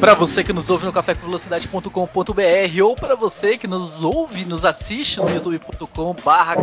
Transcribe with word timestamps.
Para 0.00 0.14
você 0.14 0.44
que 0.44 0.52
nos 0.52 0.68
ouve 0.70 0.84
no 0.84 0.92
cafécomvelocidade.com.br 0.92 2.82
ou 2.82 2.94
para 2.94 3.14
você 3.14 3.56
que 3.56 3.66
nos 3.66 4.02
ouve, 4.02 4.44
nos 4.44 4.64
assiste 4.64 5.18
no 5.20 5.30
youtube.com/barra 5.30 6.56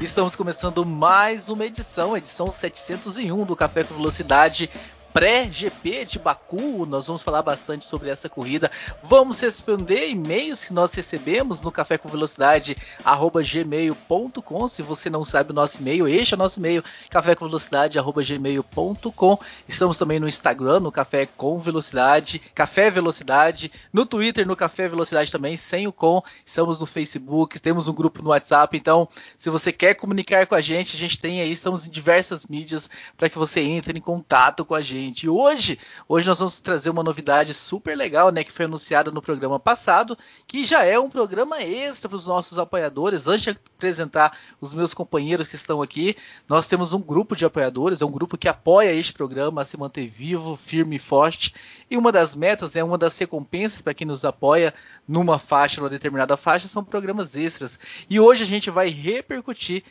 estamos 0.00 0.36
começando 0.36 0.84
mais 0.84 1.48
uma 1.48 1.64
edição, 1.64 2.16
edição 2.16 2.50
701 2.52 3.44
do 3.44 3.56
Café 3.56 3.84
com 3.84 3.94
Velocidade 3.94 4.68
pré-GP 5.12 6.04
de 6.04 6.18
Baku. 6.18 6.86
Nós 6.86 7.06
vamos 7.06 7.22
falar 7.22 7.42
bastante 7.42 7.84
sobre 7.84 8.10
essa 8.10 8.28
corrida. 8.28 8.70
Vamos 9.02 9.40
responder 9.40 10.08
e-mails 10.08 10.64
que 10.64 10.72
nós 10.72 10.94
recebemos 10.94 11.62
no 11.62 11.72
café 11.72 11.98
com 11.98 12.08
velocidade 12.08 12.76
gmail.com. 13.04 14.68
Se 14.68 14.82
você 14.82 15.10
não 15.10 15.24
sabe 15.24 15.50
o 15.50 15.54
nosso 15.54 15.80
e-mail, 15.80 16.06
este 16.06 16.34
é 16.34 16.36
o 16.36 16.38
nosso 16.38 16.58
e-mail 16.58 16.84
café 17.08 17.34
com 17.34 17.46
velocidade 17.46 17.98
gmail.com. 17.98 19.38
Estamos 19.68 19.98
também 19.98 20.20
no 20.20 20.28
Instagram, 20.28 20.80
no 20.80 20.92
Café 20.92 21.26
com 21.26 21.58
Velocidade, 21.58 22.40
Café 22.54 22.90
Velocidade, 22.90 23.70
no 23.92 24.06
Twitter, 24.06 24.46
no 24.46 24.56
Café 24.56 24.88
Velocidade 24.88 25.32
também, 25.32 25.56
sem 25.56 25.86
o 25.86 25.92
com. 25.92 26.22
Estamos 26.44 26.80
no 26.80 26.86
Facebook, 26.86 27.58
temos 27.58 27.88
um 27.88 27.92
grupo 27.94 28.22
no 28.22 28.30
WhatsApp. 28.30 28.76
Então, 28.76 29.08
se 29.36 29.50
você 29.50 29.72
quer 29.72 29.94
comunicar 29.94 30.46
com 30.46 30.54
a 30.54 30.60
gente, 30.60 30.96
a 30.96 30.98
gente 30.98 31.18
tem 31.18 31.40
aí, 31.40 31.50
estamos 31.50 31.86
em 31.86 31.90
diversas 31.90 32.46
mídias 32.46 32.88
para 33.16 33.28
que 33.28 33.38
você 33.38 33.60
entre 33.60 33.98
em 33.98 34.02
contato 34.02 34.64
com 34.64 34.74
a 34.74 34.80
gente 34.80 34.99
gente. 35.00 35.24
E 35.24 35.28
hoje, 35.28 35.78
hoje 36.08 36.28
nós 36.28 36.38
vamos 36.38 36.60
trazer 36.60 36.90
uma 36.90 37.02
novidade 37.02 37.54
super 37.54 37.96
legal, 37.96 38.30
né, 38.30 38.44
que 38.44 38.52
foi 38.52 38.66
anunciada 38.66 39.10
no 39.10 39.22
programa 39.22 39.58
passado, 39.58 40.16
que 40.46 40.64
já 40.64 40.84
é 40.84 40.98
um 40.98 41.10
programa 41.10 41.62
extra 41.62 42.08
para 42.08 42.16
os 42.16 42.26
nossos 42.26 42.58
apoiadores. 42.58 43.26
Antes 43.26 43.44
de 43.44 43.50
apresentar 43.50 44.36
os 44.60 44.72
meus 44.72 44.94
companheiros 44.94 45.48
que 45.48 45.56
estão 45.56 45.82
aqui, 45.82 46.16
nós 46.48 46.68
temos 46.68 46.92
um 46.92 47.00
grupo 47.00 47.34
de 47.34 47.44
apoiadores, 47.44 48.00
é 48.00 48.04
um 48.04 48.10
grupo 48.10 48.38
que 48.38 48.48
apoia 48.48 48.92
este 48.92 49.12
programa 49.12 49.62
a 49.62 49.64
se 49.64 49.76
manter 49.76 50.08
vivo, 50.08 50.56
firme 50.56 50.96
e 50.96 50.98
forte. 50.98 51.54
E 51.90 51.96
uma 51.96 52.12
das 52.12 52.36
metas, 52.36 52.76
é 52.76 52.84
uma 52.84 52.98
das 52.98 53.16
recompensas 53.18 53.82
para 53.82 53.94
quem 53.94 54.06
nos 54.06 54.24
apoia 54.24 54.72
numa 55.08 55.38
faixa, 55.38 55.80
numa 55.80 55.90
determinada 55.90 56.36
faixa, 56.36 56.68
são 56.68 56.84
programas 56.84 57.36
extras. 57.36 57.80
E 58.08 58.20
hoje 58.20 58.44
a 58.44 58.46
gente 58.46 58.70
vai 58.70 58.88
repercutir 58.88 59.82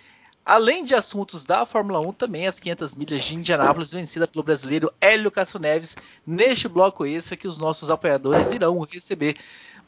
Além 0.46 0.84
de 0.84 0.96
assuntos 0.96 1.46
da 1.46 1.66
Fórmula 1.66 2.00
1, 2.00 2.14
também 2.14 2.48
as 2.48 2.60
500 2.60 2.96
milhas 2.96 3.24
de 3.24 3.36
Indianápolis, 3.36 3.92
vencida 3.92 4.28
pelo 4.28 4.44
brasileiro 4.44 4.92
Hélio 5.00 5.30
Castro 5.30 5.60
Neves, 5.60 5.96
neste 6.26 6.68
bloco 6.68 7.06
esse 7.06 7.38
que 7.38 7.48
os 7.48 7.58
nossos 7.58 7.90
apoiadores 7.90 8.52
irão 8.52 8.80
receber. 8.80 9.38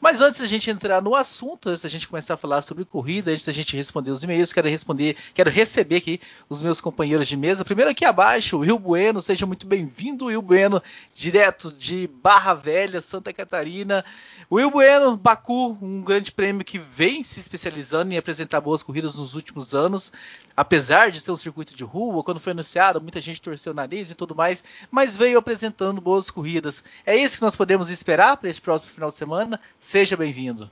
Mas 0.02 0.20
antes 0.20 0.40
da 0.40 0.46
gente 0.48 0.68
entrar 0.68 1.00
no 1.00 1.14
assunto, 1.14 1.68
antes 1.68 1.82
da 1.82 1.88
gente 1.88 2.08
começar 2.08 2.34
a 2.34 2.36
falar 2.36 2.60
sobre 2.60 2.84
corrida, 2.84 3.30
antes 3.30 3.44
da 3.44 3.52
gente 3.52 3.76
responder 3.76 4.10
os 4.10 4.24
e-mails, 4.24 4.52
quero 4.52 4.68
responder, 4.68 5.16
quero 5.32 5.48
receber 5.48 5.94
aqui 5.94 6.20
os 6.48 6.60
meus 6.60 6.80
companheiros 6.80 7.28
de 7.28 7.36
mesa. 7.36 7.64
Primeiro 7.64 7.92
aqui 7.92 8.04
abaixo, 8.04 8.58
Will 8.58 8.80
Bueno, 8.80 9.22
seja 9.22 9.46
muito 9.46 9.64
bem-vindo, 9.64 10.24
Will 10.24 10.42
Bueno, 10.42 10.82
direto 11.14 11.70
de 11.70 12.10
Barra 12.20 12.52
Velha, 12.52 13.00
Santa 13.00 13.32
Catarina. 13.32 14.04
Will 14.50 14.72
Bueno, 14.72 15.16
Baku, 15.16 15.78
um 15.80 16.02
grande 16.02 16.32
prêmio 16.32 16.64
que 16.64 16.78
vem 16.78 17.22
se 17.22 17.38
especializando 17.38 18.12
em 18.12 18.18
apresentar 18.18 18.60
boas 18.60 18.82
corridas 18.82 19.14
nos 19.14 19.34
últimos 19.34 19.72
anos, 19.72 20.12
apesar 20.56 21.12
de 21.12 21.20
ser 21.20 21.30
um 21.30 21.36
circuito 21.36 21.76
de 21.76 21.84
rua, 21.84 22.24
quando 22.24 22.40
foi 22.40 22.50
anunciado, 22.50 23.00
muita 23.00 23.20
gente 23.20 23.40
torceu 23.40 23.72
o 23.72 23.76
nariz 23.76 24.10
e 24.10 24.16
tudo 24.16 24.34
mais, 24.34 24.64
mas 24.90 25.16
veio 25.16 25.38
apresentando 25.38 26.00
boas 26.00 26.28
corridas. 26.28 26.82
É 27.06 27.16
isso 27.16 27.36
que 27.36 27.42
nós 27.42 27.54
podemos 27.54 27.88
esperar 27.88 28.36
para 28.36 28.50
esse 28.50 28.60
próximo 28.60 28.92
final 28.92 29.10
de 29.10 29.16
semana? 29.16 29.60
Seja 29.92 30.16
bem-vindo. 30.16 30.70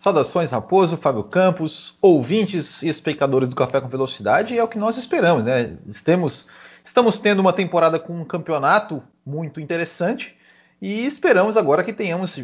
Saudações, 0.00 0.50
Raposo, 0.50 0.96
Fábio 0.96 1.24
Campos, 1.24 1.98
ouvintes 2.00 2.82
e 2.82 2.88
espectadores 2.88 3.50
do 3.50 3.54
Café 3.54 3.82
com 3.82 3.86
Velocidade, 3.86 4.58
é 4.58 4.64
o 4.64 4.66
que 4.66 4.78
nós 4.78 4.96
esperamos, 4.96 5.44
né? 5.44 5.76
Estamos, 5.86 6.48
estamos 6.82 7.18
tendo 7.18 7.40
uma 7.40 7.52
temporada 7.52 7.98
com 7.98 8.18
um 8.18 8.24
campeonato 8.24 9.02
muito 9.26 9.60
interessante 9.60 10.34
e 10.80 11.04
esperamos 11.04 11.58
agora 11.58 11.84
que 11.84 11.92
tenhamos, 11.92 12.42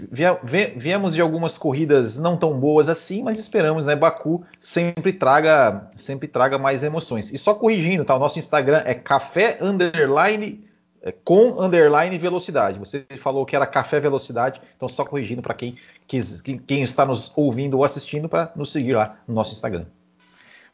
viemos 0.76 1.14
de 1.14 1.22
algumas 1.22 1.56
corridas 1.56 2.18
não 2.18 2.36
tão 2.36 2.60
boas 2.60 2.90
assim, 2.90 3.22
mas 3.22 3.38
esperamos, 3.38 3.86
né? 3.86 3.96
Baku 3.96 4.44
sempre 4.60 5.14
traga, 5.14 5.90
sempre 5.96 6.28
traga 6.28 6.58
mais 6.58 6.84
emoções. 6.84 7.32
E 7.32 7.38
só 7.38 7.54
corrigindo, 7.54 8.04
tá? 8.04 8.14
O 8.14 8.18
nosso 8.18 8.38
Instagram 8.38 8.82
é 8.84 8.92
café 8.92 9.56
underline 9.62 10.62
com 11.12 11.60
underline 11.60 12.16
velocidade. 12.18 12.78
Você 12.78 13.06
falou 13.18 13.46
que 13.46 13.54
era 13.54 13.66
café 13.66 14.00
velocidade, 14.00 14.60
então 14.76 14.88
só 14.88 15.04
corrigindo 15.04 15.42
para 15.42 15.54
quem, 15.54 15.76
quem 16.66 16.82
está 16.82 17.04
nos 17.04 17.32
ouvindo 17.36 17.76
ou 17.76 17.84
assistindo 17.84 18.28
para 18.28 18.52
nos 18.56 18.72
seguir 18.72 18.94
lá 18.94 19.18
no 19.26 19.34
nosso 19.34 19.52
Instagram. 19.52 19.86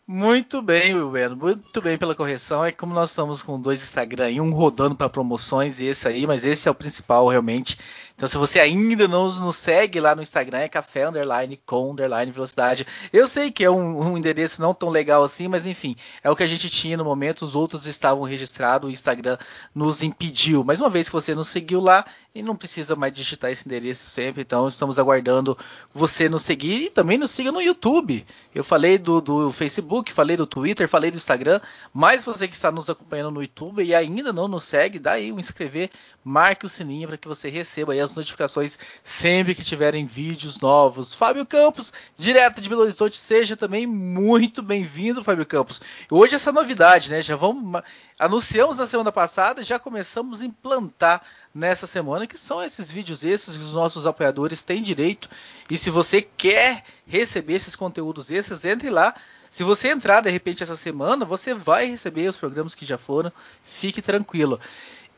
Muito 0.04 0.60
bem, 0.60 0.94
Wilber, 0.94 1.36
muito 1.36 1.80
bem 1.80 1.96
pela 1.96 2.14
correção. 2.14 2.64
É 2.64 2.72
como 2.72 2.92
nós 2.92 3.10
estamos 3.10 3.40
com 3.40 3.60
dois 3.60 3.82
Instagram 3.82 4.42
um 4.42 4.52
rodando 4.52 4.96
para 4.96 5.08
promoções 5.08 5.80
e 5.80 5.86
esse 5.86 6.08
aí, 6.08 6.26
mas 6.26 6.44
esse 6.44 6.66
é 6.66 6.70
o 6.70 6.74
principal 6.74 7.28
realmente. 7.28 7.78
Então, 8.14 8.28
se 8.28 8.36
você 8.38 8.60
ainda 8.60 9.08
não 9.08 9.30
nos 9.32 9.56
segue 9.56 10.00
lá 10.00 10.14
no 10.14 10.22
Instagram, 10.22 10.58
é 10.58 10.68
café 10.68 11.08
underline 11.08 11.60
com 11.66 11.92
underline 11.92 12.30
velocidade. 12.30 12.86
Eu 13.12 13.26
sei 13.26 13.50
que 13.50 13.64
é 13.64 13.70
um, 13.70 14.12
um, 14.12 14.18
endereço 14.18 14.60
não 14.60 14.72
tão 14.74 14.88
legal 14.88 15.24
assim, 15.24 15.48
mas 15.48 15.66
enfim, 15.66 15.96
é 16.22 16.30
o 16.30 16.36
que 16.36 16.42
a 16.42 16.46
gente 16.46 16.70
tinha 16.70 16.96
no 16.96 17.04
momento. 17.04 17.42
Os 17.42 17.54
outros 17.54 17.86
estavam 17.86 18.22
registrados, 18.22 18.88
o 18.88 18.92
Instagram 18.92 19.38
nos 19.74 20.02
impediu. 20.02 20.62
Mas 20.64 20.80
uma 20.80 20.90
vez 20.90 21.08
que 21.08 21.14
você 21.14 21.34
nos 21.34 21.48
seguiu 21.48 21.80
lá, 21.80 22.04
e 22.34 22.42
não 22.42 22.56
precisa 22.56 22.96
mais 22.96 23.12
digitar 23.12 23.50
esse 23.50 23.66
endereço 23.66 24.08
sempre. 24.08 24.42
Então, 24.42 24.66
estamos 24.66 24.98
aguardando 24.98 25.56
você 25.92 26.28
nos 26.28 26.42
seguir 26.42 26.84
e 26.84 26.90
também 26.90 27.18
nos 27.18 27.30
siga 27.30 27.52
no 27.52 27.60
YouTube. 27.60 28.24
Eu 28.54 28.64
falei 28.64 28.96
do, 28.96 29.20
do 29.20 29.52
Facebook, 29.52 30.12
falei 30.12 30.36
do 30.36 30.46
Twitter, 30.46 30.88
falei 30.88 31.10
do 31.10 31.16
Instagram. 31.16 31.60
Mas 31.92 32.24
você 32.24 32.48
que 32.48 32.54
está 32.54 32.72
nos 32.72 32.88
acompanhando 32.88 33.32
no 33.32 33.42
YouTube 33.42 33.82
e 33.82 33.94
ainda 33.94 34.32
não 34.32 34.48
nos 34.48 34.64
segue, 34.64 34.98
dá 34.98 35.12
aí 35.12 35.30
um 35.30 35.38
inscrever, 35.38 35.90
marque 36.24 36.64
o 36.64 36.68
sininho 36.68 37.08
para 37.08 37.18
que 37.18 37.28
você 37.28 37.50
receba 37.50 37.92
aí 37.92 38.00
as 38.02 38.14
notificações 38.14 38.78
sempre 39.02 39.54
que 39.54 39.64
tiverem 39.64 40.04
vídeos 40.04 40.60
novos. 40.60 41.14
Fábio 41.14 41.46
Campos, 41.46 41.92
direto 42.16 42.60
de 42.60 42.68
Belo 42.68 42.82
Horizonte, 42.82 43.16
seja 43.16 43.56
também 43.56 43.86
muito 43.86 44.62
bem-vindo, 44.62 45.24
Fábio 45.24 45.46
Campos. 45.46 45.80
Hoje 46.10 46.34
essa 46.34 46.52
novidade, 46.52 47.10
né? 47.10 47.22
Já 47.22 47.36
vamos 47.36 47.82
anunciamos 48.18 48.76
na 48.76 48.86
semana 48.86 49.10
passada, 49.10 49.64
já 49.64 49.78
começamos 49.78 50.42
a 50.42 50.44
implantar 50.44 51.22
nessa 51.52 51.86
semana, 51.86 52.26
que 52.26 52.38
são 52.38 52.62
esses 52.62 52.90
vídeos 52.90 53.24
esses 53.24 53.56
que 53.56 53.62
os 53.62 53.72
nossos 53.72 54.06
apoiadores 54.06 54.62
têm 54.62 54.80
direito. 54.80 55.28
E 55.68 55.76
se 55.76 55.90
você 55.90 56.22
quer 56.22 56.84
receber 57.06 57.54
esses 57.54 57.76
conteúdos 57.76 58.30
extras, 58.30 58.64
entre 58.64 58.90
lá. 58.90 59.14
Se 59.50 59.62
você 59.62 59.88
entrar 59.88 60.22
de 60.22 60.30
repente 60.30 60.62
essa 60.62 60.76
semana, 60.76 61.26
você 61.26 61.52
vai 61.52 61.84
receber 61.84 62.26
os 62.26 62.38
programas 62.38 62.74
que 62.74 62.86
já 62.86 62.96
foram. 62.96 63.30
Fique 63.62 64.00
tranquilo. 64.00 64.58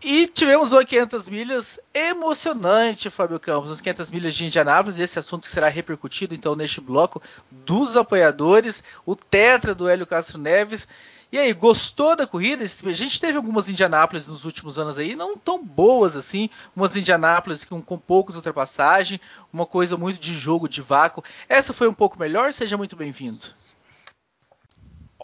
E 0.06 0.26
tivemos 0.26 0.70
uma 0.70 0.84
500 0.84 1.30
milhas 1.30 1.80
emocionante, 1.94 3.08
Fábio 3.08 3.40
Campos, 3.40 3.70
as 3.70 3.80
500 3.80 4.10
milhas 4.10 4.34
de 4.34 4.44
Indianápolis, 4.44 4.98
esse 4.98 5.18
assunto 5.18 5.46
que 5.46 5.50
será 5.50 5.70
repercutido 5.70 6.34
então 6.34 6.54
neste 6.54 6.78
bloco 6.78 7.22
dos 7.50 7.96
apoiadores, 7.96 8.84
o 9.06 9.16
tetra 9.16 9.74
do 9.74 9.88
Hélio 9.88 10.06
Castro 10.06 10.36
Neves. 10.36 10.86
E 11.32 11.38
aí, 11.38 11.50
gostou 11.54 12.14
da 12.14 12.26
corrida? 12.26 12.62
A 12.62 12.92
gente 12.92 13.18
teve 13.18 13.38
algumas 13.38 13.66
Indianápolis 13.66 14.28
nos 14.28 14.44
últimos 14.44 14.78
anos 14.78 14.98
aí, 14.98 15.16
não 15.16 15.38
tão 15.38 15.64
boas 15.64 16.16
assim, 16.16 16.50
umas 16.76 16.94
Indianápolis 16.94 17.64
com, 17.64 17.80
com 17.80 17.96
poucas 17.96 18.36
ultrapassagens, 18.36 19.18
uma 19.50 19.64
coisa 19.64 19.96
muito 19.96 20.20
de 20.20 20.34
jogo 20.34 20.68
de 20.68 20.82
vácuo. 20.82 21.24
Essa 21.48 21.72
foi 21.72 21.88
um 21.88 21.94
pouco 21.94 22.18
melhor? 22.18 22.52
Seja 22.52 22.76
muito 22.76 22.94
bem-vindo. 22.94 23.46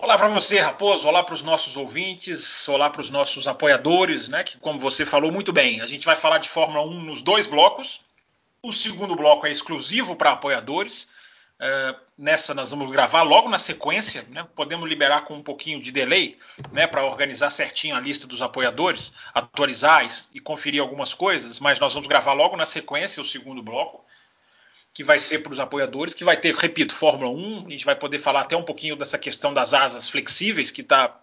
Olá 0.02 0.16
para 0.16 0.28
você, 0.28 0.58
Raposo. 0.58 1.06
Olá 1.06 1.22
para 1.22 1.34
os 1.34 1.42
nossos 1.42 1.76
ouvintes. 1.76 2.66
Olá 2.66 2.88
para 2.88 3.02
os 3.02 3.10
nossos 3.10 3.46
apoiadores, 3.46 4.30
né? 4.30 4.42
Que, 4.42 4.56
como 4.56 4.80
você 4.80 5.04
falou 5.04 5.30
muito 5.30 5.52
bem, 5.52 5.82
a 5.82 5.86
gente 5.86 6.06
vai 6.06 6.16
falar 6.16 6.38
de 6.38 6.48
Fórmula 6.48 6.82
1 6.82 7.02
nos 7.02 7.20
dois 7.20 7.46
blocos. 7.46 8.00
O 8.62 8.72
segundo 8.72 9.14
bloco 9.14 9.46
é 9.46 9.50
exclusivo 9.50 10.16
para 10.16 10.30
apoiadores. 10.30 11.06
Uh, 11.60 12.00
nessa 12.16 12.54
nós 12.54 12.70
vamos 12.70 12.90
gravar 12.90 13.22
logo 13.22 13.50
na 13.50 13.58
sequência, 13.58 14.24
né? 14.30 14.46
podemos 14.56 14.88
liberar 14.88 15.26
com 15.26 15.34
um 15.34 15.42
pouquinho 15.42 15.82
de 15.82 15.92
delay, 15.92 16.38
né? 16.72 16.86
para 16.86 17.04
organizar 17.04 17.50
certinho 17.50 17.94
a 17.94 18.00
lista 18.00 18.26
dos 18.26 18.40
apoiadores, 18.40 19.12
atualizar 19.34 20.08
e 20.32 20.40
conferir 20.40 20.80
algumas 20.80 21.12
coisas, 21.12 21.60
mas 21.60 21.78
nós 21.78 21.92
vamos 21.92 22.08
gravar 22.08 22.32
logo 22.32 22.56
na 22.56 22.64
sequência 22.64 23.20
o 23.20 23.26
segundo 23.26 23.62
bloco 23.62 24.02
que 24.92 25.04
vai 25.04 25.18
ser 25.18 25.40
para 25.40 25.52
os 25.52 25.60
apoiadores, 25.60 26.14
que 26.14 26.24
vai 26.24 26.36
ter, 26.36 26.54
repito, 26.54 26.94
Fórmula 26.94 27.30
1, 27.30 27.66
a 27.66 27.70
gente 27.70 27.84
vai 27.84 27.94
poder 27.94 28.18
falar 28.18 28.40
até 28.40 28.56
um 28.56 28.62
pouquinho 28.62 28.96
dessa 28.96 29.18
questão 29.18 29.54
das 29.54 29.72
asas 29.72 30.08
flexíveis, 30.08 30.70
que 30.70 30.80
está, 30.80 31.20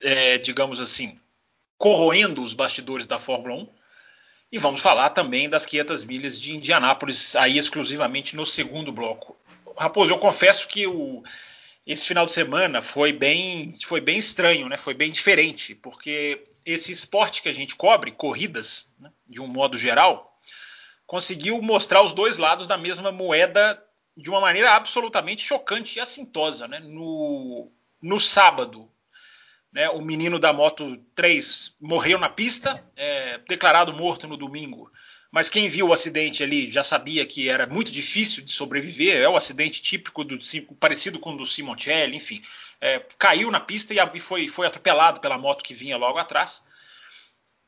é, 0.00 0.38
digamos 0.38 0.80
assim, 0.80 1.18
corroendo 1.78 2.42
os 2.42 2.52
bastidores 2.52 3.06
da 3.06 3.18
Fórmula 3.18 3.54
1. 3.62 3.68
E 4.52 4.58
vamos 4.58 4.80
falar 4.80 5.10
também 5.10 5.48
das 5.48 5.64
500 5.64 6.04
milhas 6.04 6.38
de 6.38 6.54
Indianápolis, 6.54 7.36
aí 7.36 7.56
exclusivamente 7.56 8.36
no 8.36 8.44
segundo 8.44 8.92
bloco. 8.92 9.36
Raposo, 9.78 10.12
eu 10.12 10.18
confesso 10.18 10.68
que 10.68 10.86
o, 10.86 11.22
esse 11.86 12.06
final 12.06 12.26
de 12.26 12.32
semana 12.32 12.82
foi 12.82 13.12
bem, 13.12 13.74
foi 13.82 14.00
bem 14.00 14.18
estranho, 14.18 14.68
né? 14.68 14.76
Foi 14.76 14.92
bem 14.92 15.10
diferente, 15.10 15.74
porque 15.74 16.44
esse 16.64 16.92
esporte 16.92 17.42
que 17.42 17.48
a 17.48 17.54
gente 17.54 17.74
cobre, 17.74 18.12
corridas, 18.12 18.88
né, 18.98 19.10
de 19.26 19.40
um 19.40 19.46
modo 19.46 19.78
geral, 19.78 20.29
conseguiu 21.10 21.60
mostrar 21.60 22.04
os 22.04 22.12
dois 22.12 22.38
lados 22.38 22.68
da 22.68 22.78
mesma 22.78 23.10
moeda 23.10 23.84
de 24.16 24.30
uma 24.30 24.40
maneira 24.40 24.76
absolutamente 24.76 25.44
chocante 25.44 25.98
e 25.98 26.00
assintosa. 26.00 26.68
Né? 26.68 26.78
No, 26.78 27.68
no 28.00 28.20
sábado, 28.20 28.88
né, 29.72 29.90
o 29.90 30.00
menino 30.00 30.38
da 30.38 30.52
Moto 30.52 30.96
3 31.16 31.74
morreu 31.80 32.16
na 32.16 32.28
pista, 32.28 32.80
é, 32.94 33.38
declarado 33.38 33.92
morto 33.92 34.28
no 34.28 34.36
domingo. 34.36 34.88
Mas 35.32 35.48
quem 35.48 35.68
viu 35.68 35.88
o 35.88 35.92
acidente 35.92 36.44
ali 36.44 36.70
já 36.70 36.84
sabia 36.84 37.26
que 37.26 37.48
era 37.48 37.66
muito 37.66 37.90
difícil 37.90 38.44
de 38.44 38.52
sobreviver. 38.52 39.20
É 39.20 39.28
o 39.28 39.36
acidente 39.36 39.82
típico 39.82 40.22
do 40.22 40.38
parecido 40.76 41.18
com 41.18 41.32
o 41.32 41.36
do 41.36 41.44
Simoncelli, 41.44 42.16
enfim. 42.16 42.40
É, 42.80 43.00
caiu 43.18 43.50
na 43.50 43.58
pista 43.58 43.92
e 43.92 44.18
foi, 44.20 44.46
foi 44.46 44.64
atropelado 44.64 45.20
pela 45.20 45.36
moto 45.36 45.64
que 45.64 45.74
vinha 45.74 45.96
logo 45.96 46.20
atrás. 46.20 46.62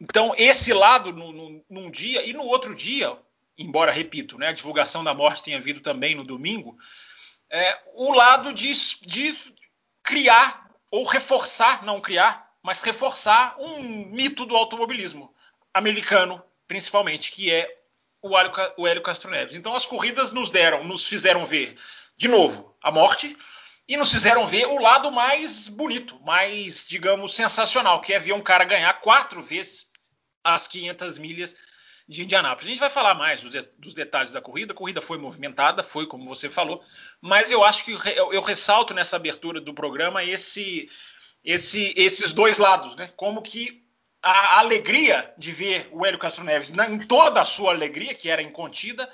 Então, 0.00 0.33
esse 0.39 0.73
lado 0.73 1.12
no, 1.12 1.65
num 1.69 1.91
dia, 1.91 2.25
e 2.25 2.33
no 2.33 2.44
outro 2.44 2.73
dia, 2.73 3.19
embora, 3.62 3.93
repito, 3.93 4.38
né, 4.38 4.49
a 4.49 4.53
divulgação 4.53 5.03
da 5.03 5.14
morte 5.14 5.43
tenha 5.43 5.61
vindo 5.61 5.81
também 5.81 6.14
no 6.14 6.25
domingo, 6.25 6.76
é, 7.50 7.79
o 7.94 8.12
lado 8.12 8.53
de, 8.53 8.73
de 9.03 9.35
criar 10.03 10.70
ou 10.91 11.05
reforçar, 11.05 11.85
não 11.85 12.00
criar, 12.00 12.50
mas 12.62 12.82
reforçar 12.82 13.56
um 13.59 14.06
mito 14.06 14.44
do 14.47 14.56
automobilismo 14.56 15.35
americano, 15.73 16.43
principalmente, 16.67 17.31
que 17.31 17.50
é 17.50 17.69
o 18.23 18.38
Hélio, 18.38 18.53
o 18.76 18.87
Hélio 18.87 19.03
Castro 19.03 19.31
Neves. 19.31 19.56
Então 19.56 19.75
as 19.75 19.85
corridas 19.85 20.31
nos 20.31 20.49
deram, 20.49 20.85
nos 20.85 21.06
fizeram 21.06 21.44
ver 21.44 21.76
de 22.17 22.29
novo 22.29 22.76
a 22.82 22.91
morte 22.91 23.37
e 23.88 23.97
nos 23.97 24.12
fizeram 24.12 24.47
ver 24.47 24.67
o 24.67 24.79
lado 24.79 25.11
mais 25.11 25.69
bonito, 25.69 26.20
mais, 26.23 26.87
digamos, 26.87 27.35
sensacional, 27.35 28.00
que 28.00 28.12
é 28.12 28.19
ver 28.19 28.32
um 28.32 28.43
cara 28.43 28.65
ganhar 28.65 28.93
quatro 29.00 29.43
vezes 29.43 29.91
as 30.44 30.69
500 30.69 31.19
milhas 31.19 31.56
de 32.09 32.23
Indianápolis. 32.23 32.67
A 32.67 32.71
gente 32.71 32.81
vai 32.81 32.91
falar 32.91 33.15
mais 33.15 33.43
dos, 33.43 33.95
detalhes 33.95 34.33
da 34.33 34.41
corrida. 34.41 34.73
A 34.73 34.77
corrida 34.77 35.01
foi 35.01 35.19
movimentada, 35.19 35.83
foi 35.83 36.07
como 36.07 36.25
você 36.25 36.51
falou, 36.51 36.83
mas 37.21 37.51
eu 37.51 37.65
acho 37.65 37.85
que 37.85 37.93
eu, 38.17 38.41
ressalto 38.41 38.93
nessa 38.95 39.17
abertura 39.17 39.61
do 39.61 39.75
programa 39.75 40.25
esse, 40.25 40.89
esse, 41.45 41.95
esses 41.97 42.33
dois 42.33 42.59
lados, 42.59 42.97
né? 42.97 43.13
Como 43.17 43.43
que 43.43 43.83
a 44.23 44.61
alegria 44.61 45.35
de 45.37 45.51
ver 45.51 45.89
o 45.91 46.07
Hélio 46.07 46.19
Castro 46.19 46.45
Neves 46.45 46.71
em 46.71 46.99
toda 47.07 47.41
a 47.41 47.45
sua 47.45 47.73
alegria, 47.73 48.15
que 48.15 48.29
era 48.29 48.43
incontida, 48.43 49.09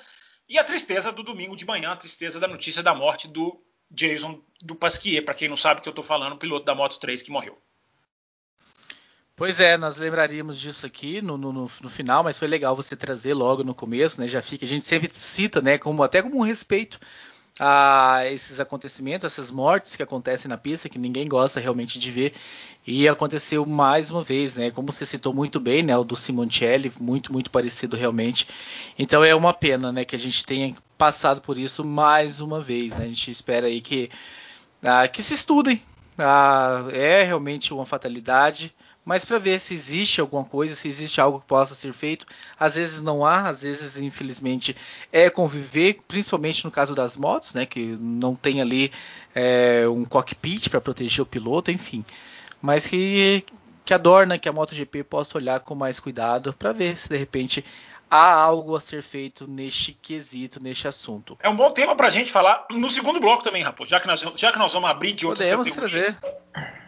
e 0.48 0.58
a 0.58 0.64
tristeza 0.64 1.10
do 1.10 1.22
domingo 1.22 1.56
de 1.56 1.66
manhã, 1.66 1.92
a 1.92 1.96
tristeza 1.96 2.38
da 2.38 2.48
notícia 2.48 2.82
da 2.82 2.94
morte 2.94 3.26
do 3.26 3.62
Jason 3.90 4.42
do 4.62 4.74
Pasquier, 4.74 5.24
para 5.24 5.34
quem 5.34 5.48
não 5.48 5.56
sabe 5.56 5.80
que 5.80 5.88
eu 5.88 5.92
estou 5.92 6.04
falando, 6.04 6.34
o 6.34 6.38
piloto 6.38 6.66
da 6.66 6.74
Moto 6.74 6.98
3 6.98 7.22
que 7.22 7.30
morreu. 7.30 7.58
Pois 9.38 9.60
é, 9.60 9.78
nós 9.78 9.96
lembraríamos 9.96 10.58
disso 10.58 10.84
aqui 10.84 11.22
no, 11.22 11.38
no, 11.38 11.52
no, 11.52 11.88
final, 11.88 12.24
mas 12.24 12.36
foi 12.36 12.48
legal 12.48 12.74
você 12.74 12.96
trazer 12.96 13.34
logo 13.34 13.62
no 13.62 13.72
começo, 13.72 14.20
né? 14.20 14.26
Já 14.26 14.42
fica, 14.42 14.64
a 14.64 14.68
gente 14.68 14.84
sempre 14.84 15.08
cita, 15.14 15.62
né, 15.62 15.78
como 15.78 16.02
até 16.02 16.20
como 16.20 16.38
um 16.38 16.42
respeito 16.42 16.98
a 17.56 18.22
esses 18.26 18.58
acontecimentos, 18.58 19.24
essas 19.24 19.48
mortes 19.48 19.94
que 19.94 20.02
acontecem 20.02 20.48
na 20.48 20.58
pista, 20.58 20.88
que 20.88 20.98
ninguém 20.98 21.28
gosta 21.28 21.60
realmente 21.60 22.00
de 22.00 22.10
ver. 22.10 22.32
E 22.84 23.06
aconteceu 23.06 23.64
mais 23.64 24.10
uma 24.10 24.24
vez, 24.24 24.56
né? 24.56 24.72
Como 24.72 24.90
você 24.90 25.06
citou 25.06 25.32
muito 25.32 25.60
bem, 25.60 25.84
né? 25.84 25.96
O 25.96 26.02
do 26.02 26.16
Simoncelli, 26.16 26.92
muito, 26.98 27.32
muito 27.32 27.48
parecido 27.48 27.96
realmente. 27.96 28.48
Então 28.98 29.22
é 29.22 29.36
uma 29.36 29.54
pena, 29.54 29.92
né? 29.92 30.04
Que 30.04 30.16
a 30.16 30.18
gente 30.18 30.44
tenha 30.44 30.74
passado 30.96 31.40
por 31.40 31.56
isso 31.56 31.84
mais 31.84 32.40
uma 32.40 32.60
vez, 32.60 32.92
né? 32.92 33.04
A 33.04 33.08
gente 33.08 33.30
espera 33.30 33.68
aí 33.68 33.80
que, 33.80 34.10
ah, 34.82 35.06
que 35.06 35.22
se 35.22 35.34
estudem. 35.34 35.80
Ah, 36.18 36.88
é 36.90 37.22
realmente 37.22 37.72
uma 37.72 37.86
fatalidade 37.86 38.74
mas 39.08 39.24
para 39.24 39.38
ver 39.38 39.58
se 39.58 39.72
existe 39.72 40.20
alguma 40.20 40.44
coisa, 40.44 40.74
se 40.74 40.86
existe 40.86 41.18
algo 41.18 41.40
que 41.40 41.46
possa 41.46 41.74
ser 41.74 41.94
feito. 41.94 42.26
Às 42.60 42.74
vezes 42.74 43.00
não 43.00 43.24
há, 43.24 43.48
às 43.48 43.62
vezes, 43.62 43.96
infelizmente, 43.96 44.76
é 45.10 45.30
conviver, 45.30 46.00
principalmente 46.06 46.62
no 46.62 46.70
caso 46.70 46.94
das 46.94 47.16
motos, 47.16 47.54
né, 47.54 47.64
que 47.64 47.96
não 47.98 48.36
tem 48.36 48.60
ali 48.60 48.92
é, 49.34 49.88
um 49.88 50.04
cockpit 50.04 50.68
para 50.68 50.78
proteger 50.78 51.22
o 51.22 51.26
piloto, 51.26 51.70
enfim. 51.70 52.04
Mas 52.60 52.86
que, 52.86 53.46
que 53.82 53.94
adorna 53.94 54.38
que 54.38 54.46
a 54.46 54.52
MotoGP 54.52 55.02
possa 55.04 55.38
olhar 55.38 55.60
com 55.60 55.74
mais 55.74 55.98
cuidado 55.98 56.52
para 56.52 56.72
ver 56.72 56.98
se 56.98 57.08
de 57.08 57.16
repente 57.16 57.64
há 58.10 58.32
algo 58.32 58.76
a 58.76 58.80
ser 58.80 59.02
feito 59.02 59.46
neste 59.46 59.92
quesito, 59.92 60.62
neste 60.62 60.88
assunto. 60.88 61.38
É 61.42 61.48
um 61.48 61.56
bom 61.56 61.70
tema 61.70 61.94
para 61.94 62.08
a 62.08 62.10
gente 62.10 62.30
falar 62.30 62.66
no 62.70 62.90
segundo 62.90 63.20
bloco 63.20 63.42
também, 63.42 63.62
Raposo, 63.62 63.90
já 63.90 64.00
que 64.00 64.06
nós, 64.06 64.20
já 64.36 64.52
que 64.52 64.58
nós 64.58 64.72
vamos 64.72 64.90
abrir 64.90 65.12
de 65.12 65.26
outras 65.26 65.48
Podemos 65.48 65.68
categorias. 65.68 66.16
Trazer 66.16 66.38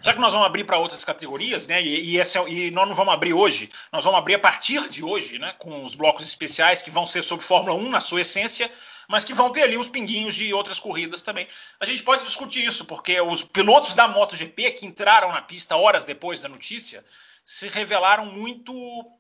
já 0.03 0.15
que 0.15 0.21
nós 0.21 0.33
vamos 0.33 0.47
abrir 0.47 0.65
para 0.65 0.79
outras 0.79 1.05
categorias, 1.05 1.67
né? 1.67 1.83
E, 1.83 2.13
e, 2.13 2.19
esse, 2.19 2.39
é 2.39 2.49
e, 2.49 2.71
nós 2.71 2.89
não 2.89 2.95
vamos 2.95 3.13
abrir 3.13 3.33
hoje, 3.33 3.71
nós 3.93 4.05
vamos 4.05 4.19
abrir 4.19 4.35
a 4.35 4.39
partir 4.39 4.89
de 4.89 5.05
hoje, 5.05 5.39
né? 5.39 5.55
Com 5.59 5.85
os 5.85 5.95
blocos 5.95 6.27
especiais 6.27 6.83
que 6.83 6.91
vão 6.91 7.07
ser 7.07 7.23
sobre 7.23 7.45
Fórmula 7.45 7.75
1 7.75 7.91
na 7.91 8.01
sua 8.01 8.23
essência, 8.23 8.71
mas 9.09 9.25
que 9.25 9.35
vão 9.35 9.51
ter 9.51 9.63
ali 9.63 9.77
os 9.77 9.89
pinguinhos 9.89 10.35
de 10.35 10.53
outras 10.55 10.79
corridas 10.79 11.21
também. 11.21 11.47
A 11.79 11.87
gente 11.87 12.03
pode 12.03 12.25
discutir 12.25 12.65
isso, 12.65 12.85
porque 12.85 13.21
os 13.21 13.43
pilotos 13.43 13.95
da 13.95 14.09
MotoGP 14.09 14.73
que 14.73 14.87
entraram 14.87 15.33
na 15.33 15.43
pista 15.43 15.77
horas 15.77 16.05
depois 16.05 16.41
da 16.41 16.49
notícia 16.49 17.05
se 17.45 17.69
revelaram 17.69 18.27
muito 18.27 18.73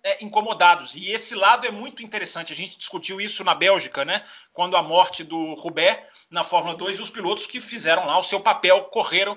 é, 0.05 0.25
incomodados. 0.25 0.95
E 0.95 1.11
esse 1.11 1.35
lado 1.35 1.67
é 1.67 1.71
muito 1.71 2.03
interessante. 2.03 2.53
A 2.53 2.57
gente 2.57 2.79
discutiu 2.79 3.21
isso 3.21 3.43
na 3.43 3.55
Bélgica, 3.55 4.05
né? 4.05 4.23
Quando 4.53 4.77
a 4.77 4.83
morte 4.83 5.25
do 5.25 5.55
Roubaix 5.55 6.01
na 6.31 6.45
Fórmula 6.45 6.77
2 6.77 6.99
e 6.99 7.03
os 7.03 7.11
pilotos 7.11 7.47
que 7.47 7.61
fizeram 7.61 8.07
lá 8.07 8.19
o 8.19 8.23
seu 8.23 8.41
papel 8.41 8.85
correram 8.85 9.37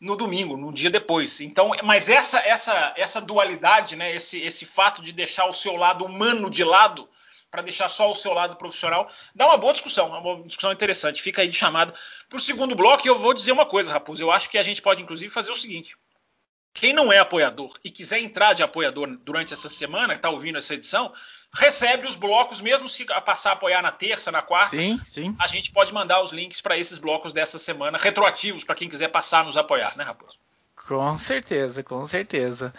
no 0.00 0.16
domingo, 0.16 0.56
no 0.56 0.72
dia 0.72 0.90
depois. 0.90 1.40
Então, 1.40 1.70
mas 1.84 2.08
essa 2.08 2.40
essa 2.40 2.92
essa 2.96 3.20
dualidade, 3.20 3.94
né, 3.94 4.12
esse 4.12 4.40
esse 4.40 4.66
fato 4.66 5.00
de 5.00 5.12
deixar 5.12 5.46
o 5.46 5.52
seu 5.52 5.76
lado 5.76 6.04
humano 6.04 6.50
de 6.50 6.64
lado 6.64 7.08
para 7.48 7.62
deixar 7.62 7.88
só 7.88 8.10
o 8.10 8.14
seu 8.14 8.32
lado 8.32 8.56
profissional, 8.56 9.08
dá 9.34 9.46
uma 9.46 9.58
boa 9.58 9.72
discussão, 9.72 10.08
uma 10.08 10.42
discussão 10.42 10.72
interessante. 10.72 11.22
Fica 11.22 11.42
aí 11.42 11.48
de 11.48 11.56
chamado 11.56 11.94
para 12.28 12.36
o 12.36 12.40
segundo 12.40 12.74
bloco 12.74 13.06
e 13.06 13.08
eu 13.08 13.18
vou 13.18 13.32
dizer 13.32 13.52
uma 13.52 13.66
coisa, 13.66 13.92
Raposo. 13.92 14.22
Eu 14.22 14.32
acho 14.32 14.50
que 14.50 14.58
a 14.58 14.62
gente 14.62 14.82
pode 14.82 15.00
inclusive 15.00 15.32
fazer 15.32 15.52
o 15.52 15.56
seguinte: 15.56 15.96
quem 16.74 16.92
não 16.92 17.12
é 17.12 17.18
apoiador 17.18 17.74
e 17.84 17.90
quiser 17.90 18.20
entrar 18.20 18.54
de 18.54 18.62
apoiador 18.62 19.16
durante 19.22 19.52
essa 19.52 19.68
semana, 19.68 20.14
que 20.14 20.18
está 20.18 20.30
ouvindo 20.30 20.58
essa 20.58 20.74
edição, 20.74 21.12
recebe 21.52 22.08
os 22.08 22.16
blocos, 22.16 22.60
mesmo 22.60 22.88
se 22.88 23.04
passar 23.04 23.50
a 23.50 23.52
apoiar 23.52 23.82
na 23.82 23.92
terça, 23.92 24.32
na 24.32 24.40
quarta. 24.40 24.76
Sim, 24.76 24.98
sim. 25.04 25.36
A 25.38 25.46
gente 25.46 25.70
pode 25.70 25.92
mandar 25.92 26.22
os 26.22 26.32
links 26.32 26.60
para 26.60 26.78
esses 26.78 26.98
blocos 26.98 27.32
dessa 27.32 27.58
semana, 27.58 27.98
retroativos, 27.98 28.64
para 28.64 28.74
quem 28.74 28.88
quiser 28.88 29.08
passar 29.08 29.40
a 29.40 29.44
nos 29.44 29.56
apoiar, 29.56 29.96
né, 29.96 30.04
Raposo? 30.04 30.36
Com 30.88 31.16
certeza, 31.18 31.82
com 31.82 32.06
certeza. 32.06 32.72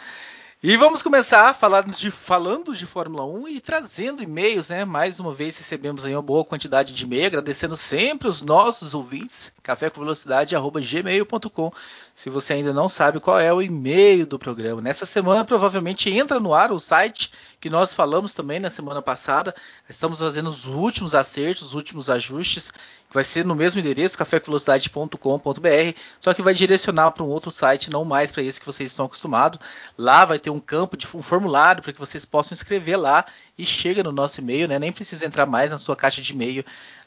E 0.65 0.77
vamos 0.77 1.01
começar 1.01 1.53
falando 1.53 1.91
de, 1.91 2.09
falando 2.09 2.73
de 2.73 2.85
Fórmula 2.85 3.25
1 3.25 3.49
e 3.49 3.59
trazendo 3.59 4.23
e-mails, 4.23 4.69
né? 4.69 4.85
Mais 4.85 5.19
uma 5.19 5.33
vez 5.33 5.57
recebemos 5.57 6.05
aí 6.05 6.15
uma 6.15 6.21
boa 6.21 6.45
quantidade 6.45 6.93
de 6.93 7.03
e-mail, 7.03 7.25
agradecendo 7.25 7.75
sempre 7.75 8.29
os 8.29 8.41
nossos 8.41 8.93
ouvintes, 8.93 9.51
cafécomvelocidade.gmail.com. 9.61 11.69
Se 12.15 12.29
você 12.29 12.53
ainda 12.53 12.71
não 12.71 12.87
sabe 12.87 13.19
qual 13.19 13.41
é 13.41 13.51
o 13.51 13.61
e-mail 13.61 14.25
do 14.25 14.39
programa, 14.39 14.81
nessa 14.81 15.05
semana 15.05 15.43
provavelmente 15.43 16.09
entra 16.09 16.39
no 16.39 16.53
ar 16.53 16.71
o 16.71 16.79
site 16.79 17.33
que 17.59 17.69
nós 17.69 17.93
falamos 17.93 18.33
também 18.33 18.59
na 18.59 18.69
semana 18.69 19.01
passada. 19.01 19.55
Estamos 19.89 20.19
fazendo 20.19 20.49
os 20.49 20.65
últimos 20.65 21.15
acertos, 21.15 21.63
os 21.63 21.73
últimos 21.73 22.09
ajustes, 22.09 22.71
que 22.71 23.13
vai 23.13 23.23
ser 23.23 23.45
no 23.45 23.55
mesmo 23.55 23.79
endereço, 23.79 24.17
cafévelocidade.com.br, 24.17 25.97
só 26.19 26.33
que 26.33 26.41
vai 26.41 26.53
direcionar 26.53 27.11
para 27.11 27.23
um 27.23 27.29
outro 27.29 27.51
site, 27.51 27.89
não 27.89 28.03
mais 28.03 28.31
para 28.31 28.43
esse 28.43 28.59
que 28.59 28.65
vocês 28.65 28.91
estão 28.91 29.05
acostumados. 29.05 29.59
Lá 29.97 30.25
vai 30.25 30.39
ter 30.39 30.49
um 30.53 30.59
campo 30.59 30.95
de 30.95 31.05
um 31.13 31.21
formulário 31.21 31.81
para 31.81 31.91
que 31.91 31.99
vocês 31.99 32.25
possam 32.25 32.55
escrever 32.55 32.95
lá 32.95 33.25
e 33.57 33.65
chega 33.65 34.03
no 34.03 34.11
nosso 34.11 34.39
e-mail, 34.39 34.67
né? 34.67 34.79
Nem 34.79 34.91
precisa 34.91 35.25
entrar 35.25 35.45
mais 35.45 35.71
na 35.71 35.77
sua 35.77 35.95
caixa 35.95 36.21
de 36.21 36.31
e-mail 36.33 36.63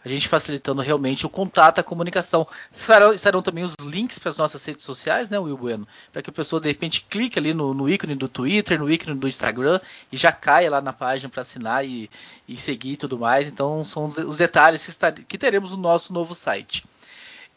a 0.07 0.09
gente 0.09 0.29
facilitando 0.29 0.81
realmente 0.83 1.27
o 1.27 1.29
contato, 1.29 1.81
a 1.81 1.83
comunicação. 1.83 2.47
Estarão, 2.73 3.13
estarão 3.13 3.43
também 3.43 3.65
os 3.65 3.75
links 3.81 4.21
para 4.21 4.31
as 4.31 4.39
nossas 4.39 4.65
redes 4.65 4.85
sociais, 4.85 5.29
né, 5.29 5.37
Will 5.37 5.57
Bueno? 5.57 5.87
Para 6.13 6.23
que 6.23 6.31
a 6.31 6.33
pessoa 6.33 6.61
de 6.61 6.69
repente 6.69 7.05
clique 7.11 7.37
ali 7.37 7.53
no, 7.53 7.75
no, 7.75 7.89
ícone 7.89 8.15
do 8.15 8.29
Twitter, 8.29 8.79
no 8.79 8.89
ícone 8.89 9.19
do 9.19 9.27
Instagram 9.27 9.81
e 10.13 10.17
já 10.17 10.31
caia 10.31 10.71
lá 10.71 10.81
na 10.81 10.93
página 10.93 11.29
para 11.29 11.43
assinar 11.43 11.85
e, 11.85 12.09
e, 12.47 12.57
seguir 12.57 12.93
e 12.93 12.97
tudo 12.97 13.19
mais. 13.19 13.49
Então 13.49 13.85
são 13.85 14.07
os 14.07 14.39
detalhes 14.39 14.85
que, 14.85 14.91
está, 14.91 15.11
que 15.11 15.37
teremos 15.37 15.73
no 15.73 15.77
nosso 15.77 16.13
novo 16.13 16.37
site. 16.37 16.85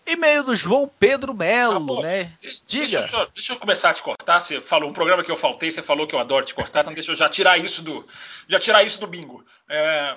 E-mail 0.06 0.44
do 0.44 0.56
João 0.56 0.89
Pedro 1.00 1.34
Melo, 1.34 2.00
ah, 2.00 2.03
né? 2.03 2.32
Deixa, 2.41 2.62
Diga. 2.65 3.00
Deixa 3.00 3.18
eu, 3.18 3.29
deixa 3.34 3.53
eu, 3.53 3.60
começar 3.60 3.91
a 3.91 3.94
te 3.94 4.01
cortar. 4.01 4.39
Você 4.39 4.60
falou 4.60 4.89
um 4.89 4.94
programa 4.94 5.24
que 5.24 5.32
eu 5.32 5.38
faltei, 5.38 5.72
você 5.72 5.82
falou 5.82 6.08
que 6.08 6.15
eu 6.15 6.20
adoro 6.20 6.46
te 6.46 6.56
cortar, 6.56 6.82
então 6.82 6.94
deixa 6.94 7.12
eu 7.12 7.15
já 7.15 7.29
tirar 7.29 7.58
isso 7.58 7.82
do, 7.82 8.06
já 8.48 8.60
tirar 8.60 8.84
isso 8.84 9.00
do 9.00 9.08
bingo. 9.08 9.46
É, 9.68 10.15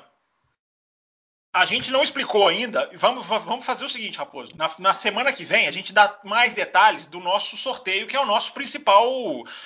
a 1.53 1.67
gente 1.67 1.91
não 1.91 2.03
explicou 2.03 2.49
ainda. 2.49 2.91
Vamos, 2.95 3.27
vamos 3.27 3.67
fazer 3.67 3.85
o 3.85 3.89
seguinte, 3.89 4.17
Raposo. 4.17 4.57
Na, 4.57 4.71
na, 4.79 4.95
semana 4.95 5.33
que 5.33 5.45
vem, 5.45 5.69
a 5.69 5.71
gente 5.71 5.93
dá 5.93 6.19
mais 6.25 6.55
detalhes 6.55 7.05
do 7.05 7.21
nosso 7.21 7.59
sorteio, 7.59 8.07
que 8.07 8.17
é 8.17 8.21
o 8.21 8.27
nosso 8.27 8.55
principal 8.55 9.13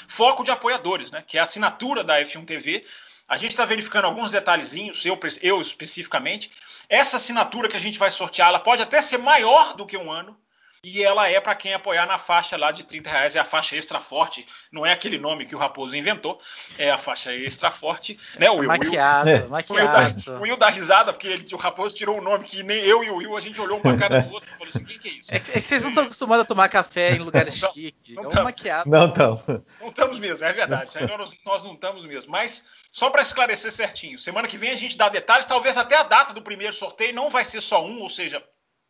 foco 0.09 0.43
de 0.43 0.51
apoiadores, 0.51 1.13
né? 1.13 1.23
Que 1.25 1.39
é 1.39 1.41
a 1.41 1.45
assinatura 1.45 2.03
da 2.03 2.21
F1 2.21 2.45
TV. 2.45 2.85
A 3.29 3.37
gente 3.37 3.51
está 3.51 3.65
verificando 3.65 4.05
alguns 4.05 4.31
detalhezinhos, 4.31 5.05
eu, 5.05 5.19
eu 5.43 5.61
especificamente. 5.61 6.51
Essa 6.89 7.17
assinatura 7.17 7.69
que 7.69 7.77
a 7.77 7.81
gente 7.81 7.99
vai 7.99 8.11
sortear, 8.11 8.49
ela 8.49 8.61
pode 8.61 8.83
até 8.83 9.03
ser 9.03 9.19
maior 9.19 9.75
do 9.75 9.85
que 9.85 9.97
um 9.97 10.11
ano. 10.11 10.39
E 10.87 11.03
ela 11.03 11.29
é 11.29 11.41
para 11.41 11.57
quem 11.57 11.75
apoiar 11.75 12.07
na 12.07 12.17
faixa 12.17 12.57
lá 12.57 12.71
de 12.71 12.85
30 12.85 13.11
reais, 13.11 13.35
é 13.35 13.41
a 13.41 13.45
faixa 13.45 13.75
extra 13.75 13.99
forte, 13.99 14.47
não 14.71 14.87
é 14.87 14.93
aquele 14.93 15.19
nome 15.19 15.45
que 15.45 15.57
o 15.57 15.59
Raposo 15.59 15.97
inventou, 15.97 16.41
é 16.79 16.93
a 16.93 16.97
faixa 16.97 17.35
extra 17.35 17.73
forte, 17.73 18.17
né? 18.39 18.49
O 18.49 18.59
Will, 18.59 18.69
maquiado, 18.69 19.29
Will, 19.29 19.49
maquiado. 19.49 20.33
O 20.37 20.43
Will 20.43 20.57
dá 20.57 20.69
risada, 20.69 21.13
porque 21.13 21.27
ele, 21.27 21.47
o 21.53 21.57
Raposo 21.57 21.93
tirou 21.93 22.19
o 22.19 22.21
um 22.21 22.23
nome 22.23 22.45
que 22.45 22.63
nem 22.63 22.79
eu 22.85 23.03
e 23.03 23.11
o 23.11 23.17
Will, 23.17 23.37
a 23.37 23.41
gente 23.41 23.61
olhou 23.61 23.79
um 23.79 23.81
pra 23.81 23.97
cara 23.97 24.21
do 24.23 24.33
outro 24.33 24.49
e 24.49 24.57
falou 24.57 24.69
assim, 24.69 24.85
quem 24.85 24.97
que 24.97 25.09
é 25.09 25.13
isso? 25.13 25.35
É 25.35 25.41
que, 25.41 25.51
é 25.51 25.55
que 25.55 25.63
vocês 25.63 25.83
não 25.83 25.89
estão 25.89 26.05
acostumados 26.05 26.45
a 26.45 26.47
tomar 26.47 26.69
café 26.69 27.17
em 27.17 27.19
lugares 27.19 27.57
chiques, 27.57 28.15
não, 28.15 28.23
não 28.23 28.31
é 28.31 28.43
maquiado. 28.45 28.89
Não 28.89 29.09
estão. 29.09 29.43
Não 29.81 29.89
estamos 29.89 30.21
mesmo, 30.21 30.45
é 30.45 30.53
verdade, 30.53 30.91
nós, 31.19 31.33
nós 31.45 31.63
não 31.65 31.75
estamos 31.75 32.07
mesmo, 32.07 32.31
mas 32.31 32.65
só 32.93 33.11
para 33.11 33.23
esclarecer 33.23 33.73
certinho, 33.73 34.21
semana 34.21 34.47
que 34.47 34.57
vem 34.57 34.71
a 34.71 34.77
gente 34.77 34.97
dá 34.97 35.09
detalhes, 35.09 35.47
talvez 35.47 35.77
até 35.77 35.97
a 35.97 36.05
data 36.05 36.33
do 36.33 36.43
primeiro 36.43 36.73
sorteio 36.73 37.13
não 37.13 37.29
vai 37.29 37.45
ser 37.45 37.61
só 37.61 37.85
um, 37.85 38.01
ou 38.03 38.09
seja, 38.09 38.41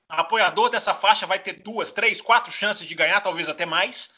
apoiador 0.08 0.70
dessa 0.70 0.94
faixa 0.94 1.26
vai 1.26 1.38
ter 1.38 1.54
duas, 1.62 1.92
três, 1.92 2.20
quatro 2.20 2.52
chances 2.52 2.86
de 2.86 2.94
ganhar, 2.94 3.20
talvez 3.20 3.48
até 3.48 3.66
mais. 3.66 4.14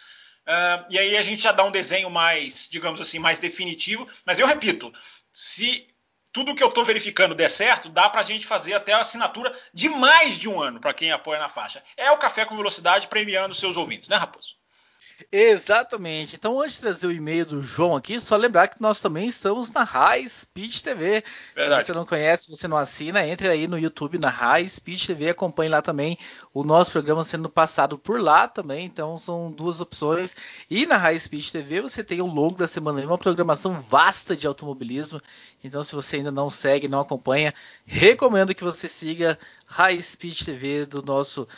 Uh, 0.46 0.84
e 0.90 0.98
aí 0.98 1.16
a 1.16 1.22
gente 1.22 1.42
já 1.42 1.52
dá 1.52 1.64
um 1.64 1.70
desenho 1.70 2.10
mais, 2.10 2.68
digamos 2.70 3.00
assim, 3.00 3.18
mais 3.18 3.38
definitivo. 3.38 4.08
Mas 4.24 4.38
eu 4.38 4.46
repito, 4.46 4.92
se 5.32 5.86
tudo 6.32 6.54
que 6.54 6.62
eu 6.62 6.68
estou 6.68 6.84
verificando 6.84 7.34
der 7.34 7.50
certo, 7.50 7.88
dá 7.88 8.08
para 8.08 8.20
a 8.20 8.24
gente 8.24 8.46
fazer 8.46 8.74
até 8.74 8.92
a 8.92 9.00
assinatura 9.00 9.56
de 9.72 9.88
mais 9.88 10.38
de 10.38 10.48
um 10.48 10.60
ano 10.60 10.80
para 10.80 10.94
quem 10.94 11.10
apoia 11.10 11.40
na 11.40 11.48
faixa. 11.48 11.82
É 11.96 12.10
o 12.10 12.18
Café 12.18 12.44
com 12.44 12.56
Velocidade 12.56 13.08
premiando 13.08 13.54
seus 13.54 13.76
ouvintes, 13.76 14.08
né, 14.08 14.16
Raposo? 14.16 14.57
Exatamente. 15.32 16.36
Então, 16.36 16.60
antes 16.60 16.74
de 16.74 16.80
trazer 16.80 17.06
o 17.06 17.12
e-mail 17.12 17.44
do 17.44 17.60
João 17.60 17.96
aqui, 17.96 18.20
só 18.20 18.36
lembrar 18.36 18.68
que 18.68 18.80
nós 18.80 19.00
também 19.00 19.26
estamos 19.26 19.70
na 19.70 19.82
High 19.82 20.28
Speed 20.28 20.80
TV. 20.80 21.24
Verdade. 21.54 21.82
Se 21.82 21.86
você 21.86 21.92
não 21.92 22.06
conhece, 22.06 22.50
você 22.50 22.68
não 22.68 22.76
assina, 22.76 23.26
entre 23.26 23.48
aí 23.48 23.66
no 23.66 23.78
YouTube 23.78 24.18
na 24.18 24.28
High 24.28 24.68
Speed 24.68 25.06
TV, 25.06 25.30
acompanhe 25.30 25.70
lá 25.70 25.82
também 25.82 26.16
o 26.54 26.62
nosso 26.62 26.92
programa 26.92 27.24
sendo 27.24 27.48
passado 27.48 27.98
por 27.98 28.20
lá 28.20 28.46
também. 28.46 28.86
Então, 28.86 29.18
são 29.18 29.50
duas 29.50 29.80
opções. 29.80 30.36
E 30.70 30.86
na 30.86 30.96
High 30.96 31.18
Speed 31.18 31.50
TV 31.50 31.80
você 31.80 32.04
tem 32.04 32.20
ao 32.20 32.26
longo 32.26 32.56
da 32.56 32.68
semana 32.68 33.04
uma 33.04 33.18
programação 33.18 33.80
vasta 33.80 34.36
de 34.36 34.46
automobilismo. 34.46 35.20
Então, 35.62 35.82
se 35.82 35.94
você 35.94 36.16
ainda 36.16 36.30
não 36.30 36.48
segue, 36.48 36.86
não 36.86 37.00
acompanha, 37.00 37.52
recomendo 37.84 38.54
que 38.54 38.62
você 38.62 38.88
siga 38.88 39.38
High 39.66 40.00
Speed 40.00 40.44
TV 40.44 40.86
do 40.86 41.02
nosso 41.02 41.48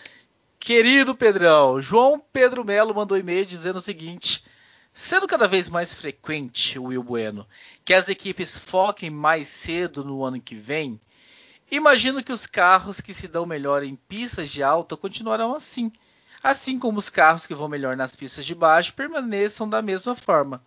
Querido 0.60 1.14
Pedrão, 1.14 1.80
João 1.80 2.20
Pedro 2.20 2.62
Melo 2.62 2.94
mandou 2.94 3.16
e-mail 3.16 3.46
dizendo 3.46 3.78
o 3.78 3.82
seguinte: 3.82 4.44
sendo 4.92 5.26
cada 5.26 5.48
vez 5.48 5.70
mais 5.70 5.94
frequente, 5.94 6.78
Will 6.78 7.02
Bueno, 7.02 7.48
que 7.82 7.94
as 7.94 8.10
equipes 8.10 8.58
foquem 8.58 9.08
mais 9.08 9.48
cedo 9.48 10.04
no 10.04 10.22
ano 10.22 10.38
que 10.38 10.54
vem, 10.54 11.00
imagino 11.70 12.22
que 12.22 12.30
os 12.30 12.46
carros 12.46 13.00
que 13.00 13.14
se 13.14 13.26
dão 13.26 13.46
melhor 13.46 13.82
em 13.82 13.96
pistas 13.96 14.50
de 14.50 14.62
alta 14.62 14.98
continuarão 14.98 15.56
assim, 15.56 15.90
assim 16.42 16.78
como 16.78 16.98
os 16.98 17.08
carros 17.08 17.46
que 17.46 17.54
vão 17.54 17.66
melhor 17.66 17.96
nas 17.96 18.14
pistas 18.14 18.44
de 18.44 18.54
baixo 18.54 18.92
permaneçam 18.92 19.66
da 19.66 19.80
mesma 19.80 20.14
forma. 20.14 20.62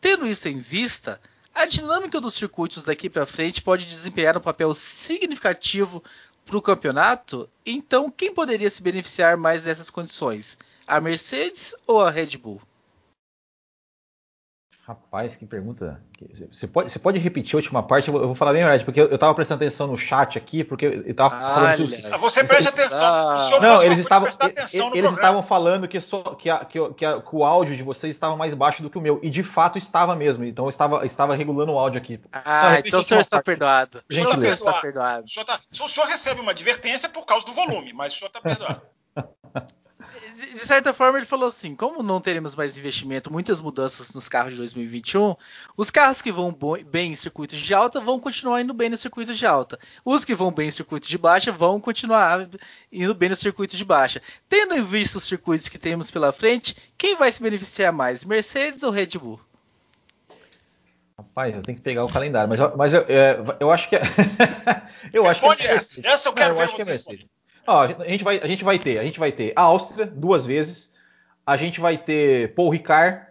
Tendo 0.00 0.26
isso 0.26 0.48
em 0.48 0.58
vista, 0.58 1.20
a 1.54 1.64
dinâmica 1.64 2.20
dos 2.20 2.34
circuitos 2.34 2.82
daqui 2.82 3.08
para 3.08 3.24
frente 3.24 3.62
pode 3.62 3.86
desempenhar 3.86 4.36
um 4.36 4.40
papel 4.40 4.74
significativo 4.74 6.02
para 6.48 6.56
o 6.56 6.62
campeonato, 6.62 7.48
então 7.64 8.10
quem 8.10 8.32
poderia 8.32 8.70
se 8.70 8.82
beneficiar 8.82 9.36
mais 9.36 9.62
dessas 9.62 9.90
condições? 9.90 10.56
A 10.86 10.98
Mercedes 10.98 11.74
ou 11.86 12.00
a 12.00 12.10
Red 12.10 12.38
Bull? 12.38 12.60
Rapaz, 14.88 15.36
que 15.36 15.44
pergunta. 15.44 16.02
Você 16.50 16.66
pode, 16.66 16.90
você 16.90 16.98
pode 16.98 17.18
repetir 17.18 17.54
a 17.54 17.58
última 17.58 17.82
parte? 17.82 18.08
Eu 18.08 18.28
vou, 18.28 18.34
falar 18.34 18.54
bem 18.54 18.62
a 18.62 18.68
verdade, 18.68 18.86
porque 18.86 18.98
eu, 18.98 19.14
estava 19.14 19.34
prestando 19.34 19.62
atenção 19.62 19.86
no 19.86 19.98
chat 19.98 20.38
aqui, 20.38 20.64
porque 20.64 20.86
eu 20.86 21.10
estava 21.10 21.28
falando 21.28 21.76
que 21.76 21.82
os, 21.82 22.20
Você 22.22 22.42
preste 22.42 22.70
atenção. 22.70 23.60
Não, 23.60 23.82
eles 23.82 23.98
estavam, 23.98 24.30
eles 24.94 25.12
estavam 25.12 25.42
falando 25.42 25.86
que, 25.86 26.00
só, 26.00 26.22
que, 26.22 26.48
a, 26.48 26.64
que, 26.64 26.78
que, 26.94 27.04
a, 27.04 27.20
que, 27.20 27.36
o 27.36 27.44
áudio 27.44 27.76
de 27.76 27.82
vocês 27.82 28.16
estava 28.16 28.34
mais 28.34 28.54
baixo 28.54 28.82
do 28.82 28.88
que 28.88 28.96
o 28.96 29.00
meu. 29.02 29.20
E 29.22 29.28
de 29.28 29.42
fato 29.42 29.76
estava 29.76 30.16
mesmo. 30.16 30.42
Então 30.42 30.64
eu 30.64 30.70
estava, 30.70 31.04
estava 31.04 31.34
regulando 31.34 31.72
o 31.72 31.78
áudio 31.78 32.00
aqui. 32.00 32.18
Ah, 32.32 32.78
então 32.82 33.00
o 33.00 33.04
senhor 33.04 33.20
está 33.20 33.42
perdoado. 33.42 34.02
O 34.10 34.14
senhor 34.14 34.42
está 34.42 34.72
perdoado. 34.80 35.26
O 35.26 35.28
senhor, 35.28 35.44
tá, 35.44 35.60
o 35.70 35.88
senhor 35.88 36.06
recebe 36.06 36.40
uma 36.40 36.52
advertência 36.52 37.10
por 37.10 37.26
causa 37.26 37.44
do 37.44 37.52
volume, 37.52 37.92
mas 37.92 38.14
o 38.14 38.16
senhor 38.16 38.28
está 38.28 38.40
perdoado. 38.40 38.80
de 40.38 40.58
certa 40.58 40.92
forma, 40.92 41.18
ele 41.18 41.26
falou 41.26 41.48
assim: 41.48 41.74
como 41.74 42.02
não 42.02 42.20
teremos 42.20 42.54
mais 42.54 42.78
investimento, 42.78 43.32
muitas 43.32 43.60
mudanças 43.60 44.12
nos 44.14 44.28
carros 44.28 44.52
de 44.52 44.58
2021, 44.58 45.34
os 45.76 45.90
carros 45.90 46.22
que 46.22 46.30
vão 46.30 46.56
bem 46.86 47.12
em 47.12 47.16
circuitos 47.16 47.58
de 47.58 47.74
alta 47.74 48.00
vão 48.00 48.20
continuar 48.20 48.60
indo 48.60 48.72
bem 48.72 48.88
nos 48.88 49.00
circuitos 49.00 49.36
de 49.36 49.46
alta. 49.46 49.78
Os 50.04 50.24
que 50.24 50.34
vão 50.34 50.52
bem 50.52 50.68
em 50.68 50.70
circuitos 50.70 51.08
de 51.08 51.18
baixa 51.18 51.50
vão 51.50 51.80
continuar 51.80 52.48
indo 52.92 53.14
bem 53.14 53.28
nos 53.28 53.40
circuitos 53.40 53.76
de 53.76 53.84
baixa. 53.84 54.22
Tendo 54.48 54.76
em 54.76 54.84
vista 54.84 55.18
os 55.18 55.24
circuitos 55.24 55.68
que 55.68 55.78
temos 55.78 56.10
pela 56.10 56.32
frente, 56.32 56.76
quem 56.96 57.16
vai 57.16 57.32
se 57.32 57.42
beneficiar 57.42 57.92
mais, 57.92 58.24
Mercedes 58.24 58.82
ou 58.84 58.90
Red 58.92 59.18
Bull? 59.18 59.40
Rapaz, 61.18 61.52
eu 61.52 61.62
tenho 61.62 61.78
que 61.78 61.82
pegar 61.82 62.04
o 62.04 62.12
calendário, 62.12 62.48
mas, 62.48 62.60
mas 62.76 62.94
eu, 62.94 63.02
eu, 63.02 63.18
é, 63.18 63.56
eu 63.58 63.70
acho 63.72 63.88
que 63.88 63.96
é. 63.96 64.02
eu 65.12 65.24
Responde 65.24 65.54
acho 65.54 65.62
que 65.62 65.68
é 65.68 65.74
essa. 65.74 66.06
Essa 66.06 66.28
eu 66.28 66.32
quero 66.32 66.50
não, 66.50 66.56
ver 66.56 66.60
eu 66.60 66.66
acho 66.66 66.76
que 66.76 66.82
é 66.82 66.84
Mercedes. 66.84 67.26
Ó, 67.68 67.82
a, 67.82 68.08
gente 68.08 68.24
vai, 68.24 68.40
a 68.42 68.46
gente 68.46 68.64
vai 68.64 68.78
ter, 68.78 68.98
a 68.98 69.02
gente 69.02 69.18
vai 69.18 69.30
ter 69.30 69.52
a 69.54 69.60
Áustria 69.60 70.06
duas 70.06 70.46
vezes, 70.46 70.94
a 71.46 71.54
gente 71.54 71.80
vai 71.80 71.98
ter 71.98 72.54
Paul 72.54 72.70
Ricard, 72.70 73.26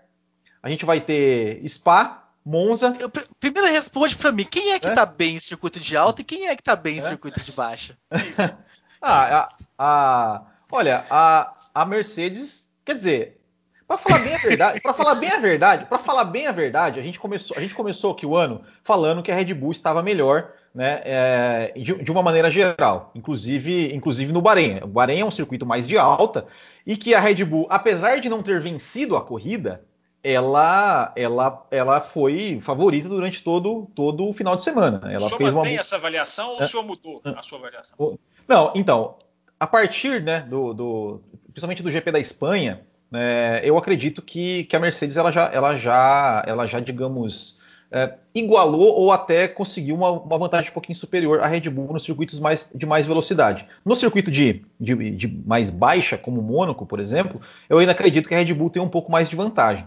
a 0.61 0.69
gente 0.69 0.85
vai 0.85 1.01
ter 1.01 1.67
Spa, 1.67 2.23
Monza. 2.45 2.95
Eu, 2.99 3.11
primeiro 3.39 3.67
responde 3.67 4.15
para 4.15 4.31
mim, 4.31 4.45
quem 4.45 4.73
é 4.73 4.79
que 4.79 4.89
é? 4.89 4.93
tá 4.93 5.07
bem 5.07 5.37
em 5.37 5.39
circuito 5.39 5.79
de 5.79 5.97
alta 5.97 6.21
e 6.21 6.23
quem 6.23 6.49
é 6.49 6.55
que 6.55 6.61
tá 6.61 6.75
bem 6.75 6.97
em 6.97 6.99
é? 6.99 7.01
circuito 7.01 7.39
de 7.41 7.51
baixa? 7.51 7.97
ah, 9.01 9.39
a, 9.39 9.53
a, 9.75 10.41
olha, 10.71 11.03
a, 11.09 11.55
a 11.73 11.83
Mercedes, 11.83 12.71
quer 12.85 12.93
dizer, 12.93 13.41
para 13.87 13.97
falar 13.97 14.19
bem 14.19 14.35
a 14.35 14.37
verdade, 14.37 14.81
para 14.81 14.93
falar 14.93 15.15
bem 15.15 15.31
a 15.31 15.39
verdade, 15.39 15.85
para 15.85 15.97
falar 15.97 16.25
bem 16.25 16.45
a 16.45 16.51
verdade, 16.51 16.99
a 16.99 17.03
gente 17.03 17.17
começou, 17.17 17.57
a 17.57 17.59
gente 17.59 17.73
começou 17.73 18.11
aqui 18.11 18.25
o 18.25 18.35
ano 18.35 18.63
falando 18.83 19.23
que 19.23 19.31
a 19.31 19.35
Red 19.35 19.51
Bull 19.55 19.71
estava 19.71 20.03
melhor 20.03 20.53
né, 20.77 21.01
é, 21.05 21.73
de, 21.75 22.03
de, 22.03 22.11
uma 22.11 22.21
maneira 22.21 22.51
geral, 22.51 23.09
inclusive, 23.15 23.95
inclusive 23.95 24.31
no 24.31 24.43
Bahrein. 24.43 24.79
O 24.83 24.87
Bahrein 24.87 25.21
é 25.21 25.25
um 25.25 25.31
circuito 25.31 25.65
mais 25.65 25.87
de 25.87 25.97
alta 25.97 26.45
e 26.85 26.95
que 26.95 27.15
a 27.15 27.19
Red 27.19 27.43
Bull, 27.45 27.65
apesar 27.67 28.19
de 28.19 28.29
não 28.29 28.43
ter 28.43 28.61
vencido 28.61 29.17
a 29.17 29.21
corrida, 29.23 29.83
ela, 30.23 31.11
ela, 31.15 31.65
ela 31.71 31.99
foi 31.99 32.59
favorita 32.61 33.09
durante 33.09 33.43
todo, 33.43 33.87
todo 33.95 34.29
o 34.29 34.33
final 34.33 34.55
de 34.55 34.61
semana. 34.61 35.01
Ela 35.05 35.25
o 35.25 35.27
senhor 35.27 35.37
fez 35.39 35.53
mantém 35.53 35.73
uma... 35.73 35.81
essa 35.81 35.95
avaliação 35.95 36.51
ou 36.51 36.61
o 36.61 36.67
senhor 36.67 36.83
mudou 36.83 37.23
a 37.25 37.41
sua 37.41 37.57
avaliação? 37.57 38.19
Não, 38.47 38.71
então, 38.75 39.15
a 39.59 39.65
partir 39.65 40.21
né, 40.21 40.41
do, 40.41 40.75
do 40.75 41.21
principalmente 41.53 41.81
do 41.81 41.89
GP 41.89 42.11
da 42.11 42.19
Espanha, 42.19 42.85
é, 43.11 43.61
eu 43.63 43.79
acredito 43.79 44.21
que, 44.21 44.65
que 44.65 44.75
a 44.75 44.79
Mercedes 44.79 45.17
ela 45.17 45.31
já, 45.31 45.49
ela 45.51 45.75
já, 45.75 46.43
ela 46.45 46.67
já 46.67 46.79
digamos, 46.79 47.56
é, 47.91 48.15
igualou 48.35 48.99
ou 48.99 49.11
até 49.11 49.47
conseguiu 49.47 49.95
uma, 49.95 50.11
uma, 50.11 50.37
vantagem 50.37 50.69
um 50.69 50.73
pouquinho 50.73 50.97
superior 50.97 51.39
à 51.39 51.47
Red 51.47 51.69
Bull 51.69 51.93
nos 51.93 52.03
circuitos 52.03 52.39
mais, 52.39 52.69
de 52.73 52.85
mais 52.85 53.05
velocidade. 53.05 53.65
No 53.85 53.95
circuito 53.95 54.29
de, 54.29 54.63
de, 54.79 55.11
de 55.11 55.27
mais 55.45 55.69
baixa, 55.69 56.17
como 56.17 56.41
Mônaco, 56.41 56.85
por 56.85 56.99
exemplo, 56.99 57.39
eu 57.69 57.77
ainda 57.77 57.93
acredito 57.93 58.27
que 58.27 58.35
a 58.35 58.37
Red 58.37 58.53
Bull 58.53 58.69
tem 58.69 58.81
um 58.81 58.89
pouco 58.89 59.11
mais 59.11 59.29
de 59.29 59.35
vantagem. 59.35 59.85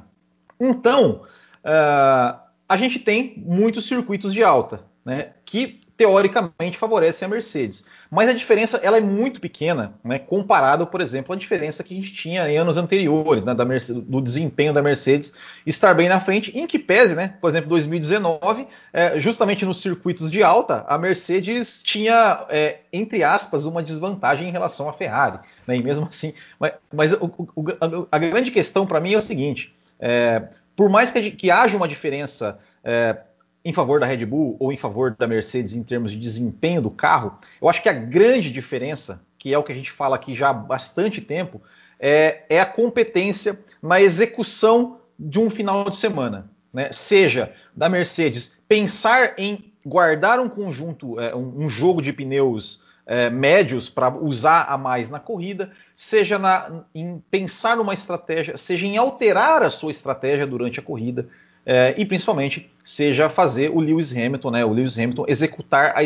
Então, 0.58 1.22
uh, 1.64 2.40
a 2.68 2.76
gente 2.76 2.98
tem 2.98 3.34
muitos 3.36 3.84
circuitos 3.84 4.32
de 4.32 4.42
alta, 4.42 4.82
né, 5.04 5.30
que 5.44 5.79
teoricamente 6.00 6.78
favorece 6.78 7.26
a 7.26 7.28
Mercedes. 7.28 7.84
Mas 8.10 8.30
a 8.30 8.32
diferença 8.32 8.80
ela 8.82 8.96
é 8.96 9.02
muito 9.02 9.38
pequena, 9.38 9.92
né, 10.02 10.18
comparado, 10.18 10.86
por 10.86 11.02
exemplo, 11.02 11.34
à 11.34 11.36
diferença 11.36 11.84
que 11.84 11.92
a 11.92 11.96
gente 11.98 12.10
tinha 12.10 12.50
em 12.50 12.56
anos 12.56 12.78
anteriores, 12.78 13.44
né, 13.44 13.54
da 13.54 13.66
Mercedes, 13.66 14.02
do 14.04 14.18
desempenho 14.18 14.72
da 14.72 14.80
Mercedes 14.80 15.34
estar 15.66 15.92
bem 15.92 16.08
na 16.08 16.18
frente, 16.18 16.58
em 16.58 16.66
que 16.66 16.78
pese, 16.78 17.14
né, 17.14 17.34
por 17.38 17.50
exemplo, 17.50 17.68
2019, 17.68 18.66
é, 18.94 19.20
justamente 19.20 19.66
nos 19.66 19.78
circuitos 19.78 20.30
de 20.30 20.42
alta, 20.42 20.86
a 20.88 20.96
Mercedes 20.96 21.82
tinha, 21.82 22.46
é, 22.48 22.78
entre 22.90 23.22
aspas, 23.22 23.66
uma 23.66 23.82
desvantagem 23.82 24.48
em 24.48 24.52
relação 24.52 24.88
à 24.88 24.94
Ferrari. 24.94 25.40
Né, 25.66 25.76
e 25.76 25.82
mesmo 25.82 26.06
assim, 26.08 26.32
mas, 26.58 26.72
mas 26.90 27.12
o, 27.12 27.30
o, 27.54 27.64
a, 27.78 28.16
a, 28.16 28.18
grande 28.18 28.50
questão 28.50 28.86
para 28.86 29.00
mim 29.00 29.12
é 29.12 29.18
o 29.18 29.20
seguinte: 29.20 29.76
é, 30.00 30.44
por 30.74 30.88
mais 30.88 31.10
que, 31.10 31.30
que 31.30 31.50
haja 31.50 31.76
uma 31.76 31.86
diferença 31.86 32.58
é, 32.82 33.18
em 33.64 33.72
favor 33.72 34.00
da 34.00 34.06
Red 34.06 34.24
Bull 34.24 34.56
ou 34.58 34.72
em 34.72 34.76
favor 34.76 35.14
da 35.16 35.26
Mercedes 35.26 35.74
em 35.74 35.82
termos 35.82 36.12
de 36.12 36.18
desempenho 36.18 36.80
do 36.80 36.90
carro, 36.90 37.38
eu 37.60 37.68
acho 37.68 37.82
que 37.82 37.88
a 37.88 37.92
grande 37.92 38.50
diferença, 38.50 39.22
que 39.38 39.52
é 39.52 39.58
o 39.58 39.62
que 39.62 39.72
a 39.72 39.74
gente 39.74 39.90
fala 39.90 40.16
aqui 40.16 40.34
já 40.34 40.50
há 40.50 40.54
bastante 40.54 41.20
tempo, 41.20 41.60
é, 41.98 42.44
é 42.48 42.60
a 42.60 42.66
competência 42.66 43.58
na 43.82 44.00
execução 44.00 44.98
de 45.18 45.38
um 45.38 45.50
final 45.50 45.84
de 45.84 45.96
semana. 45.96 46.50
Né? 46.72 46.90
Seja 46.92 47.52
da 47.76 47.88
Mercedes 47.88 48.58
pensar 48.66 49.34
em 49.36 49.72
guardar 49.84 50.40
um 50.40 50.48
conjunto, 50.48 51.20
é, 51.20 51.34
um, 51.34 51.64
um, 51.64 51.68
jogo 51.68 52.00
de 52.00 52.12
pneus 52.12 52.82
é, 53.06 53.28
médios 53.28 53.88
para 53.88 54.08
usar 54.08 54.64
a 54.64 54.78
mais 54.78 55.10
na 55.10 55.18
corrida, 55.18 55.70
seja 55.96 56.38
na, 56.38 56.84
em 56.94 57.22
pensar 57.30 57.76
numa 57.76 57.92
estratégia, 57.92 58.56
seja 58.56 58.86
em 58.86 58.96
alterar 58.96 59.62
a 59.62 59.70
sua 59.70 59.90
estratégia 59.90 60.46
durante 60.46 60.80
a 60.80 60.82
corrida 60.82 61.28
é, 61.70 61.94
e 61.96 62.04
principalmente 62.04 62.68
seja 62.84 63.28
fazer 63.28 63.70
o 63.70 63.78
Lewis 63.78 64.10
Hamilton, 64.10 64.50
né, 64.50 64.64
o 64.64 64.72
Lewis 64.72 64.98
Hamilton 64.98 65.24
executar 65.28 65.94
a, 65.96 66.02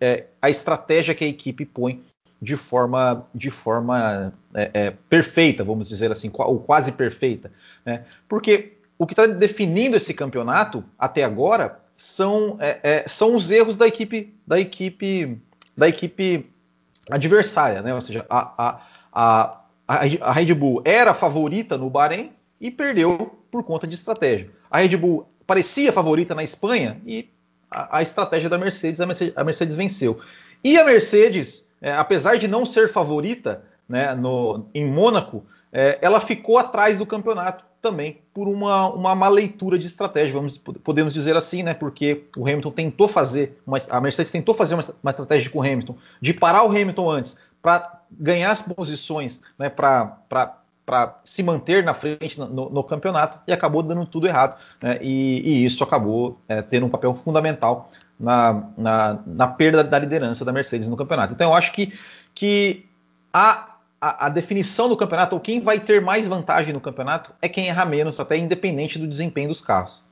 é, 0.00 0.26
a 0.40 0.48
estratégia 0.48 1.12
que 1.12 1.24
a 1.24 1.28
equipe 1.28 1.64
põe 1.64 2.04
de 2.40 2.54
forma, 2.54 3.26
de 3.34 3.50
forma 3.50 4.32
é, 4.54 4.70
é, 4.72 4.90
perfeita, 5.08 5.64
vamos 5.64 5.88
dizer 5.88 6.12
assim, 6.12 6.30
ou 6.32 6.60
quase 6.60 6.92
perfeita. 6.92 7.50
Né? 7.84 8.04
Porque 8.28 8.74
o 8.96 9.08
que 9.08 9.12
está 9.12 9.26
definindo 9.26 9.96
esse 9.96 10.14
campeonato 10.14 10.84
até 10.96 11.24
agora 11.24 11.80
são, 11.96 12.56
é, 12.60 12.78
é, 12.84 13.08
são 13.08 13.34
os 13.34 13.50
erros 13.50 13.74
da 13.74 13.88
equipe 13.88 14.32
da 14.46 14.60
equipe 14.60 15.36
da 15.76 15.88
equipe 15.88 16.48
adversária, 17.10 17.82
né? 17.82 17.92
Ou 17.92 18.00
seja, 18.00 18.24
a, 18.30 18.80
a, 19.12 19.62
a, 19.88 19.98
a 20.20 20.32
Red 20.32 20.54
Bull 20.54 20.80
era 20.84 21.12
favorita 21.12 21.76
no 21.76 21.90
Bahrein 21.90 22.30
e 22.60 22.70
perdeu 22.70 23.37
por 23.50 23.62
conta 23.64 23.86
de 23.86 23.94
estratégia. 23.94 24.50
A 24.70 24.78
Red 24.78 24.96
Bull 24.96 25.28
parecia 25.46 25.92
favorita 25.92 26.34
na 26.34 26.44
Espanha 26.44 27.00
e 27.06 27.28
a, 27.70 27.98
a 27.98 28.02
estratégia 28.02 28.48
da 28.48 28.58
Mercedes 28.58 29.00
a, 29.00 29.06
Mercedes, 29.06 29.36
a 29.36 29.44
Mercedes 29.44 29.76
venceu. 29.76 30.20
E 30.62 30.78
a 30.78 30.84
Mercedes, 30.84 31.70
é, 31.80 31.92
apesar 31.92 32.36
de 32.38 32.48
não 32.48 32.66
ser 32.66 32.90
favorita 32.90 33.62
né, 33.88 34.14
no, 34.14 34.66
em 34.74 34.84
Mônaco, 34.84 35.44
é, 35.72 35.98
ela 36.00 36.20
ficou 36.20 36.58
atrás 36.58 36.98
do 36.98 37.06
campeonato 37.06 37.64
também 37.80 38.18
por 38.34 38.48
uma, 38.48 38.92
uma 38.92 39.14
má 39.14 39.28
leitura 39.28 39.78
de 39.78 39.86
estratégia, 39.86 40.34
vamos 40.34 40.58
podemos 40.58 41.14
dizer 41.14 41.36
assim, 41.36 41.62
né? 41.62 41.74
Porque 41.74 42.24
o 42.36 42.42
Hamilton 42.42 42.70
tentou 42.72 43.06
fazer, 43.06 43.60
uma, 43.66 43.78
a 43.88 44.00
Mercedes 44.00 44.32
tentou 44.32 44.54
fazer 44.54 44.74
uma, 44.74 44.84
uma 45.02 45.10
estratégia 45.10 45.50
com 45.50 45.60
o 45.60 45.62
Hamilton 45.62 45.96
de 46.20 46.34
parar 46.34 46.64
o 46.64 46.70
Hamilton 46.70 47.08
antes 47.08 47.38
para 47.62 48.00
ganhar 48.10 48.50
as 48.50 48.62
posições, 48.62 49.42
né? 49.58 49.68
Para 49.68 50.58
para 50.88 51.20
se 51.22 51.42
manter 51.42 51.84
na 51.84 51.92
frente 51.92 52.40
no, 52.40 52.70
no, 52.70 52.82
campeonato 52.82 53.38
e 53.46 53.52
acabou 53.52 53.82
dando 53.82 54.06
tudo 54.06 54.26
errado. 54.26 54.58
Né? 54.80 54.98
E, 55.02 55.42
e, 55.44 55.64
isso 55.66 55.84
acabou 55.84 56.40
é, 56.48 56.62
tendo 56.62 56.86
um 56.86 56.88
papel 56.88 57.14
fundamental 57.14 57.90
na, 58.18 58.70
na, 58.74 59.22
na, 59.26 59.46
perda 59.48 59.84
da 59.84 59.98
liderança 59.98 60.46
da 60.46 60.52
Mercedes 60.52 60.88
no 60.88 60.96
campeonato. 60.96 61.34
Então 61.34 61.50
eu 61.50 61.54
acho 61.54 61.72
que, 61.72 61.92
que 62.34 62.86
a, 63.30 63.76
a, 64.00 64.26
a, 64.26 64.28
definição 64.30 64.88
do 64.88 64.96
campeonato, 64.96 65.34
ou 65.34 65.40
quem 65.42 65.60
vai 65.60 65.78
ter 65.78 66.00
mais 66.00 66.26
vantagem 66.26 66.72
no 66.72 66.80
campeonato, 66.80 67.34
é 67.42 67.50
quem 67.50 67.68
erra 67.68 67.84
menos, 67.84 68.18
até 68.18 68.38
independente 68.38 68.98
do 68.98 69.06
desempenho 69.06 69.50
dos 69.50 69.60
carros. 69.60 70.06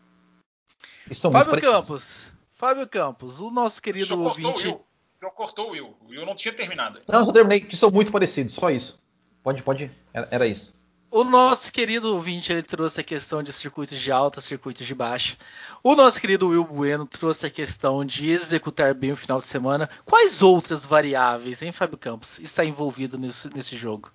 Fábio 1.33 1.59
Campos, 1.59 2.35
Fábio 2.53 2.87
Campos, 2.87 3.41
o 3.41 3.51
nosso 3.51 3.81
querido 3.81 4.15
o 4.15 4.25
ouvinte. 4.25 4.69
O 4.69 4.73
Will. 4.73 5.31
cortou 5.31 5.69
o 5.69 5.71
Will. 5.71 5.97
O 6.03 6.11
Will 6.11 6.27
não 6.27 6.37
tinha 6.37 6.53
terminado. 6.53 7.01
Não, 7.09 7.25
só 7.25 7.33
terminei, 7.33 7.61
que 7.61 7.79
são 7.79 7.91
muito 7.91 8.13
parecidos, 8.13 8.53
só 8.53 8.71
isso. 8.71 9.06
Pode, 9.47 9.63
pode. 9.63 9.93
Era, 10.13 10.27
era 10.33 10.47
isso. 10.49 10.75
O 11.09 11.23
nosso 11.23 11.71
querido 11.71 12.13
ouvinte 12.13 12.51
ele 12.51 12.65
trouxe 12.65 13.01
a 13.01 13.05
questão 13.05 13.45
de 13.45 13.53
circuitos 13.53 13.97
de 13.97 14.11
alta, 14.11 14.41
circuitos 14.41 14.85
de 14.85 14.93
baixa. 14.93 15.37
O 15.85 15.95
nosso 15.95 16.21
querido 16.21 16.49
Will 16.49 16.65
Bueno 16.65 17.07
trouxe 17.07 17.47
a 17.47 17.51
questão 17.51 18.05
de 18.05 18.29
executar 18.29 18.93
bem 18.93 19.13
o 19.13 19.17
final 19.17 19.39
de 19.39 19.45
semana. 19.45 19.89
Quais 20.05 20.43
outras 20.43 20.85
variáveis, 20.85 21.63
hein, 21.63 21.71
Fábio 21.71 21.97
Campos, 21.97 22.41
está 22.41 22.65
envolvido 22.65 23.17
nesse, 23.17 23.49
nesse 23.55 23.77
jogo? 23.77 24.11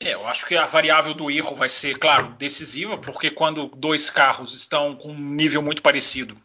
É, 0.00 0.14
eu 0.14 0.28
acho 0.28 0.46
que 0.46 0.56
a 0.56 0.64
variável 0.64 1.12
do 1.12 1.28
erro 1.28 1.56
vai 1.56 1.68
ser, 1.68 1.98
claro, 1.98 2.36
decisiva, 2.38 2.96
porque 2.98 3.32
quando 3.32 3.66
dois 3.66 4.10
carros 4.10 4.54
estão 4.54 4.94
com 4.94 5.10
um 5.10 5.34
nível 5.34 5.60
muito 5.60 5.82
parecido, 5.82 6.40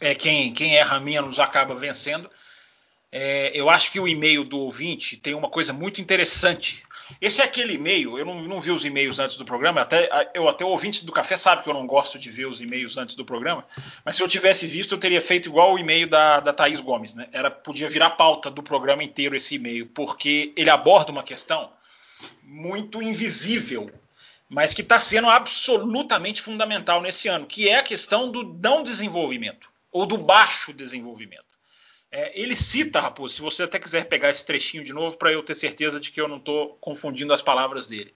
é 0.00 0.12
quem, 0.12 0.52
quem 0.52 0.74
erra 0.74 0.98
menos 0.98 1.38
acaba 1.38 1.76
vencendo. 1.76 2.28
É, 3.16 3.52
eu 3.54 3.70
acho 3.70 3.92
que 3.92 4.00
o 4.00 4.08
e-mail 4.08 4.42
do 4.42 4.58
ouvinte 4.58 5.16
tem 5.16 5.34
uma 5.34 5.48
coisa 5.48 5.72
muito 5.72 6.00
interessante. 6.00 6.82
Esse 7.20 7.40
é 7.40 7.44
aquele 7.44 7.74
e-mail, 7.74 8.18
eu 8.18 8.24
não, 8.26 8.42
não 8.42 8.60
vi 8.60 8.72
os 8.72 8.84
e-mails 8.84 9.20
antes 9.20 9.36
do 9.36 9.44
programa, 9.44 9.82
até, 9.82 10.32
eu 10.34 10.48
até 10.48 10.64
o 10.64 10.68
ouvinte 10.68 11.06
do 11.06 11.12
café 11.12 11.36
sabe 11.36 11.62
que 11.62 11.70
eu 11.70 11.74
não 11.74 11.86
gosto 11.86 12.18
de 12.18 12.28
ver 12.28 12.46
os 12.46 12.60
e-mails 12.60 12.96
antes 12.96 13.14
do 13.14 13.24
programa, 13.24 13.64
mas 14.04 14.16
se 14.16 14.22
eu 14.24 14.26
tivesse 14.26 14.66
visto, 14.66 14.96
eu 14.96 14.98
teria 14.98 15.20
feito 15.20 15.48
igual 15.48 15.74
o 15.74 15.78
e-mail 15.78 16.08
da, 16.08 16.40
da 16.40 16.52
Thaís 16.52 16.80
Gomes, 16.80 17.14
né? 17.14 17.28
Era, 17.30 17.52
podia 17.52 17.88
virar 17.88 18.10
pauta 18.10 18.50
do 18.50 18.64
programa 18.64 19.04
inteiro 19.04 19.36
esse 19.36 19.54
e-mail, 19.54 19.86
porque 19.86 20.52
ele 20.56 20.70
aborda 20.70 21.12
uma 21.12 21.22
questão 21.22 21.70
muito 22.42 23.00
invisível, 23.00 23.92
mas 24.48 24.74
que 24.74 24.82
está 24.82 24.98
sendo 24.98 25.30
absolutamente 25.30 26.42
fundamental 26.42 27.00
nesse 27.00 27.28
ano, 27.28 27.46
que 27.46 27.68
é 27.68 27.78
a 27.78 27.82
questão 27.84 28.28
do 28.28 28.42
não 28.42 28.82
desenvolvimento, 28.82 29.68
ou 29.92 30.04
do 30.04 30.18
baixo 30.18 30.72
desenvolvimento. 30.72 31.53
É, 32.16 32.30
ele 32.40 32.54
cita, 32.54 33.00
Raposo, 33.00 33.34
se 33.34 33.42
você 33.42 33.64
até 33.64 33.76
quiser 33.76 34.04
pegar 34.04 34.30
esse 34.30 34.46
trechinho 34.46 34.84
de 34.84 34.92
novo 34.92 35.16
para 35.16 35.32
eu 35.32 35.42
ter 35.42 35.56
certeza 35.56 35.98
de 35.98 36.12
que 36.12 36.20
eu 36.20 36.28
não 36.28 36.36
estou 36.36 36.78
confundindo 36.80 37.34
as 37.34 37.42
palavras 37.42 37.88
dele. 37.88 38.14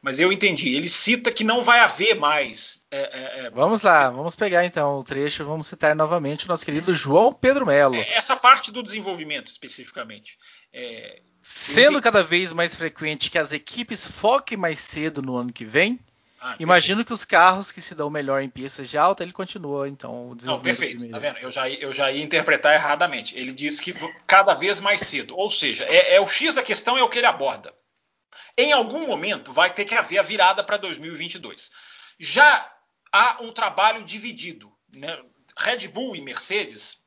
Mas 0.00 0.20
eu 0.20 0.32
entendi. 0.32 0.76
Ele 0.76 0.88
cita 0.88 1.32
que 1.32 1.42
não 1.42 1.60
vai 1.60 1.80
haver 1.80 2.14
mais. 2.14 2.86
É, 2.88 3.00
é, 3.00 3.46
é 3.46 3.50
vamos 3.50 3.82
lá, 3.82 4.10
vamos 4.10 4.36
pegar 4.36 4.64
então 4.64 4.96
o 4.96 5.02
trecho, 5.02 5.44
vamos 5.44 5.66
citar 5.66 5.96
novamente 5.96 6.44
o 6.44 6.48
nosso 6.48 6.64
querido 6.64 6.94
João 6.94 7.32
Pedro 7.32 7.66
Melo. 7.66 7.96
É, 7.96 8.14
essa 8.14 8.36
parte 8.36 8.70
do 8.70 8.80
desenvolvimento, 8.80 9.48
especificamente. 9.48 10.38
É, 10.72 11.20
Sendo 11.40 12.00
cada 12.00 12.22
vez 12.22 12.52
mais 12.52 12.76
frequente 12.76 13.28
que 13.28 13.38
as 13.38 13.50
equipes 13.50 14.06
foquem 14.06 14.56
mais 14.56 14.78
cedo 14.78 15.20
no 15.20 15.36
ano 15.36 15.52
que 15.52 15.64
vem, 15.64 15.98
ah, 16.44 16.56
Imagino 16.58 17.04
que 17.04 17.12
os 17.12 17.24
carros 17.24 17.70
que 17.70 17.80
se 17.80 17.94
dão 17.94 18.10
melhor 18.10 18.42
em 18.42 18.50
pistas 18.50 18.90
de 18.90 18.98
alta, 18.98 19.22
ele 19.22 19.32
continua, 19.32 19.88
então, 19.88 20.30
o 20.30 20.36
Não, 20.42 20.60
perfeito. 20.60 21.08
Tá 21.08 21.16
vendo? 21.20 21.38
Eu 21.38 21.52
já, 21.52 21.70
eu 21.70 21.94
já 21.94 22.10
ia 22.10 22.20
interpretar 22.20 22.74
erradamente. 22.74 23.38
Ele 23.38 23.52
diz 23.52 23.78
que 23.78 23.94
cada 24.26 24.52
vez 24.52 24.80
mais 24.80 25.02
cedo. 25.02 25.36
Ou 25.36 25.48
seja, 25.48 25.84
é, 25.84 26.16
é 26.16 26.20
o 26.20 26.26
X 26.26 26.54
da 26.54 26.62
questão 26.64 26.98
é 26.98 27.02
o 27.02 27.08
que 27.08 27.18
ele 27.18 27.28
aborda. 27.28 27.72
Em 28.58 28.72
algum 28.72 29.06
momento 29.06 29.52
vai 29.52 29.72
ter 29.72 29.84
que 29.84 29.94
haver 29.94 30.18
a 30.18 30.22
virada 30.22 30.64
para 30.64 30.76
2022. 30.78 31.70
Já 32.18 32.68
há 33.12 33.40
um 33.40 33.52
trabalho 33.52 34.02
dividido. 34.04 34.72
Né? 34.92 35.16
Red 35.56 35.86
Bull 35.86 36.16
e 36.16 36.20
Mercedes 36.20 36.98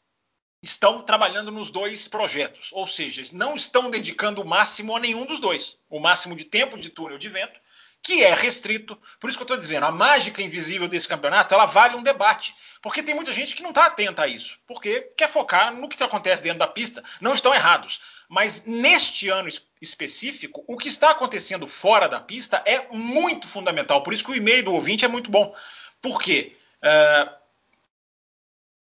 estão 0.64 1.02
trabalhando 1.02 1.52
nos 1.52 1.70
dois 1.70 2.08
projetos, 2.08 2.72
ou 2.72 2.88
seja, 2.88 3.22
não 3.34 3.56
estão 3.56 3.92
dedicando 3.92 4.42
o 4.42 4.46
máximo 4.46 4.96
a 4.96 5.00
nenhum 5.00 5.26
dos 5.26 5.42
dois. 5.42 5.78
O 5.90 6.00
máximo 6.00 6.38
de 6.38 6.46
tempo 6.46 6.78
de 6.78 6.90
túnel 6.90 7.18
de 7.18 7.28
vento 7.28 7.60
que 8.06 8.24
é 8.24 8.36
restrito. 8.36 8.96
Por 9.20 9.28
isso 9.28 9.36
que 9.36 9.42
eu 9.42 9.46
estou 9.46 9.58
dizendo, 9.58 9.88
a 9.88 9.92
mágica 9.92 10.40
invisível 10.40 10.88
desse 10.88 11.08
campeonato, 11.08 11.56
ela 11.56 11.66
vale 11.66 11.96
um 11.96 12.04
debate. 12.04 12.56
Porque 12.80 13.02
tem 13.02 13.16
muita 13.16 13.34
gente 13.34 13.56
que 13.56 13.64
não 13.64 13.72
está 13.72 13.88
atenta 13.88 14.22
a 14.22 14.28
isso. 14.28 14.60
Porque 14.68 15.02
quer 15.18 15.28
focar 15.28 15.74
no 15.74 15.90
que 15.90 16.02
acontece 16.04 16.44
dentro 16.44 16.60
da 16.60 16.68
pista. 16.68 17.04
Não 17.20 17.34
estão 17.34 17.52
errados. 17.52 18.00
Mas 18.30 18.64
neste 18.64 19.28
ano 19.30 19.50
específico, 19.82 20.64
o 20.68 20.78
que 20.78 20.88
está 20.88 21.10
acontecendo 21.10 21.66
fora 21.66 22.08
da 22.08 22.20
pista 22.20 22.62
é 22.64 22.88
muito 22.92 23.48
fundamental. 23.48 24.04
Por 24.04 24.14
isso 24.14 24.24
que 24.24 24.32
o 24.32 24.36
e-mail 24.36 24.64
do 24.64 24.74
ouvinte 24.74 25.04
é 25.04 25.08
muito 25.08 25.32
bom. 25.32 25.56
Por 26.00 26.22
quê? 26.22 26.56
Uh, 26.84 27.36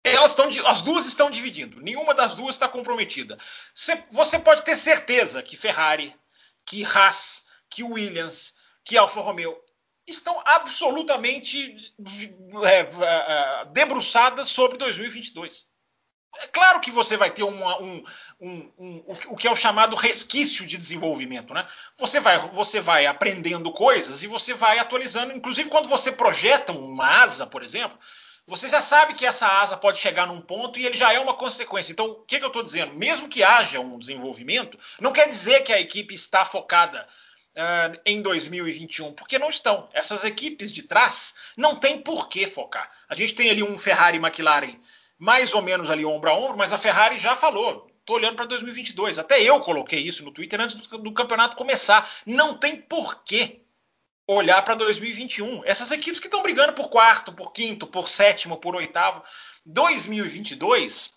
elas 0.03 0.33
estão, 0.33 0.48
as 0.66 0.83
duas 0.83 1.07
estão 1.07 1.31
dividindo. 1.31 1.81
Nenhuma 1.81 2.14
das 2.14 2.35
duas 2.35 2.57
está 2.57 2.66
comprometida. 2.66 3.38
Você 4.11 4.40
pode 4.40 4.64
ter 4.64 4.74
certeza 4.74 5.40
que 5.40 5.57
Ferrari, 5.57 6.12
que 6.66 6.85
Haas, 6.85 7.44
que 7.70 7.85
Williams, 7.85 8.53
que 8.85 8.97
Alfa 8.97 9.20
Romeo 9.20 9.57
estão 10.07 10.40
absolutamente 10.44 11.77
é, 12.64 12.81
é, 12.81 13.64
debruçadas 13.73 14.49
sobre 14.49 14.77
2022. 14.77 15.66
É 16.37 16.47
claro 16.49 16.81
que 16.81 16.90
você 16.90 17.16
vai 17.16 17.31
ter 17.31 17.44
uma, 17.44 17.81
um, 17.81 18.05
um, 18.40 18.73
um, 18.77 19.05
o 19.29 19.37
que 19.37 19.47
é 19.47 19.51
o 19.51 19.57
chamado 19.57 19.94
resquício 19.94 20.66
de 20.66 20.77
desenvolvimento. 20.77 21.55
Né? 21.55 21.66
Você, 21.97 22.20
vai, 22.20 22.38
você 22.38 22.81
vai 22.81 23.07
aprendendo 23.07 23.73
coisas 23.73 24.23
e 24.23 24.27
você 24.27 24.53
vai 24.53 24.79
atualizando. 24.79 25.33
Inclusive, 25.33 25.70
quando 25.70 25.88
você 25.88 26.11
projeta 26.11 26.73
uma 26.73 27.23
asa, 27.23 27.47
por 27.47 27.62
exemplo, 27.62 27.97
você 28.47 28.68
já 28.68 28.83
sabe 28.83 29.14
que 29.14 29.25
essa 29.25 29.47
asa 29.47 29.77
pode 29.77 29.99
chegar 29.99 30.27
num 30.27 30.40
ponto 30.40 30.79
e 30.79 30.85
ele 30.85 30.97
já 30.97 31.12
é 31.12 31.20
uma 31.20 31.35
consequência. 31.35 31.92
Então, 31.92 32.07
o 32.07 32.25
que, 32.25 32.38
que 32.38 32.44
eu 32.44 32.49
estou 32.49 32.62
dizendo? 32.62 32.94
Mesmo 32.94 33.29
que 33.29 33.42
haja 33.42 33.81
um 33.81 33.99
desenvolvimento, 33.99 34.79
não 35.01 35.12
quer 35.12 35.29
dizer 35.29 35.62
que 35.62 35.73
a 35.73 35.81
equipe 35.81 36.14
está 36.14 36.44
focada 36.44 37.07
uh, 37.56 38.00
em 38.04 38.20
2021, 38.20 39.12
porque 39.12 39.38
não 39.38 39.50
estão. 39.50 39.88
Essas 39.92 40.24
equipes 40.24 40.72
de 40.72 40.82
trás 40.82 41.34
não 41.56 41.76
tem 41.76 42.00
por 42.00 42.28
que 42.28 42.46
focar. 42.46 42.90
A 43.08 43.14
gente 43.14 43.34
tem 43.34 43.50
ali 43.50 43.62
um 43.62 43.78
Ferrari 43.78 44.18
e 44.18 44.20
McLaren 44.20 44.78
mais 45.18 45.54
ou 45.54 45.62
menos 45.62 45.90
ali 45.90 46.04
ombro 46.04 46.30
a 46.30 46.34
ombro, 46.34 46.56
mas 46.56 46.72
a 46.72 46.78
Ferrari 46.78 47.18
já 47.18 47.36
falou. 47.36 47.90
Estou 48.00 48.16
olhando 48.16 48.36
para 48.36 48.44
2022. 48.44 49.18
Até 49.18 49.42
eu 49.42 49.58
coloquei 49.60 50.00
isso 50.00 50.24
no 50.24 50.30
Twitter 50.30 50.60
antes 50.60 50.74
do, 50.76 50.98
do 50.98 51.12
campeonato 51.12 51.56
começar. 51.56 52.08
Não 52.26 52.58
tem 52.58 52.76
porquê 52.76 53.62
olhar 54.26 54.60
para 54.62 54.74
2021. 54.74 55.62
Essas 55.64 55.90
equipes 55.90 56.20
que 56.20 56.26
estão 56.26 56.42
brigando 56.42 56.74
por 56.74 56.90
quarto, 56.90 57.32
por 57.32 57.52
quinto, 57.52 57.86
por 57.86 58.08
sétimo, 58.08 58.58
por 58.58 58.76
oitavo. 58.76 59.22
2022, 59.64 61.10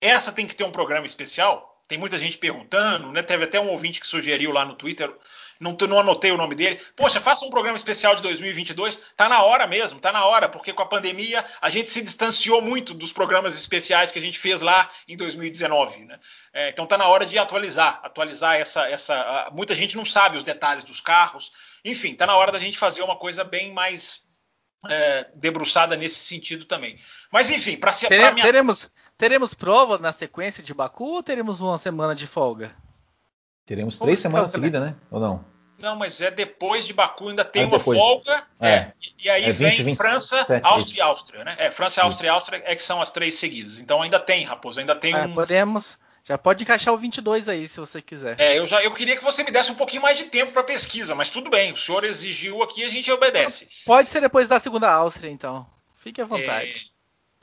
essa 0.00 0.32
tem 0.32 0.46
que 0.46 0.54
ter 0.54 0.64
um 0.64 0.70
programa 0.70 1.06
especial. 1.06 1.82
Tem 1.88 1.98
muita 1.98 2.18
gente 2.18 2.38
perguntando, 2.38 3.10
né? 3.10 3.22
Teve 3.22 3.44
até 3.44 3.60
um 3.60 3.70
ouvinte 3.70 4.00
que 4.00 4.06
sugeriu 4.06 4.52
lá 4.52 4.64
no 4.64 4.76
Twitter 4.76 5.12
não, 5.60 5.76
não 5.88 6.00
anotei 6.00 6.32
o 6.32 6.36
nome 6.36 6.54
dele. 6.54 6.80
Poxa, 6.96 7.20
faça 7.20 7.44
um 7.44 7.50
programa 7.50 7.76
especial 7.76 8.14
de 8.14 8.22
2022. 8.22 8.98
Tá 9.16 9.28
na 9.28 9.42
hora 9.42 9.66
mesmo, 9.66 10.00
tá 10.00 10.12
na 10.12 10.24
hora, 10.24 10.48
porque 10.48 10.72
com 10.72 10.82
a 10.82 10.86
pandemia 10.86 11.44
a 11.60 11.68
gente 11.68 11.90
se 11.90 12.02
distanciou 12.02 12.60
muito 12.60 12.92
dos 12.92 13.12
programas 13.12 13.54
especiais 13.54 14.10
que 14.10 14.18
a 14.18 14.22
gente 14.22 14.38
fez 14.38 14.60
lá 14.60 14.90
em 15.08 15.16
2019. 15.16 16.04
Né? 16.04 16.18
É, 16.52 16.68
então 16.70 16.86
tá 16.86 16.98
na 16.98 17.08
hora 17.08 17.24
de 17.24 17.38
atualizar, 17.38 18.00
atualizar 18.02 18.56
essa, 18.56 18.88
essa. 18.88 19.48
Muita 19.52 19.74
gente 19.74 19.96
não 19.96 20.04
sabe 20.04 20.36
os 20.36 20.44
detalhes 20.44 20.84
dos 20.84 21.00
carros. 21.00 21.52
Enfim, 21.84 22.14
tá 22.14 22.26
na 22.26 22.36
hora 22.36 22.52
da 22.52 22.58
gente 22.58 22.78
fazer 22.78 23.02
uma 23.02 23.16
coisa 23.16 23.44
bem 23.44 23.72
mais 23.72 24.22
é, 24.88 25.30
debruçada 25.34 25.96
nesse 25.96 26.16
sentido 26.16 26.64
também. 26.64 26.98
Mas 27.30 27.50
enfim, 27.50 27.76
para 27.76 27.92
ser. 27.92 28.08
Tere, 28.08 28.32
minha... 28.32 28.44
teremos, 28.44 28.90
teremos 29.16 29.54
prova 29.54 29.98
na 29.98 30.12
sequência 30.12 30.62
de 30.62 30.74
Baku 30.74 31.04
ou 31.04 31.22
teremos 31.22 31.60
uma 31.60 31.78
semana 31.78 32.14
de 32.14 32.26
folga? 32.26 32.74
Teremos 33.66 33.98
três 33.98 34.18
semanas 34.18 34.50
seguidas, 34.50 34.80
né? 34.80 34.94
Ou 35.10 35.20
não? 35.20 35.44
Não, 35.78 35.96
mas 35.96 36.20
é 36.20 36.30
depois 36.30 36.86
de 36.86 36.92
Baku, 36.92 37.28
ainda 37.28 37.44
tem 37.44 37.62
é 37.62 37.66
uma 37.66 37.78
depois. 37.78 37.98
folga. 37.98 38.44
É. 38.60 38.68
é. 38.70 38.92
E, 39.22 39.28
aí 39.28 39.44
é 39.44 39.52
20, 39.52 39.58
vem 39.58 39.84
20, 39.84 39.96
França, 39.96 40.38
27, 40.38 40.64
Áustria 40.64 40.98
e 40.98 41.02
Áustria, 41.02 41.44
né? 41.44 41.56
É, 41.58 41.70
França, 41.70 42.02
Áustria 42.02 42.28
e 42.28 42.30
Áustria 42.30 42.62
é 42.64 42.76
que 42.76 42.82
são 42.82 43.00
as 43.00 43.10
três 43.10 43.34
seguidas. 43.34 43.80
Então 43.80 44.00
ainda 44.00 44.20
tem, 44.20 44.44
Raposo, 44.44 44.80
ainda 44.80 44.94
tem 44.94 45.14
é, 45.14 45.26
um. 45.26 45.34
Podemos. 45.34 45.98
Já 46.26 46.38
pode 46.38 46.64
encaixar 46.64 46.94
o 46.94 46.96
22 46.96 47.50
aí, 47.50 47.68
se 47.68 47.78
você 47.78 48.00
quiser. 48.00 48.40
É, 48.40 48.58
eu 48.58 48.66
já 48.66 48.82
eu 48.82 48.94
queria 48.94 49.14
que 49.14 49.22
você 49.22 49.42
me 49.42 49.50
desse 49.50 49.70
um 49.70 49.74
pouquinho 49.74 50.00
mais 50.00 50.16
de 50.16 50.24
tempo 50.24 50.52
para 50.52 50.62
pesquisa, 50.62 51.14
mas 51.14 51.28
tudo 51.28 51.50
bem. 51.50 51.72
O 51.72 51.76
senhor 51.76 52.02
exigiu 52.02 52.62
aqui, 52.62 52.82
a 52.82 52.88
gente 52.88 53.12
obedece. 53.12 53.68
Pode 53.84 54.08
ser 54.08 54.22
depois 54.22 54.48
da 54.48 54.58
segunda 54.58 54.90
Áustria, 54.90 55.30
então. 55.30 55.66
Fique 55.96 56.22
à 56.22 56.24
vontade. 56.24 56.93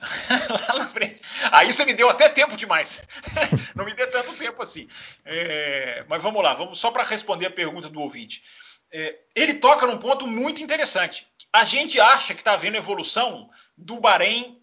Lá 0.67 0.79
na 0.79 0.87
frente. 0.87 1.21
Aí 1.51 1.71
você 1.71 1.85
me 1.85 1.93
deu 1.93 2.09
até 2.09 2.27
tempo 2.27 2.57
demais. 2.57 3.03
Não 3.75 3.85
me 3.85 3.93
deu 3.93 4.09
tanto 4.09 4.33
tempo 4.33 4.61
assim. 4.61 4.87
É, 5.25 6.03
mas 6.07 6.21
vamos 6.21 6.43
lá, 6.43 6.53
vamos 6.53 6.79
só 6.79 6.91
para 6.91 7.03
responder 7.03 7.45
a 7.45 7.51
pergunta 7.51 7.89
do 7.89 8.01
ouvinte. 8.01 8.43
É, 8.91 9.19
ele 9.35 9.55
toca 9.55 9.87
num 9.87 9.97
ponto 9.97 10.27
muito 10.27 10.61
interessante. 10.61 11.27
A 11.53 11.63
gente 11.63 11.99
acha 11.99 12.33
que 12.33 12.41
está 12.41 12.53
havendo 12.53 12.77
evolução 12.77 13.49
do 13.77 13.99
Bahrein 13.99 14.61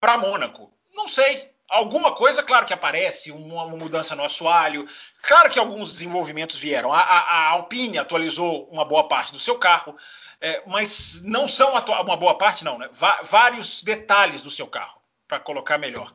para 0.00 0.18
Mônaco. 0.18 0.72
Não 0.92 1.08
sei. 1.08 1.52
Alguma 1.66 2.12
coisa, 2.12 2.42
claro 2.42 2.66
que 2.66 2.74
aparece, 2.74 3.32
uma, 3.32 3.64
uma, 3.64 3.76
mudança 3.76 4.14
no 4.14 4.22
assoalho. 4.22 4.86
Claro 5.22 5.48
que 5.50 5.58
alguns 5.58 5.92
desenvolvimentos 5.92 6.56
vieram. 6.56 6.92
A, 6.92 7.00
a, 7.00 7.20
a 7.20 7.48
Alpine 7.50 7.98
atualizou 7.98 8.68
uma 8.70 8.84
boa 8.84 9.08
parte 9.08 9.32
do 9.32 9.38
seu 9.38 9.58
carro 9.58 9.96
é, 10.44 10.62
mas 10.66 11.22
não 11.22 11.48
são 11.48 11.70
uma 11.70 12.16
boa 12.18 12.36
parte, 12.36 12.64
não, 12.64 12.78
né? 12.78 12.90
vários 13.22 13.82
detalhes 13.82 14.42
do 14.42 14.50
seu 14.50 14.66
carro, 14.66 15.00
para 15.26 15.40
colocar 15.40 15.78
melhor. 15.78 16.14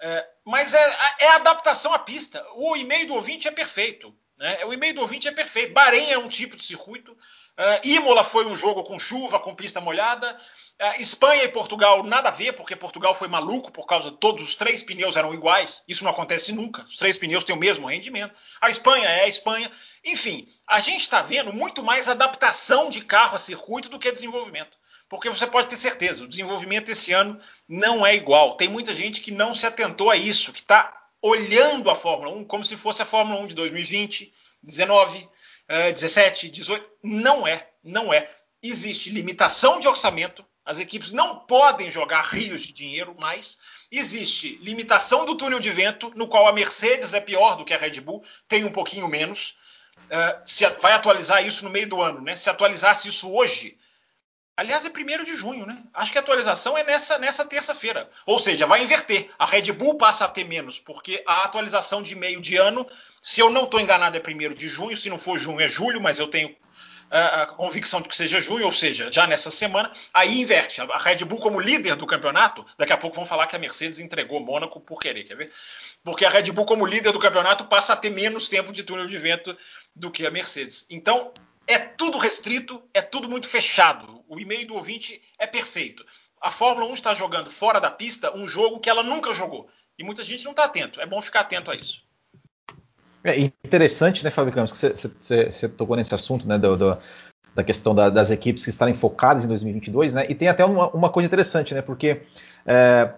É, 0.00 0.26
mas 0.44 0.74
é, 0.74 0.96
é 1.20 1.28
adaptação 1.28 1.94
à 1.94 1.98
pista. 2.00 2.44
O 2.54 2.76
e-mail 2.76 3.06
do 3.06 3.14
ouvinte 3.14 3.46
é 3.46 3.52
perfeito. 3.52 4.12
Né? 4.36 4.64
O 4.64 4.72
e-mail 4.72 4.94
do 4.94 5.00
ouvinte 5.00 5.28
é 5.28 5.32
perfeito. 5.32 5.72
Bahrein 5.72 6.10
é 6.10 6.18
um 6.18 6.28
tipo 6.28 6.56
de 6.56 6.66
circuito. 6.66 7.16
É, 7.56 7.80
Imola 7.84 8.24
foi 8.24 8.46
um 8.46 8.56
jogo 8.56 8.82
com 8.82 8.98
chuva, 8.98 9.38
com 9.38 9.54
pista 9.54 9.80
molhada. 9.80 10.36
É, 10.78 11.00
Espanha 11.00 11.44
e 11.44 11.48
Portugal 11.48 12.02
nada 12.02 12.28
a 12.28 12.32
ver, 12.32 12.52
porque 12.52 12.76
Portugal 12.76 13.14
foi 13.14 13.28
maluco 13.28 13.72
por 13.72 13.86
causa 13.86 14.10
de 14.10 14.18
todos 14.18 14.46
os 14.46 14.54
três 14.54 14.82
pneus 14.82 15.16
eram 15.16 15.32
iguais. 15.32 15.82
Isso 15.88 16.04
não 16.04 16.10
acontece 16.10 16.52
nunca. 16.52 16.82
Os 16.82 16.98
três 16.98 17.16
pneus 17.16 17.44
têm 17.44 17.56
o 17.56 17.58
mesmo 17.58 17.88
rendimento. 17.88 18.34
A 18.60 18.68
Espanha 18.68 19.08
é 19.08 19.24
a 19.24 19.28
Espanha. 19.28 19.70
Enfim, 20.04 20.46
a 20.66 20.78
gente 20.78 21.00
está 21.00 21.22
vendo 21.22 21.50
muito 21.50 21.82
mais 21.82 22.08
adaptação 22.08 22.90
de 22.90 23.00
carro 23.00 23.36
a 23.36 23.38
circuito 23.38 23.88
do 23.88 23.98
que 23.98 24.12
desenvolvimento. 24.12 24.76
Porque 25.08 25.30
você 25.30 25.46
pode 25.46 25.68
ter 25.68 25.76
certeza, 25.76 26.24
o 26.24 26.28
desenvolvimento 26.28 26.90
esse 26.90 27.12
ano 27.12 27.40
não 27.66 28.04
é 28.04 28.14
igual. 28.14 28.56
Tem 28.56 28.68
muita 28.68 28.92
gente 28.92 29.20
que 29.22 29.30
não 29.30 29.54
se 29.54 29.64
atentou 29.64 30.10
a 30.10 30.16
isso, 30.16 30.52
que 30.52 30.60
está 30.60 30.92
olhando 31.22 31.88
a 31.88 31.94
Fórmula 31.94 32.34
1 32.36 32.44
como 32.44 32.64
se 32.64 32.76
fosse 32.76 33.00
a 33.00 33.06
Fórmula 33.06 33.40
1 33.40 33.46
de 33.46 33.54
2020, 33.54 34.34
19, 34.62 35.28
17, 35.94 36.50
18. 36.50 36.86
Não 37.02 37.46
é, 37.46 37.66
não 37.82 38.12
é. 38.12 38.28
Existe 38.62 39.08
limitação 39.08 39.80
de 39.80 39.88
orçamento 39.88 40.44
as 40.66 40.80
equipes 40.80 41.12
não 41.12 41.38
podem 41.38 41.92
jogar 41.92 42.22
rios 42.22 42.62
de 42.62 42.72
dinheiro 42.72 43.14
mais. 43.18 43.56
Existe 43.90 44.58
limitação 44.60 45.24
do 45.24 45.36
túnel 45.36 45.60
de 45.60 45.70
vento, 45.70 46.12
no 46.16 46.26
qual 46.26 46.48
a 46.48 46.52
Mercedes 46.52 47.14
é 47.14 47.20
pior 47.20 47.56
do 47.56 47.64
que 47.64 47.72
a 47.72 47.78
Red 47.78 48.00
Bull, 48.00 48.24
tem 48.48 48.64
um 48.64 48.72
pouquinho 48.72 49.06
menos. 49.06 49.56
Uh, 49.96 50.42
se 50.44 50.68
vai 50.80 50.92
atualizar 50.92 51.46
isso 51.46 51.64
no 51.64 51.70
meio 51.70 51.88
do 51.88 52.02
ano, 52.02 52.20
né? 52.20 52.34
Se 52.34 52.50
atualizasse 52.50 53.08
isso 53.08 53.32
hoje, 53.32 53.78
aliás, 54.56 54.84
é 54.84 54.90
primeiro 54.90 55.24
de 55.24 55.36
junho, 55.36 55.64
né? 55.64 55.84
Acho 55.94 56.10
que 56.10 56.18
a 56.18 56.20
atualização 56.20 56.76
é 56.76 56.82
nessa, 56.82 57.16
nessa 57.16 57.44
terça-feira. 57.44 58.10
Ou 58.26 58.40
seja, 58.40 58.66
vai 58.66 58.82
inverter. 58.82 59.30
A 59.38 59.46
Red 59.46 59.70
Bull 59.70 59.96
passa 59.96 60.24
a 60.24 60.28
ter 60.28 60.44
menos, 60.44 60.80
porque 60.80 61.22
a 61.26 61.44
atualização 61.44 62.02
de 62.02 62.16
meio 62.16 62.40
de 62.40 62.56
ano, 62.56 62.84
se 63.20 63.40
eu 63.40 63.50
não 63.50 63.64
estou 63.64 63.78
enganado, 63.78 64.16
é 64.16 64.20
primeiro 64.20 64.54
de 64.54 64.68
junho. 64.68 64.96
Se 64.96 65.08
não 65.08 65.16
for 65.16 65.38
junho, 65.38 65.60
é 65.60 65.68
julho, 65.68 66.00
mas 66.00 66.18
eu 66.18 66.26
tenho 66.26 66.54
a 67.10 67.46
convicção 67.46 68.00
de 68.00 68.08
que 68.08 68.16
seja 68.16 68.40
junho, 68.40 68.66
ou 68.66 68.72
seja, 68.72 69.10
já 69.12 69.26
nessa 69.26 69.50
semana, 69.50 69.92
aí 70.12 70.40
inverte. 70.40 70.80
A 70.80 70.98
Red 70.98 71.24
Bull, 71.24 71.38
como 71.38 71.60
líder 71.60 71.96
do 71.96 72.06
campeonato, 72.06 72.64
daqui 72.76 72.92
a 72.92 72.96
pouco 72.96 73.16
vão 73.16 73.24
falar 73.24 73.46
que 73.46 73.56
a 73.56 73.58
Mercedes 73.58 73.98
entregou 73.98 74.40
Mônaco 74.40 74.80
por 74.80 75.00
querer, 75.00 75.24
quer 75.24 75.36
ver? 75.36 75.52
Porque 76.02 76.24
a 76.24 76.30
Red 76.30 76.50
Bull, 76.52 76.66
como 76.66 76.86
líder 76.86 77.12
do 77.12 77.18
campeonato, 77.18 77.64
passa 77.64 77.92
a 77.92 77.96
ter 77.96 78.10
menos 78.10 78.48
tempo 78.48 78.72
de 78.72 78.82
túnel 78.82 79.06
de 79.06 79.16
vento 79.18 79.56
do 79.94 80.10
que 80.10 80.26
a 80.26 80.30
Mercedes. 80.30 80.86
Então, 80.90 81.32
é 81.66 81.78
tudo 81.78 82.18
restrito, 82.18 82.82
é 82.94 83.02
tudo 83.02 83.28
muito 83.28 83.48
fechado. 83.48 84.24
O 84.28 84.38
e-mail 84.38 84.66
do 84.66 84.74
ouvinte 84.74 85.22
é 85.38 85.46
perfeito. 85.46 86.04
A 86.40 86.50
Fórmula 86.50 86.90
1 86.90 86.94
está 86.94 87.14
jogando 87.14 87.50
fora 87.50 87.80
da 87.80 87.90
pista 87.90 88.36
um 88.36 88.46
jogo 88.46 88.78
que 88.78 88.90
ela 88.90 89.02
nunca 89.02 89.34
jogou. 89.34 89.68
E 89.98 90.04
muita 90.04 90.22
gente 90.22 90.44
não 90.44 90.52
está 90.52 90.64
atento. 90.64 91.00
É 91.00 91.06
bom 91.06 91.20
ficar 91.20 91.40
atento 91.40 91.70
a 91.70 91.74
isso. 91.74 92.04
É 93.26 93.40
interessante, 93.64 94.22
né, 94.22 94.30
Fábio 94.30 94.52
Campos, 94.52 94.72
que 94.72 94.88
você, 94.88 95.68
tocou 95.68 95.96
nesse 95.96 96.14
assunto, 96.14 96.46
né, 96.46 96.56
do, 96.56 96.76
do, 96.76 96.98
da 97.56 97.64
questão 97.64 97.92
da, 97.92 98.08
das 98.08 98.30
equipes 98.30 98.62
que 98.62 98.70
estarem 98.70 98.94
focadas 98.94 99.44
em 99.44 99.48
2022, 99.48 100.12
né, 100.12 100.26
e 100.28 100.34
tem 100.34 100.46
até 100.46 100.64
uma, 100.64 100.88
uma 100.90 101.10
coisa 101.10 101.26
interessante, 101.26 101.74
né, 101.74 101.82
porque 101.82 102.22
é, 102.64 103.10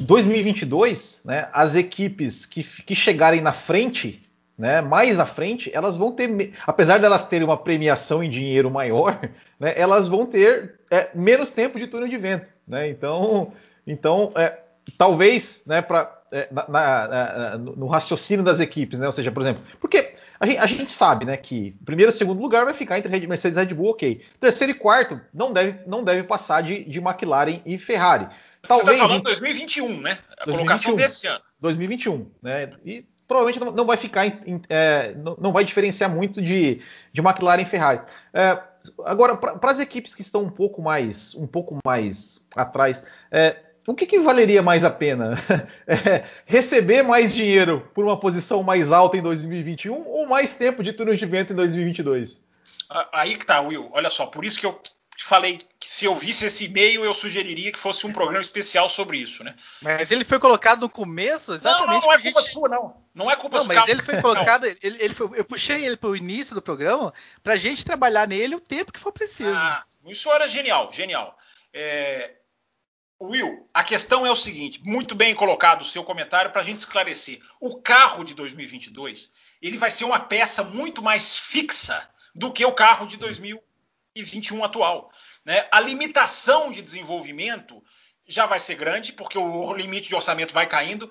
2022, 0.00 1.22
né, 1.24 1.48
as 1.52 1.74
equipes 1.74 2.46
que, 2.46 2.62
que 2.62 2.94
chegarem 2.94 3.40
na 3.40 3.52
frente, 3.52 4.24
né, 4.56 4.80
mais 4.80 5.18
à 5.18 5.26
frente, 5.26 5.70
elas 5.74 5.96
vão 5.96 6.12
ter, 6.12 6.52
apesar 6.64 6.98
de 6.98 7.04
elas 7.04 7.26
terem 7.26 7.44
uma 7.44 7.56
premiação 7.56 8.22
em 8.22 8.30
dinheiro 8.30 8.70
maior, 8.70 9.18
né, 9.58 9.72
elas 9.76 10.06
vão 10.06 10.26
ter 10.26 10.78
é, 10.90 11.10
menos 11.12 11.52
tempo 11.52 11.76
de 11.76 11.88
túnel 11.88 12.08
de 12.08 12.18
vento, 12.18 12.52
né, 12.68 12.88
então, 12.88 13.52
então 13.84 14.30
é, 14.36 14.61
talvez, 14.96 15.64
né, 15.66 15.82
para 15.82 16.22
é, 16.32 16.48
na, 16.50 16.66
na, 16.68 17.58
no 17.58 17.86
raciocínio 17.86 18.44
das 18.44 18.58
equipes, 18.58 18.98
né? 18.98 19.06
Ou 19.06 19.12
seja, 19.12 19.30
por 19.30 19.42
exemplo, 19.42 19.62
porque 19.78 20.14
a 20.40 20.46
gente, 20.46 20.58
a 20.58 20.66
gente 20.66 20.90
sabe, 20.90 21.24
né, 21.26 21.36
que 21.36 21.76
primeiro 21.84 22.10
e 22.10 22.14
segundo 22.14 22.40
lugar 22.40 22.64
vai 22.64 22.74
ficar 22.74 22.98
entre 22.98 23.26
Mercedes 23.26 23.56
e 23.56 23.60
Red 23.60 23.74
Bull, 23.74 23.90
ok. 23.90 24.22
Terceiro 24.40 24.72
e 24.72 24.74
quarto 24.74 25.20
não 25.32 25.52
deve, 25.52 25.80
não 25.86 26.02
deve 26.02 26.22
passar 26.22 26.62
de, 26.62 26.84
de 26.84 26.98
McLaren 26.98 27.60
e 27.66 27.78
Ferrari. 27.78 28.28
Talvez, 28.66 28.86
Você 28.86 28.92
está 28.94 29.06
falando 29.06 29.20
em 29.20 29.24
2021, 29.24 30.00
né? 30.00 30.18
A 30.38 30.44
2021, 30.44 30.56
colocação 30.56 30.96
desse 30.96 31.26
ano. 31.26 31.40
2021, 31.60 32.30
né? 32.42 32.72
E 32.84 33.04
provavelmente 33.28 33.60
não, 33.60 33.72
não 33.72 33.84
vai 33.84 33.96
ficar, 33.96 34.26
em, 34.26 34.60
é, 34.68 35.14
não, 35.14 35.36
não, 35.38 35.52
vai 35.52 35.64
diferenciar 35.64 36.10
muito 36.10 36.40
de, 36.40 36.80
de 37.12 37.20
McLaren 37.20 37.62
e 37.62 37.66
Ferrari. 37.66 38.00
É, 38.32 38.58
agora, 39.04 39.36
para 39.36 39.70
as 39.70 39.80
equipes 39.80 40.14
que 40.14 40.22
estão 40.22 40.42
um 40.42 40.50
pouco 40.50 40.80
mais, 40.80 41.34
um 41.34 41.46
pouco 41.46 41.78
mais 41.84 42.44
atrás, 42.54 43.04
é, 43.30 43.56
o 43.86 43.94
que, 43.94 44.06
que, 44.06 44.18
valeria 44.18 44.62
mais 44.62 44.84
a 44.84 44.90
pena? 44.90 45.32
É, 45.86 46.24
receber 46.46 47.02
mais 47.02 47.34
dinheiro 47.34 47.90
por 47.94 48.04
uma 48.04 48.18
posição 48.18 48.62
mais 48.62 48.92
alta 48.92 49.16
em 49.16 49.22
2021 49.22 50.06
ou 50.06 50.26
mais 50.26 50.56
tempo 50.56 50.82
de 50.82 50.92
túnel 50.92 51.14
de 51.14 51.26
vento 51.26 51.52
em 51.52 51.56
2022? 51.56 52.42
Aí 53.12 53.36
que 53.36 53.44
tá, 53.44 53.60
Will. 53.60 53.88
Olha 53.92 54.08
só, 54.08 54.26
por 54.26 54.44
isso 54.44 54.58
que 54.58 54.66
eu 54.66 54.80
falei 55.18 55.60
que 55.78 55.88
se 55.88 56.04
eu 56.04 56.14
visse 56.14 56.46
esse 56.46 56.64
e-mail, 56.64 57.04
eu 57.04 57.14
sugeriria 57.14 57.72
que 57.72 57.78
fosse 57.78 58.06
um 58.06 58.12
programa 58.12 58.40
especial 58.40 58.88
sobre 58.88 59.18
isso, 59.18 59.44
né? 59.44 59.54
Mas 59.80 60.10
ele 60.10 60.24
foi 60.24 60.38
colocado 60.38 60.80
no 60.80 60.88
começo, 60.88 61.54
exatamente. 61.54 61.86
Não, 61.86 61.94
não, 61.94 62.06
não 62.06 62.12
é 62.12 62.18
culpa 62.18 62.40
gente... 62.40 62.52
sua, 62.52 62.68
não. 62.68 62.96
Não 63.14 63.30
é 63.30 63.36
culpa 63.36 63.58
não, 63.58 63.64
mas 63.64 63.88
ele 63.88 64.02
foi 64.02 64.20
colocado, 64.20 64.64
ele, 64.64 64.78
ele 64.82 65.14
foi, 65.14 65.28
eu 65.38 65.44
puxei 65.44 65.84
ele 65.84 65.96
para 65.96 66.10
o 66.10 66.16
início 66.16 66.54
do 66.54 66.62
programa 66.62 67.12
para 67.42 67.54
a 67.54 67.56
gente 67.56 67.84
trabalhar 67.84 68.26
nele 68.26 68.54
o 68.54 68.60
tempo 68.60 68.92
que 68.92 69.00
for 69.00 69.12
preciso. 69.12 69.54
Ah, 69.54 69.84
isso 70.06 70.30
era 70.30 70.48
genial, 70.48 70.90
genial. 70.92 71.36
É, 71.74 72.32
Will, 73.24 73.66
a 73.72 73.84
questão 73.84 74.26
é 74.26 74.30
o 74.30 74.36
seguinte, 74.36 74.80
muito 74.82 75.14
bem 75.14 75.34
colocado 75.34 75.82
o 75.82 75.84
seu 75.84 76.02
comentário 76.02 76.50
para 76.50 76.60
a 76.60 76.64
gente 76.64 76.78
esclarecer. 76.78 77.40
O 77.60 77.80
carro 77.80 78.24
de 78.24 78.34
2022 78.34 79.30
ele 79.62 79.78
vai 79.78 79.90
ser 79.90 80.04
uma 80.04 80.18
peça 80.18 80.64
muito 80.64 81.00
mais 81.00 81.38
fixa 81.38 82.08
do 82.34 82.52
que 82.52 82.64
o 82.64 82.72
carro 82.72 83.06
de 83.06 83.16
2021 83.16 84.64
atual. 84.64 85.12
Né? 85.44 85.66
A 85.70 85.78
limitação 85.78 86.72
de 86.72 86.82
desenvolvimento 86.82 87.82
já 88.26 88.44
vai 88.44 88.58
ser 88.58 88.74
grande, 88.74 89.12
porque 89.12 89.38
o 89.38 89.72
limite 89.72 90.08
de 90.08 90.14
orçamento 90.16 90.52
vai 90.52 90.66
caindo. 90.66 91.10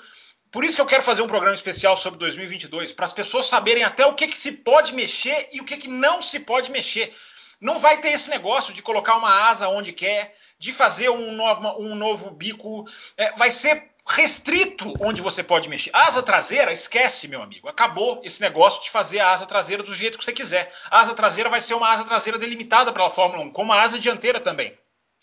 Por 0.51 0.65
isso 0.65 0.75
que 0.75 0.81
eu 0.81 0.85
quero 0.85 1.03
fazer 1.03 1.21
um 1.21 1.27
programa 1.27 1.55
especial 1.55 1.95
sobre 1.95 2.19
2022, 2.19 2.91
para 2.91 3.05
as 3.05 3.13
pessoas 3.13 3.45
saberem 3.45 3.83
até 3.83 4.05
o 4.05 4.15
que, 4.15 4.27
que 4.27 4.37
se 4.37 4.51
pode 4.51 4.93
mexer 4.93 5.47
e 5.53 5.61
o 5.61 5.63
que, 5.63 5.77
que 5.77 5.87
não 5.87 6.21
se 6.21 6.41
pode 6.41 6.69
mexer. 6.71 7.15
Não 7.61 7.79
vai 7.79 8.01
ter 8.01 8.09
esse 8.09 8.29
negócio 8.29 8.73
de 8.73 8.81
colocar 8.81 9.15
uma 9.15 9.49
asa 9.49 9.69
onde 9.69 9.93
quer, 9.93 10.35
de 10.61 10.71
fazer 10.71 11.09
um 11.09 11.31
novo, 11.31 11.67
um 11.79 11.95
novo 11.95 12.29
bico. 12.29 12.87
É, 13.17 13.31
vai 13.35 13.49
ser 13.49 13.89
restrito 14.07 14.93
onde 14.99 15.19
você 15.19 15.41
pode 15.41 15.67
mexer. 15.67 15.89
asa 15.91 16.21
traseira, 16.21 16.71
esquece, 16.71 17.27
meu 17.27 17.41
amigo. 17.41 17.67
Acabou 17.67 18.21
esse 18.23 18.39
negócio 18.39 18.79
de 18.83 18.91
fazer 18.91 19.19
a 19.19 19.31
asa 19.31 19.47
traseira 19.47 19.81
do 19.81 19.95
jeito 19.95 20.19
que 20.19 20.23
você 20.23 20.31
quiser. 20.31 20.71
A 20.91 20.99
asa 20.99 21.15
traseira 21.15 21.49
vai 21.49 21.59
ser 21.59 21.73
uma 21.73 21.89
asa 21.89 22.03
traseira 22.03 22.37
delimitada 22.37 22.93
pela 22.93 23.09
Fórmula 23.09 23.43
1, 23.45 23.51
como 23.51 23.73
a 23.73 23.81
asa 23.81 23.97
dianteira 23.97 24.39
também. 24.39 24.77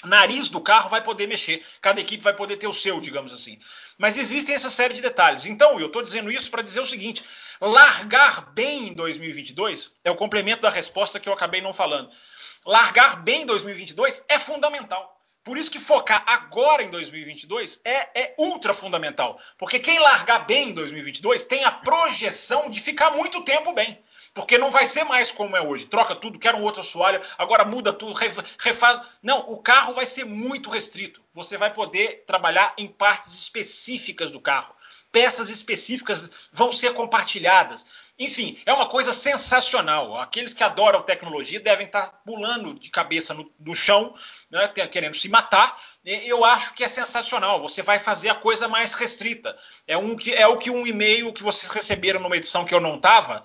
Nariz 0.05 0.49
do 0.49 0.61
carro 0.61 0.89
vai 0.89 1.03
poder 1.03 1.29
mexer, 1.29 1.65
cada 1.81 2.01
equipe 2.01 2.23
vai 2.23 2.35
poder 2.35 2.57
ter 2.57 2.67
o 2.67 2.75
seu, 2.75 3.01
digamos 3.01 3.33
assim. 3.33 3.61
Mas 3.97 4.19
existem 4.19 4.57
essa 4.57 4.71
série 4.71 4.95
de 4.95 5.03
detalhes. 5.03 5.47
Então, 5.47 5.79
eu 5.79 5.87
estou 5.87 6.03
dizendo 6.03 6.33
isso 6.33 6.51
para 6.51 6.63
dizer 6.63 6.81
o 6.81 6.87
seguinte: 6.87 7.25
largar 7.61 8.53
bem 8.53 8.89
em 8.89 8.93
2022 8.93 9.93
é 10.03 10.11
o 10.11 10.17
complemento 10.17 10.63
da 10.63 10.71
resposta 10.71 11.21
que 11.21 11.29
eu 11.29 11.33
acabei 11.33 11.61
não 11.61 11.73
falando. 11.73 12.11
Largar 12.67 13.23
bem 13.23 13.43
em 13.43 13.47
2022 13.47 14.25
é 14.29 14.39
fundamental 14.41 15.18
Por 15.49 15.57
isso 15.57 15.71
que 15.71 15.81
focar 15.81 16.23
agora 16.27 16.83
em 16.83 16.91
2022 16.91 17.81
é, 17.83 18.21
é 18.21 18.35
ultra 18.37 18.75
fundamental. 18.75 19.41
Porque 19.57 19.79
quem 19.79 19.99
largar 19.99 20.41
bem 20.41 20.69
em 20.69 20.73
2022 20.75 21.43
tem 21.45 21.65
a 21.65 21.73
projeção 21.73 22.69
de 22.69 22.79
ficar 22.79 23.13
muito 23.13 23.43
tempo 23.43 23.73
bem. 23.73 23.99
Porque 24.35 24.59
não 24.59 24.71
vai 24.71 24.85
ser 24.85 25.05
mais 25.05 25.33
como 25.33 25.57
é 25.57 25.63
hoje. 25.63 25.87
Troca 25.87 26.15
tudo, 26.15 26.39
quer 26.39 26.55
um 26.55 26.63
outro 26.63 26.83
assoalho, 26.83 27.23
agora 27.39 27.65
muda 27.65 27.95
tudo, 27.95 28.13
refaz. 28.59 29.01
Não, 29.23 29.39
o 29.51 29.57
carro 29.57 29.95
vai 29.95 30.05
ser 30.05 30.27
muito 30.27 30.69
restrito. 30.69 31.23
Você 31.33 31.57
vai 31.57 31.73
poder 31.73 32.25
trabalhar 32.27 32.75
em 32.77 32.87
partes 32.87 33.33
específicas 33.33 34.31
do 34.31 34.43
carro. 34.43 34.77
Peças 35.11 35.49
específicas 35.49 36.31
vão 36.53 36.71
ser 36.71 36.93
compartilhadas. 36.93 37.87
Enfim, 38.19 38.59
é 38.67 38.73
uma 38.73 38.87
coisa 38.87 39.13
sensacional. 39.13 40.19
Aqueles 40.19 40.53
que 40.53 40.65
adoram 40.65 41.03
tecnologia 41.03 41.61
devem 41.61 41.87
estar 41.87 42.21
pulando 42.27 42.75
de 42.75 42.91
cabeça 42.91 43.33
no, 43.33 43.49
no 43.61 43.77
chão, 43.77 44.13
né, 44.51 44.67
querendo 44.91 45.15
se 45.15 45.29
matar. 45.29 45.81
Eu 46.05 46.45
acho 46.45 46.75
que 46.75 46.83
é 46.83 46.89
sensacional. 46.89 47.61
Você 47.61 47.81
vai 47.81 48.01
fazer 48.01 48.29
a 48.31 48.35
coisa 48.35 48.67
mais 48.67 48.95
restrita. 48.95 49.57
É, 49.87 49.97
um 49.97 50.17
é 50.35 50.47
o 50.49 50.59
que 50.59 50.69
um 50.69 50.85
e-mail 50.85 51.33
que 51.33 51.45
vocês 51.45 51.71
receberam 51.71 52.19
numa 52.19 52.37
edição 52.37 52.65
que 52.65 52.75
eu 52.75 52.81
não 52.81 52.97
estava 52.97 53.45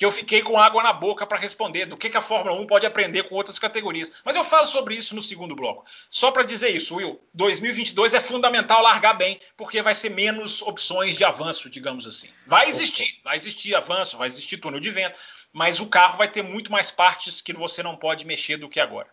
que 0.00 0.06
eu 0.06 0.10
fiquei 0.10 0.40
com 0.40 0.58
água 0.58 0.82
na 0.82 0.94
boca 0.94 1.26
para 1.26 1.36
responder 1.36 1.84
do 1.84 1.94
que, 1.94 2.08
que 2.08 2.16
a 2.16 2.22
Fórmula 2.22 2.58
1 2.58 2.66
pode 2.66 2.86
aprender 2.86 3.24
com 3.24 3.34
outras 3.34 3.58
categorias. 3.58 4.10
Mas 4.24 4.34
eu 4.34 4.42
falo 4.42 4.64
sobre 4.64 4.94
isso 4.94 5.14
no 5.14 5.20
segundo 5.20 5.54
bloco. 5.54 5.84
Só 6.08 6.30
para 6.30 6.42
dizer 6.42 6.70
isso, 6.70 6.96
Will, 6.96 7.20
2022 7.34 8.14
é 8.14 8.20
fundamental 8.22 8.80
largar 8.80 9.12
bem, 9.12 9.38
porque 9.58 9.82
vai 9.82 9.94
ser 9.94 10.08
menos 10.08 10.62
opções 10.62 11.18
de 11.18 11.24
avanço, 11.24 11.68
digamos 11.68 12.06
assim. 12.06 12.30
Vai 12.46 12.70
existir, 12.70 13.20
vai 13.22 13.36
existir 13.36 13.74
avanço, 13.74 14.16
vai 14.16 14.26
existir 14.26 14.56
túnel 14.56 14.80
de 14.80 14.90
vento, 14.90 15.18
mas 15.52 15.80
o 15.80 15.86
carro 15.86 16.16
vai 16.16 16.28
ter 16.28 16.42
muito 16.42 16.72
mais 16.72 16.90
partes 16.90 17.42
que 17.42 17.52
você 17.52 17.82
não 17.82 17.94
pode 17.94 18.24
mexer 18.24 18.56
do 18.56 18.70
que 18.70 18.80
agora. 18.80 19.10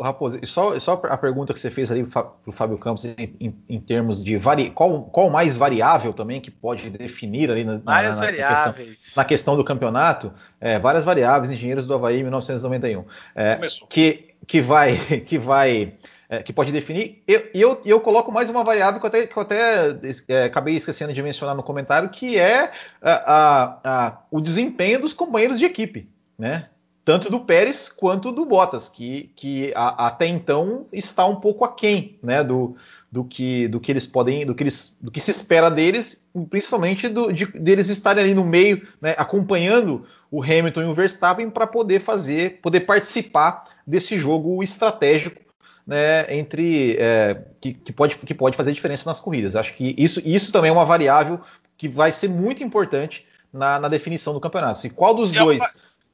Raposo, 0.00 0.38
e 0.40 0.46
só, 0.46 0.78
só 0.78 0.94
a 1.04 1.18
pergunta 1.18 1.52
que 1.52 1.60
você 1.60 1.70
fez 1.70 1.92
ali 1.92 2.04
para 2.04 2.32
o 2.46 2.52
Fábio 2.52 2.78
Campos 2.78 3.04
em, 3.04 3.14
em, 3.38 3.54
em 3.68 3.80
termos 3.80 4.24
de 4.24 4.38
vari, 4.38 4.70
qual, 4.70 5.02
qual 5.02 5.28
mais 5.28 5.58
variável 5.58 6.14
também 6.14 6.40
que 6.40 6.50
pode 6.50 6.88
definir 6.88 7.50
ali 7.50 7.62
na, 7.62 7.76
várias 7.76 8.18
na, 8.18 8.24
na, 8.24 8.30
variáveis. 8.30 8.88
Questão, 8.88 9.22
na 9.22 9.24
questão 9.26 9.56
do 9.56 9.62
campeonato, 9.62 10.32
é, 10.58 10.78
várias 10.78 11.04
variáveis, 11.04 11.50
engenheiros 11.50 11.86
do 11.86 11.92
Havaí 11.92 12.22
1991, 12.22 13.04
é, 13.34 13.60
que, 13.90 14.34
que 14.46 14.62
vai 14.62 14.96
que 15.26 15.36
vai 15.36 15.98
é, 16.30 16.42
que 16.42 16.50
pode 16.50 16.72
definir. 16.72 17.22
E 17.28 17.34
eu, 17.34 17.50
eu, 17.52 17.80
eu, 17.84 18.00
coloco 18.00 18.32
mais 18.32 18.48
uma 18.48 18.64
variável 18.64 18.98
que 18.98 19.04
eu 19.04 19.08
até, 19.08 19.26
que 19.26 19.36
eu 19.36 19.42
até 19.42 19.98
é, 20.28 20.44
acabei 20.44 20.76
esquecendo 20.76 21.12
de 21.12 21.22
mencionar 21.22 21.54
no 21.54 21.62
comentário, 21.62 22.08
que 22.08 22.38
é 22.38 22.70
a, 23.02 23.12
a, 23.12 23.80
a, 23.84 24.18
o 24.30 24.40
desempenho 24.40 24.98
dos 24.98 25.12
companheiros 25.12 25.58
de 25.58 25.66
equipe, 25.66 26.08
né? 26.38 26.70
Tanto 27.04 27.30
do 27.30 27.40
Pérez 27.40 27.88
quanto 27.88 28.30
do 28.30 28.44
Bottas, 28.44 28.88
que, 28.88 29.30
que 29.34 29.72
a, 29.74 30.06
até 30.06 30.26
então 30.26 30.86
está 30.92 31.26
um 31.26 31.36
pouco 31.36 31.64
aquém 31.64 32.18
né, 32.22 32.44
do, 32.44 32.76
do, 33.10 33.24
que, 33.24 33.66
do 33.68 33.80
que 33.80 33.90
eles 33.90 34.06
podem, 34.06 34.46
do 34.46 34.54
que, 34.54 34.62
eles, 34.62 34.96
do 35.00 35.10
que 35.10 35.20
se 35.20 35.30
espera 35.30 35.70
deles, 35.70 36.22
principalmente 36.48 37.08
do, 37.08 37.32
de, 37.32 37.46
deles 37.46 37.88
estarem 37.88 38.22
ali 38.22 38.34
no 38.34 38.44
meio, 38.44 38.86
né, 39.00 39.14
acompanhando 39.18 40.04
o 40.30 40.42
Hamilton 40.42 40.82
e 40.82 40.86
o 40.86 40.94
Verstappen 40.94 41.50
para 41.50 41.66
poder 41.66 42.00
fazer, 42.00 42.60
poder 42.62 42.80
participar 42.80 43.64
desse 43.84 44.16
jogo 44.16 44.62
estratégico 44.62 45.42
né, 45.84 46.32
entre 46.32 46.96
é, 47.00 47.42
que, 47.60 47.74
que, 47.74 47.92
pode, 47.92 48.16
que 48.16 48.34
pode 48.34 48.56
fazer 48.56 48.72
diferença 48.72 49.10
nas 49.10 49.18
corridas. 49.18 49.56
Acho 49.56 49.74
que 49.74 49.94
isso, 49.98 50.22
isso 50.24 50.52
também 50.52 50.68
é 50.68 50.72
uma 50.72 50.84
variável 50.84 51.40
que 51.76 51.88
vai 51.88 52.12
ser 52.12 52.28
muito 52.28 52.62
importante 52.62 53.26
na, 53.52 53.80
na 53.80 53.88
definição 53.88 54.32
do 54.32 54.40
campeonato. 54.40 54.86
E 54.86 54.90
qual 54.90 55.14
dos 55.14 55.32
dois 55.32 55.60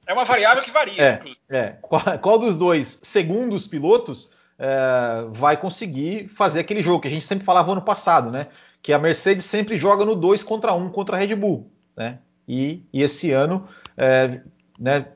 é 0.09 0.13
uma 0.15 0.25
variável 0.25 0.63
que 0.63 0.71
varia. 0.71 1.03
É, 1.03 1.23
é. 1.51 1.69
Qual, 1.83 2.03
qual, 2.19 2.39
dos 2.39 2.57
dois 2.57 3.01
segundos 3.03 3.67
pilotos 3.67 4.33
é, 4.59 5.27
vai 5.29 5.57
conseguir 5.59 6.29
fazer 6.29 6.61
aquele 6.61 6.81
jogo 6.81 7.03
que 7.03 7.09
a 7.09 7.11
gente 7.11 7.27
sempre 7.27 7.45
falava 7.45 7.71
ano 7.71 7.83
passado, 7.83 8.31
né? 8.31 8.47
Que 8.83 8.95
a 8.95 8.99
Mercedes 8.99 9.45
sempre 9.45 9.77
joga 9.77 10.07
no 10.07 10.17
2 10.17 10.43
contra 10.43 10.73
1 10.73 10.83
um 10.83 10.89
contra 10.89 11.15
a 11.15 11.19
Red 11.19 11.35
Bull, 11.37 11.71
né? 11.95 12.21
E, 12.49 12.83
e 12.91 13.03
esse 13.03 13.31
ano 13.33 13.69
é, 13.99 14.41
né, 14.79 15.09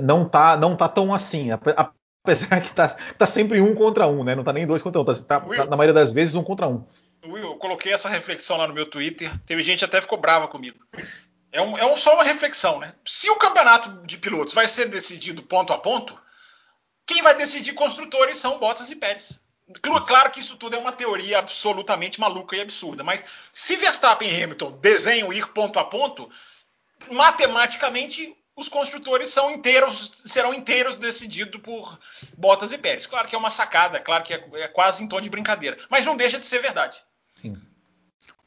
não, 0.00 0.26
tá, 0.26 0.56
não 0.56 0.74
tá 0.74 0.88
tão 0.88 1.12
assim. 1.12 1.50
Apesar 1.52 2.62
que 2.62 2.72
tá, 2.72 2.96
tá 3.18 3.26
sempre 3.26 3.60
um 3.60 3.74
contra 3.74 4.06
um, 4.06 4.24
né? 4.24 4.34
Não 4.34 4.42
tá 4.42 4.54
nem 4.54 4.66
dois 4.66 4.80
contra 4.80 5.02
um, 5.02 5.04
tá, 5.04 5.14
tá, 5.14 5.40
tá 5.40 5.66
na 5.66 5.76
maioria 5.76 5.92
das 5.92 6.12
vezes 6.12 6.34
um 6.34 6.42
contra 6.42 6.66
um. 6.66 6.82
Will, 7.26 7.44
eu 7.44 7.56
coloquei 7.56 7.92
essa 7.92 8.08
reflexão 8.08 8.56
lá 8.56 8.66
no 8.66 8.72
meu 8.72 8.86
Twitter. 8.86 9.30
Teve 9.44 9.62
gente 9.62 9.84
até 9.84 10.00
ficou 10.00 10.18
brava 10.18 10.48
comigo. 10.48 10.78
É, 11.52 11.60
um, 11.60 11.76
é 11.76 11.84
um, 11.84 11.96
só 11.96 12.14
uma 12.14 12.24
reflexão, 12.24 12.78
né? 12.78 12.94
Se 13.04 13.28
o 13.28 13.36
campeonato 13.36 13.90
de 14.06 14.16
pilotos 14.18 14.54
vai 14.54 14.68
ser 14.68 14.86
decidido 14.86 15.42
ponto 15.42 15.72
a 15.72 15.78
ponto, 15.78 16.18
quem 17.06 17.22
vai 17.22 17.34
decidir 17.34 17.72
construtores 17.72 18.38
são 18.38 18.58
Bottas 18.58 18.90
e 18.90 18.96
Pérez. 18.96 19.40
Claro 20.06 20.30
que 20.30 20.40
isso 20.40 20.56
tudo 20.56 20.76
é 20.76 20.78
uma 20.78 20.92
teoria 20.92 21.38
absolutamente 21.38 22.20
maluca 22.20 22.56
e 22.56 22.60
absurda, 22.60 23.04
mas 23.04 23.24
se 23.52 23.76
Verstappen 23.76 24.28
e 24.28 24.42
Hamilton 24.42 24.72
desenham 24.80 25.32
ir 25.32 25.46
ponto 25.48 25.78
a 25.78 25.84
ponto, 25.84 26.28
matematicamente 27.10 28.36
os 28.56 28.68
construtores 28.68 29.30
são 29.30 29.50
inteiros, 29.50 30.22
serão 30.26 30.52
inteiros 30.52 30.96
decididos 30.96 31.60
por 31.62 31.98
Bottas 32.36 32.72
e 32.72 32.78
Pérez. 32.78 33.06
Claro 33.06 33.28
que 33.28 33.34
é 33.34 33.38
uma 33.38 33.50
sacada, 33.50 34.00
claro 34.00 34.24
que 34.24 34.34
é, 34.34 34.44
é 34.54 34.68
quase 34.68 35.02
em 35.02 35.08
tom 35.08 35.20
de 35.20 35.30
brincadeira, 35.30 35.76
mas 35.88 36.04
não 36.04 36.16
deixa 36.16 36.38
de 36.38 36.46
ser 36.46 36.60
verdade. 36.60 37.00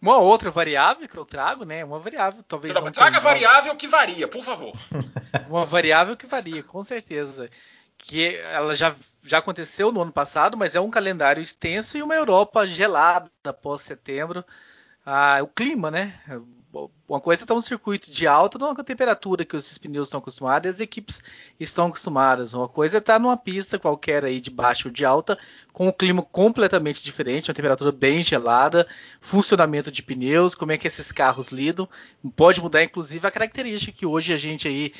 Uma 0.04 0.18
outra 0.18 0.52
variável 0.52 1.08
que 1.08 1.18
eu 1.18 1.26
trago, 1.26 1.64
né? 1.64 1.82
Uma 1.86 1.98
variável, 1.98 2.44
talvez. 2.44 2.74
Traga, 2.74 2.92
traga 2.92 3.20
variável 3.22 3.74
que 3.78 3.88
varia, 3.88 4.28
por 4.28 4.44
favor. 4.44 4.74
uma 5.48 5.66
variável 5.66 6.18
que 6.18 6.28
varia, 6.28 6.62
com 6.62 6.84
certeza. 6.84 7.50
Que 7.98 8.36
ela 8.52 8.76
já, 8.76 8.94
já 9.24 9.38
aconteceu 9.38 9.94
no 9.94 10.02
ano 10.02 10.12
passado, 10.12 10.58
mas 10.58 10.76
é 10.76 10.82
um 10.82 10.92
calendário 10.92 11.42
extenso 11.42 11.98
e 11.98 12.04
uma 12.04 12.14
Europa 12.14 12.68
gelada 12.68 13.32
após 13.46 13.84
setembro. 13.84 14.44
Ah, 15.06 15.40
o 15.42 15.48
clima, 15.48 15.90
né? 15.90 16.20
Uma 17.08 17.22
coisa 17.22 17.44
está 17.44 17.54
um 17.54 17.62
circuito 17.62 18.10
de 18.10 18.26
alta, 18.26 18.58
não 18.58 18.72
a 18.72 18.84
temperatura 18.84 19.46
que 19.46 19.56
esses 19.56 19.78
pneus 19.78 20.08
estão 20.08 20.20
acostumados 20.20 20.68
e 20.68 20.74
as 20.74 20.80
equipes 20.80 21.22
estão 21.60 21.88
acostumadas. 21.88 22.54
Uma 22.54 22.68
coisa 22.68 22.98
é 22.98 23.00
estar 23.00 23.14
tá 23.14 23.20
numa 23.20 23.38
pista 23.38 23.78
qualquer 23.78 24.26
aí 24.26 24.42
de 24.42 24.50
baixo 24.50 24.88
ou 24.88 24.94
de 24.94 25.06
alta, 25.06 25.38
com 25.72 25.88
um 25.88 25.92
clima 25.92 26.24
completamente 26.24 27.04
diferente, 27.04 27.50
uma 27.50 27.56
temperatura 27.56 27.92
bem 27.92 28.24
gelada, 28.24 28.88
funcionamento 29.22 29.92
de 29.92 30.02
pneus, 30.02 30.56
como 30.56 30.72
é 30.72 30.78
que 30.78 30.88
esses 30.88 31.12
carros 31.12 31.50
lidam. 31.50 31.88
Pode 32.36 32.60
mudar, 32.60 32.84
inclusive, 32.84 33.28
a 33.28 33.32
característica 33.32 33.96
que 33.96 34.06
hoje 34.06 34.34
a 34.34 34.38
gente 34.38 34.68
aí 34.68 34.94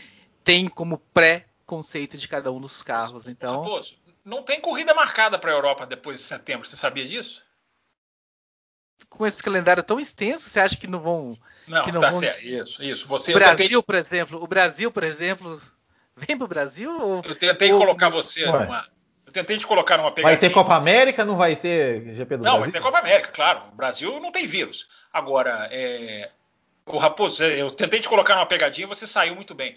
tem 0.44 0.68
como 0.68 1.00
pré-conceito 1.14 2.18
de 2.18 2.28
cada 2.28 2.52
um 2.52 2.60
dos 2.60 2.84
carros. 2.84 3.28
Então, 3.28 3.82
não 4.24 4.44
tem 4.44 4.62
corrida 4.62 4.94
marcada 4.94 5.40
para 5.40 5.52
a 5.52 5.56
Europa 5.56 5.86
depois 5.88 6.20
de 6.20 6.24
setembro. 6.24 6.68
Você 6.68 6.78
sabia 6.78 7.06
disso? 7.06 7.44
Com 9.10 9.26
esse 9.26 9.42
calendário 9.42 9.84
tão 9.84 10.00
extenso, 10.00 10.50
você 10.50 10.60
acha 10.60 10.78
que 10.78 10.88
não 10.88 11.00
vão. 11.00 11.38
Não, 11.68 11.84
que 11.84 11.92
não 11.92 12.02
tá 12.02 12.10
vão... 12.10 12.20
certo. 12.20 12.44
Isso, 12.44 12.84
isso. 12.84 13.08
Você, 13.08 13.32
o 13.32 13.36
Brasil, 13.36 13.58
tentei... 13.58 13.82
por 13.82 13.96
exemplo, 13.96 14.44
o 14.44 14.48
Brasil, 14.48 14.92
por 14.92 15.04
exemplo, 15.04 15.62
vem 16.16 16.38
pro 16.38 16.48
Brasil? 16.48 16.92
Ou... 16.92 17.22
Eu 17.24 17.36
tentei 17.36 17.72
ou... 17.72 17.80
colocar 17.80 18.10
você 18.10 18.46
Ué. 18.46 18.52
numa. 18.52 18.88
Eu 19.26 19.32
tentei 19.32 19.58
te 19.58 19.66
colocar 19.66 19.98
numa 19.98 20.12
pegadinha. 20.12 20.40
Vai 20.40 20.50
ter 20.50 20.54
Copa 20.54 20.76
América, 20.76 21.26
não 21.26 21.36
vai 21.36 21.56
ter 21.56 22.16
GP 22.16 22.38
do 22.38 22.44
não, 22.44 22.44
Brasil? 22.44 22.52
Não, 22.52 22.60
vai 22.60 22.72
ter 22.72 22.82
Copa 22.82 23.00
América, 23.00 23.30
claro. 23.30 23.62
O 23.72 23.76
Brasil 23.76 24.20
não 24.20 24.32
tem 24.32 24.46
vírus. 24.46 24.88
Agora, 25.12 25.68
é... 25.72 26.30
o 26.86 26.98
Raposo, 26.98 27.44
eu 27.44 27.72
tentei 27.72 28.00
te 28.00 28.10
colocar 28.10 28.36
numa 28.36 28.46
pegadinha, 28.46 28.88
você 28.88 29.08
saiu 29.08 29.36
muito 29.36 29.56
bem. 29.56 29.76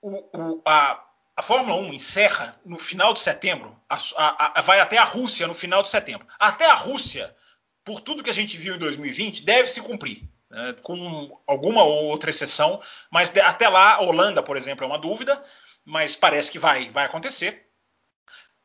O, 0.00 0.18
o, 0.36 0.62
a, 0.64 1.02
a 1.36 1.42
Fórmula 1.42 1.80
1 1.80 1.94
encerra 1.94 2.56
no 2.64 2.76
final 2.76 3.14
de 3.14 3.20
setembro, 3.20 3.76
a, 3.88 4.58
a, 4.58 4.60
vai 4.60 4.80
até 4.80 4.98
a 4.98 5.04
Rússia 5.04 5.46
no 5.46 5.54
final 5.54 5.82
de 5.82 5.88
setembro. 5.88 6.26
Até 6.38 6.66
a 6.66 6.74
Rússia 6.74 7.34
por 7.84 8.00
tudo 8.00 8.22
que 8.22 8.30
a 8.30 8.34
gente 8.34 8.56
viu 8.56 8.74
em 8.74 8.78
2020, 8.78 9.44
deve 9.44 9.68
se 9.68 9.80
cumprir. 9.80 10.22
Né, 10.52 10.74
com 10.82 11.40
alguma 11.46 11.82
ou 11.82 12.04
outra 12.08 12.28
exceção, 12.28 12.78
mas 13.10 13.34
até 13.38 13.70
lá, 13.70 14.02
Holanda, 14.02 14.42
por 14.42 14.54
exemplo, 14.54 14.84
é 14.84 14.86
uma 14.86 14.98
dúvida, 14.98 15.42
mas 15.82 16.14
parece 16.14 16.50
que 16.50 16.58
vai, 16.58 16.90
vai 16.90 17.06
acontecer. 17.06 17.66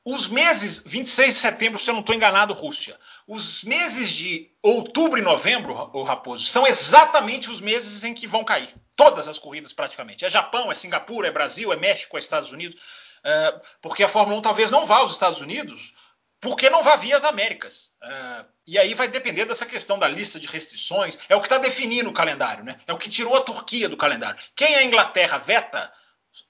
Os 0.03 0.27
meses, 0.27 0.83
26 0.85 1.35
de 1.35 1.39
setembro, 1.39 1.79
se 1.79 1.89
eu 1.89 1.93
não 1.93 2.01
estou 2.01 2.15
enganado, 2.15 2.53
Rússia. 2.53 2.97
Os 3.25 3.63
meses 3.63 4.09
de 4.09 4.51
outubro 4.61 5.17
e 5.17 5.21
novembro, 5.21 5.89
o 5.93 6.03
Raposo, 6.03 6.45
são 6.45 6.67
exatamente 6.67 7.49
os 7.49 7.61
meses 7.61 8.03
em 8.03 8.13
que 8.13 8.27
vão 8.27 8.43
cair. 8.43 8.73
Todas 8.95 9.27
as 9.27 9.39
corridas, 9.39 9.71
praticamente. 9.71 10.25
É 10.25 10.29
Japão, 10.29 10.71
é 10.71 10.75
Singapura, 10.75 11.27
é 11.27 11.31
Brasil, 11.31 11.71
é 11.71 11.75
México, 11.77 12.17
é 12.17 12.19
Estados 12.19 12.51
Unidos. 12.51 12.81
É, 13.23 13.61
porque 13.81 14.03
a 14.03 14.07
Fórmula 14.07 14.39
1 14.39 14.41
talvez 14.41 14.71
não 14.71 14.85
vá 14.85 14.97
aos 14.97 15.11
Estados 15.11 15.41
Unidos 15.41 15.93
porque 16.39 16.69
não 16.69 16.83
vai 16.83 16.97
vir 16.97 17.13
as 17.13 17.23
Américas. 17.23 17.91
Uh, 18.03 18.45
e 18.65 18.77
aí 18.77 18.93
vai 18.93 19.07
depender 19.07 19.45
dessa 19.45 19.65
questão 19.65 19.97
da 19.97 20.07
lista 20.07 20.39
de 20.39 20.47
restrições. 20.47 21.17
É 21.27 21.35
o 21.35 21.39
que 21.39 21.47
está 21.47 21.57
definindo 21.57 22.09
o 22.09 22.13
calendário, 22.13 22.63
né? 22.63 22.79
É 22.85 22.93
o 22.93 22.97
que 22.97 23.09
tirou 23.09 23.35
a 23.35 23.41
Turquia 23.41 23.89
do 23.89 23.97
calendário. 23.97 24.39
Quem 24.55 24.75
a 24.75 24.83
Inglaterra 24.83 25.37
veta, 25.37 25.91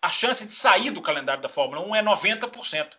a 0.02 0.10
chance 0.10 0.46
de 0.46 0.54
sair 0.54 0.92
do 0.92 1.02
calendário 1.02 1.42
da 1.42 1.50
Fórmula 1.50 1.82
1 1.82 1.96
é 1.96 2.04
90%. 2.04 2.90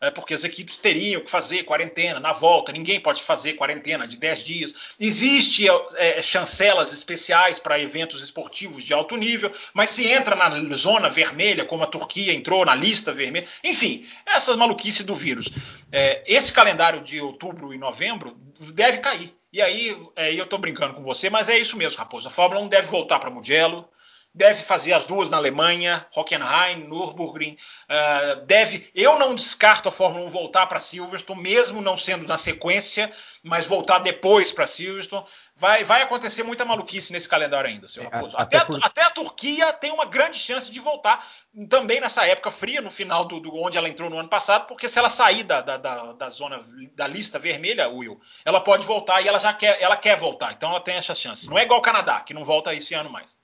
É, 0.00 0.10
porque 0.10 0.34
as 0.34 0.44
equipes 0.44 0.76
teriam 0.76 1.20
que 1.20 1.30
fazer 1.30 1.64
quarentena 1.64 2.20
na 2.20 2.32
volta, 2.32 2.72
ninguém 2.72 3.00
pode 3.00 3.22
fazer 3.22 3.54
quarentena 3.54 4.06
de 4.06 4.16
10 4.16 4.44
dias. 4.44 4.74
Existem 4.98 5.66
é, 5.96 6.20
chancelas 6.22 6.92
especiais 6.92 7.58
para 7.58 7.80
eventos 7.80 8.22
esportivos 8.22 8.84
de 8.84 8.92
alto 8.92 9.16
nível, 9.16 9.52
mas 9.72 9.90
se 9.90 10.06
entra 10.06 10.36
na 10.36 10.76
zona 10.76 11.08
vermelha, 11.08 11.64
como 11.64 11.82
a 11.82 11.86
Turquia 11.86 12.32
entrou 12.32 12.64
na 12.64 12.74
lista 12.74 13.12
vermelha, 13.12 13.46
enfim, 13.62 14.06
essas 14.26 14.56
maluquices 14.56 15.04
do 15.04 15.14
vírus. 15.14 15.48
É, 15.90 16.22
esse 16.26 16.52
calendário 16.52 17.02
de 17.02 17.20
outubro 17.20 17.72
e 17.72 17.78
novembro 17.78 18.36
deve 18.72 18.98
cair. 18.98 19.32
E 19.52 19.62
aí, 19.62 19.96
é, 20.16 20.34
eu 20.34 20.42
estou 20.42 20.58
brincando 20.58 20.94
com 20.94 21.02
você, 21.04 21.30
mas 21.30 21.48
é 21.48 21.56
isso 21.56 21.76
mesmo, 21.76 21.96
Raposo. 21.96 22.26
A 22.26 22.30
Fórmula 22.30 22.60
1 22.62 22.68
deve 22.68 22.88
voltar 22.88 23.20
para 23.20 23.30
Mugello, 23.30 23.88
deve 24.34 24.62
fazer 24.62 24.92
as 24.92 25.04
duas 25.04 25.30
na 25.30 25.36
Alemanha, 25.36 26.04
Hockenheim, 26.14 26.88
Nürburgring, 26.88 27.56
uh, 27.84 28.44
deve. 28.46 28.90
Eu 28.92 29.16
não 29.16 29.34
descarto 29.34 29.88
a 29.88 29.92
Fórmula 29.92 30.26
1 30.26 30.28
voltar 30.28 30.66
para 30.66 30.80
Silverstone, 30.80 31.40
mesmo 31.40 31.80
não 31.80 31.96
sendo 31.96 32.26
na 32.26 32.36
sequência, 32.36 33.12
mas 33.44 33.64
voltar 33.64 34.00
depois 34.00 34.50
para 34.50 34.66
Silverstone. 34.66 35.24
Vai, 35.56 35.84
vai 35.84 36.02
acontecer 36.02 36.42
muita 36.42 36.64
maluquice 36.64 37.12
nesse 37.12 37.28
calendário 37.28 37.70
ainda, 37.70 37.86
seu 37.86 38.02
é, 38.02 38.08
Raposo. 38.08 38.36
Até, 38.36 38.56
até, 38.56 38.66
por... 38.66 38.84
até, 38.84 39.02
a 39.02 39.10
Turquia 39.10 39.72
tem 39.72 39.92
uma 39.92 40.04
grande 40.04 40.36
chance 40.36 40.68
de 40.68 40.80
voltar 40.80 41.24
também 41.68 42.00
nessa 42.00 42.26
época 42.26 42.50
fria, 42.50 42.80
no 42.80 42.90
final 42.90 43.24
do, 43.24 43.38
do 43.38 43.54
onde 43.54 43.78
ela 43.78 43.88
entrou 43.88 44.10
no 44.10 44.18
ano 44.18 44.28
passado, 44.28 44.66
porque 44.66 44.88
se 44.88 44.98
ela 44.98 45.08
sair 45.08 45.44
da, 45.44 45.60
da, 45.60 45.76
da, 45.76 46.12
da, 46.12 46.28
zona 46.28 46.60
da 46.96 47.06
lista 47.06 47.38
vermelha, 47.38 47.88
Will, 47.88 48.20
ela 48.44 48.60
pode 48.60 48.84
voltar 48.84 49.22
e 49.22 49.28
ela 49.28 49.38
já 49.38 49.54
quer, 49.54 49.80
ela 49.80 49.96
quer 49.96 50.16
voltar. 50.16 50.52
Então 50.52 50.70
ela 50.70 50.80
tem 50.80 50.96
essa 50.96 51.14
chance. 51.14 51.48
Não 51.48 51.56
é 51.56 51.62
igual 51.62 51.78
o 51.78 51.82
Canadá, 51.82 52.18
que 52.20 52.34
não 52.34 52.42
volta 52.42 52.74
esse 52.74 52.94
ano 52.94 53.08
mais. 53.08 53.36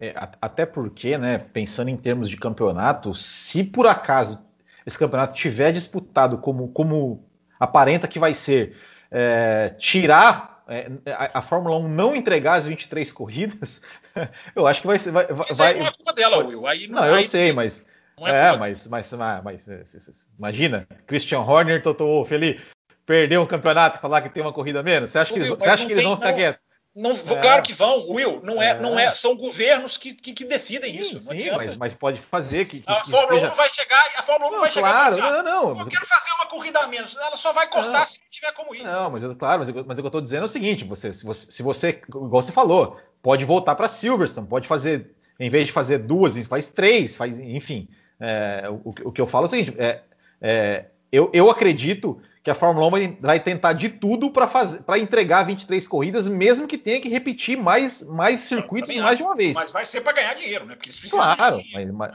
É, 0.00 0.14
até 0.40 0.64
porque, 0.64 1.18
né, 1.18 1.36
pensando 1.38 1.90
em 1.90 1.96
termos 1.96 2.30
de 2.30 2.36
campeonato, 2.38 3.14
se 3.14 3.62
por 3.62 3.86
acaso 3.86 4.38
esse 4.86 4.98
campeonato 4.98 5.34
tiver 5.34 5.72
disputado 5.72 6.38
como, 6.38 6.68
como 6.68 7.28
aparenta 7.58 8.08
que 8.08 8.18
vai 8.18 8.32
ser, 8.32 8.76
é, 9.10 9.68
tirar 9.78 10.62
é, 10.66 10.88
a, 11.12 11.40
a, 11.40 11.42
Fórmula 11.42 11.76
1 11.76 11.88
não 11.88 12.16
entregar 12.16 12.54
as 12.54 12.66
23 12.66 13.12
corridas, 13.12 13.82
eu 14.56 14.66
acho 14.66 14.80
que 14.80 14.86
vai 14.86 14.98
ser. 14.98 15.10
Vai, 15.10 15.26
Isso 15.50 15.58
vai, 15.58 15.74
não 15.74 15.86
é 15.86 15.92
culpa 15.92 16.12
dela, 16.14 16.38
Will. 16.46 16.66
Aí, 16.66 16.88
não, 16.88 17.04
eu 17.04 17.16
aí, 17.16 17.24
sei, 17.24 17.52
mas. 17.52 17.86
É, 18.20 18.48
é 18.48 18.56
mas, 18.56 18.86
mas, 18.86 19.12
mas, 19.12 19.42
mas, 19.42 20.28
imagina, 20.38 20.86
Christian 21.06 21.40
Horner, 21.40 21.82
Toto 21.82 22.24
Felipe, 22.24 22.62
perder 23.04 23.38
um 23.38 23.46
campeonato 23.46 23.98
e 23.98 24.00
falar 24.00 24.22
que 24.22 24.28
tem 24.28 24.42
uma 24.42 24.52
corrida 24.52 24.82
menos. 24.82 25.10
Você 25.10 25.18
acha 25.18 25.32
que, 25.32 25.40
eles, 25.40 25.48
você 25.48 25.68
acha 25.68 25.84
que 25.84 25.92
eles 25.92 26.04
vão 26.04 26.16
ficar 26.16 26.32
quietos? 26.32 26.69
Não, 26.94 27.12
é. 27.12 27.40
Claro 27.40 27.62
que 27.62 27.72
vão, 27.72 28.10
Will. 28.10 28.40
Não 28.42 28.60
é, 28.60 28.70
é. 28.70 28.80
não 28.80 28.98
é, 28.98 29.14
são 29.14 29.36
governos 29.36 29.96
que, 29.96 30.12
que, 30.12 30.32
que 30.32 30.44
decidem 30.44 30.92
sim, 30.92 30.98
isso. 31.00 31.20
Sim, 31.20 31.50
mas, 31.56 31.76
mas, 31.76 31.94
pode 31.94 32.20
fazer 32.20 32.64
que, 32.66 32.80
que 32.80 32.90
a 32.90 33.04
Fórmula 33.04 33.40
seja... 33.40 33.52
1 33.52 33.54
vai 33.54 33.70
chegar, 33.70 34.06
a 34.16 34.22
Fórmula 34.22 34.50
1 34.50 34.52
não, 34.52 34.60
vai 34.60 34.72
claro, 34.72 35.14
chegar. 35.14 35.32
Assim, 35.32 35.42
não, 35.42 35.72
não, 35.74 35.80
eu 35.80 35.86
quero 35.86 36.04
fazer 36.04 36.30
uma 36.32 36.46
corrida 36.46 36.80
a 36.80 36.88
menos. 36.88 37.16
Ela 37.16 37.36
só 37.36 37.52
vai 37.52 37.68
cortar 37.70 38.00
não. 38.00 38.06
se 38.06 38.18
não 38.18 38.26
tiver 38.28 38.52
como 38.52 38.74
ir. 38.74 38.82
Não, 38.82 39.10
mas 39.10 39.22
eu, 39.22 39.36
claro, 39.36 39.60
mas, 39.60 39.68
eu, 39.68 39.84
mas 39.86 39.98
o 39.98 40.02
que 40.02 40.06
eu 40.06 40.08
estou 40.08 40.20
dizendo 40.20 40.42
é 40.42 40.46
o 40.46 40.48
seguinte: 40.48 40.84
você, 40.84 41.12
se 41.12 41.24
você, 41.24 41.52
se 41.52 41.62
você, 41.62 42.02
igual 42.08 42.42
você 42.42 42.50
falou, 42.50 43.00
pode 43.22 43.44
voltar 43.44 43.76
para 43.76 43.88
Silverstone, 43.88 44.48
pode 44.48 44.66
fazer, 44.66 45.14
em 45.38 45.48
vez 45.48 45.66
de 45.66 45.72
fazer 45.72 45.98
duas, 45.98 46.36
faz 46.46 46.70
três, 46.70 47.16
faz, 47.16 47.38
enfim. 47.38 47.88
É, 48.18 48.64
o, 48.68 48.92
o, 49.04 49.12
que 49.12 49.20
eu 49.20 49.28
falo 49.28 49.44
é 49.44 49.46
o 49.46 49.50
seguinte: 49.50 49.74
é, 49.78 50.00
é, 50.40 50.84
eu, 51.12 51.30
eu 51.32 51.48
acredito 51.48 52.20
que 52.42 52.50
a 52.50 52.54
Fórmula 52.54 52.86
1 52.86 53.20
vai 53.20 53.38
tentar 53.38 53.74
de 53.74 53.90
tudo 53.90 54.30
para 54.30 54.98
entregar 54.98 55.42
23 55.44 55.86
corridas, 55.86 56.26
mesmo 56.26 56.66
que 56.66 56.78
tenha 56.78 57.00
que 57.00 57.08
repetir 57.08 57.58
mais, 57.58 58.02
mais 58.02 58.40
circuitos 58.40 58.94
mais 58.96 59.18
de 59.18 59.22
uma 59.22 59.36
vez. 59.36 59.54
Mas 59.54 59.70
vai 59.70 59.84
ser 59.84 60.00
para 60.00 60.12
ganhar 60.14 60.34
dinheiro, 60.34 60.64
né? 60.64 60.74
Porque 60.74 60.88
eles 60.88 60.98
precisam 60.98 61.34
claro. 61.34 61.62
Mas, 61.72 61.90
mas... 61.90 62.14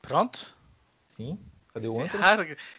Pronto? 0.00 0.56
Sim. 1.06 1.38
Cadê 1.72 1.88
o 1.88 1.94
outro? 1.94 2.18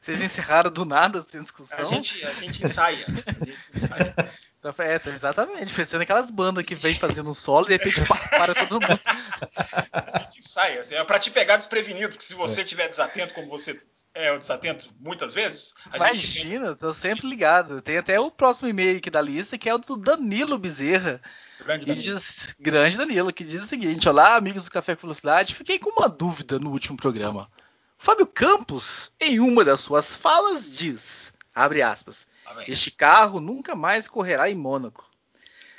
Vocês 0.01 0.21
encerraram 0.21 0.69
do 0.69 0.85
nada 0.85 1.23
sem 1.23 1.41
discussão? 1.41 1.79
A 1.79 1.85
gente, 1.85 2.23
a 2.25 2.33
gente 2.33 2.63
ensaia. 2.63 3.05
A 3.07 3.45
gente 3.45 3.71
ensaia. 3.73 4.15
Então, 4.63 4.73
é, 4.85 5.01
exatamente, 5.13 5.73
parecendo 5.73 6.03
aquelas 6.03 6.29
bandas 6.29 6.63
que 6.63 6.73
vem 6.73 6.95
fazendo 6.95 7.29
um 7.29 7.33
solo 7.33 7.65
e 7.65 7.77
de 7.77 7.83
repente 7.83 8.07
para 8.29 8.55
todo 8.55 8.79
mundo. 8.79 8.99
A 9.91 10.19
gente 10.19 10.39
ensaia. 10.39 10.87
É 10.89 11.03
para 11.03 11.19
te 11.19 11.29
pegar 11.29 11.57
desprevenido, 11.57 12.11
porque 12.11 12.23
se 12.23 12.33
você 12.33 12.61
estiver 12.61 12.85
é. 12.85 12.87
desatento, 12.87 13.33
como 13.33 13.49
você 13.49 13.77
é 14.13 14.37
desatento 14.37 14.89
muitas 15.01 15.33
vezes. 15.33 15.73
Imagina, 15.93 16.67
gente... 16.67 16.79
tô 16.79 16.93
sempre 16.93 17.27
ligado. 17.27 17.81
Tem 17.81 17.97
até 17.97 18.17
o 18.17 18.31
próximo 18.31 18.69
e-mail 18.69 18.99
aqui 18.99 19.09
da 19.09 19.19
lista, 19.19 19.57
que 19.57 19.67
é 19.67 19.75
o 19.75 19.77
do 19.77 19.97
Danilo 19.97 20.57
Bezerra. 20.57 21.21
Grande 21.59 21.85
Danilo. 21.85 22.05
Diz, 22.05 22.55
grande 22.57 22.95
Danilo, 22.95 23.33
que 23.33 23.43
diz 23.43 23.63
o 23.63 23.67
seguinte: 23.67 24.07
Olá, 24.07 24.37
amigos 24.37 24.63
do 24.63 24.71
Café 24.71 24.95
com 24.95 25.01
Velocidade. 25.01 25.55
Fiquei 25.55 25.77
com 25.77 25.89
uma 25.89 26.07
dúvida 26.07 26.57
no 26.57 26.71
último 26.71 26.95
programa. 26.95 27.51
Fábio 27.97 28.27
Campos, 28.27 29.11
em 29.19 29.41
uma 29.41 29.65
das 29.65 29.81
suas 29.81 30.15
falas, 30.15 30.71
diz: 30.71 31.33
abre 31.53 31.81
aspas. 31.81 32.31
Este 32.67 32.91
carro 32.91 33.39
nunca 33.39 33.75
mais 33.75 34.07
correrá 34.07 34.49
em 34.49 34.55
Mônaco. 34.55 35.09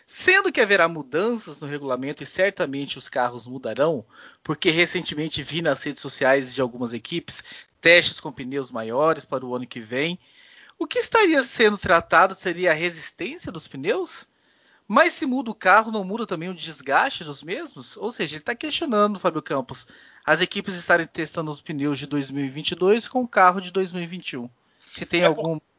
Sendo 0.07 0.53
que 0.53 0.61
haverá 0.61 0.87
mudanças 0.87 1.61
no 1.61 1.66
regulamento 1.66 2.22
e 2.22 2.27
certamente 2.27 2.98
os 2.98 3.09
carros 3.09 3.46
mudarão, 3.46 4.05
porque 4.42 4.70
recentemente 4.70 5.42
vi 5.42 5.62
nas 5.62 5.83
redes 5.83 6.03
sociais 6.03 6.55
de 6.55 6.61
algumas 6.61 6.92
equipes 6.92 7.42
testes 7.81 8.20
com 8.20 8.33
pneus 8.33 8.70
maiores 8.70 9.24
para 9.24 9.44
o 9.44 9.55
ano 9.55 9.66
que 9.66 9.81
vem. 9.81 10.18
O 10.79 10.87
que 10.87 10.98
estaria 10.98 11.42
sendo 11.42 11.79
tratado 11.79 12.35
seria 12.35 12.70
a 12.70 12.74
resistência 12.74 13.50
dos 13.50 13.66
pneus? 13.66 14.29
Mas 14.87 15.14
se 15.14 15.24
muda 15.24 15.50
o 15.50 15.55
carro, 15.55 15.90
não 15.90 16.05
muda 16.05 16.27
também 16.27 16.50
o 16.50 16.55
desgaste 16.55 17.24
dos 17.24 17.42
mesmos? 17.42 17.96
Ou 17.96 18.11
seja, 18.11 18.35
ele 18.35 18.42
está 18.42 18.55
questionando, 18.55 19.18
Fábio 19.18 19.40
Campos, 19.40 19.87
as 20.24 20.42
equipes 20.42 20.74
estarem 20.74 21.07
testando 21.07 21.50
os 21.50 21.61
pneus 21.61 21.98
de 21.98 22.07
2022 22.07 23.09
com 23.09 23.22
o 23.22 23.29
carro 23.29 23.61
de 23.61 23.70
2021. 23.70 24.50
Se 24.92 25.07
tem 25.07 25.22
é 25.22 25.27
algum. 25.27 25.59
Por... 25.59 25.74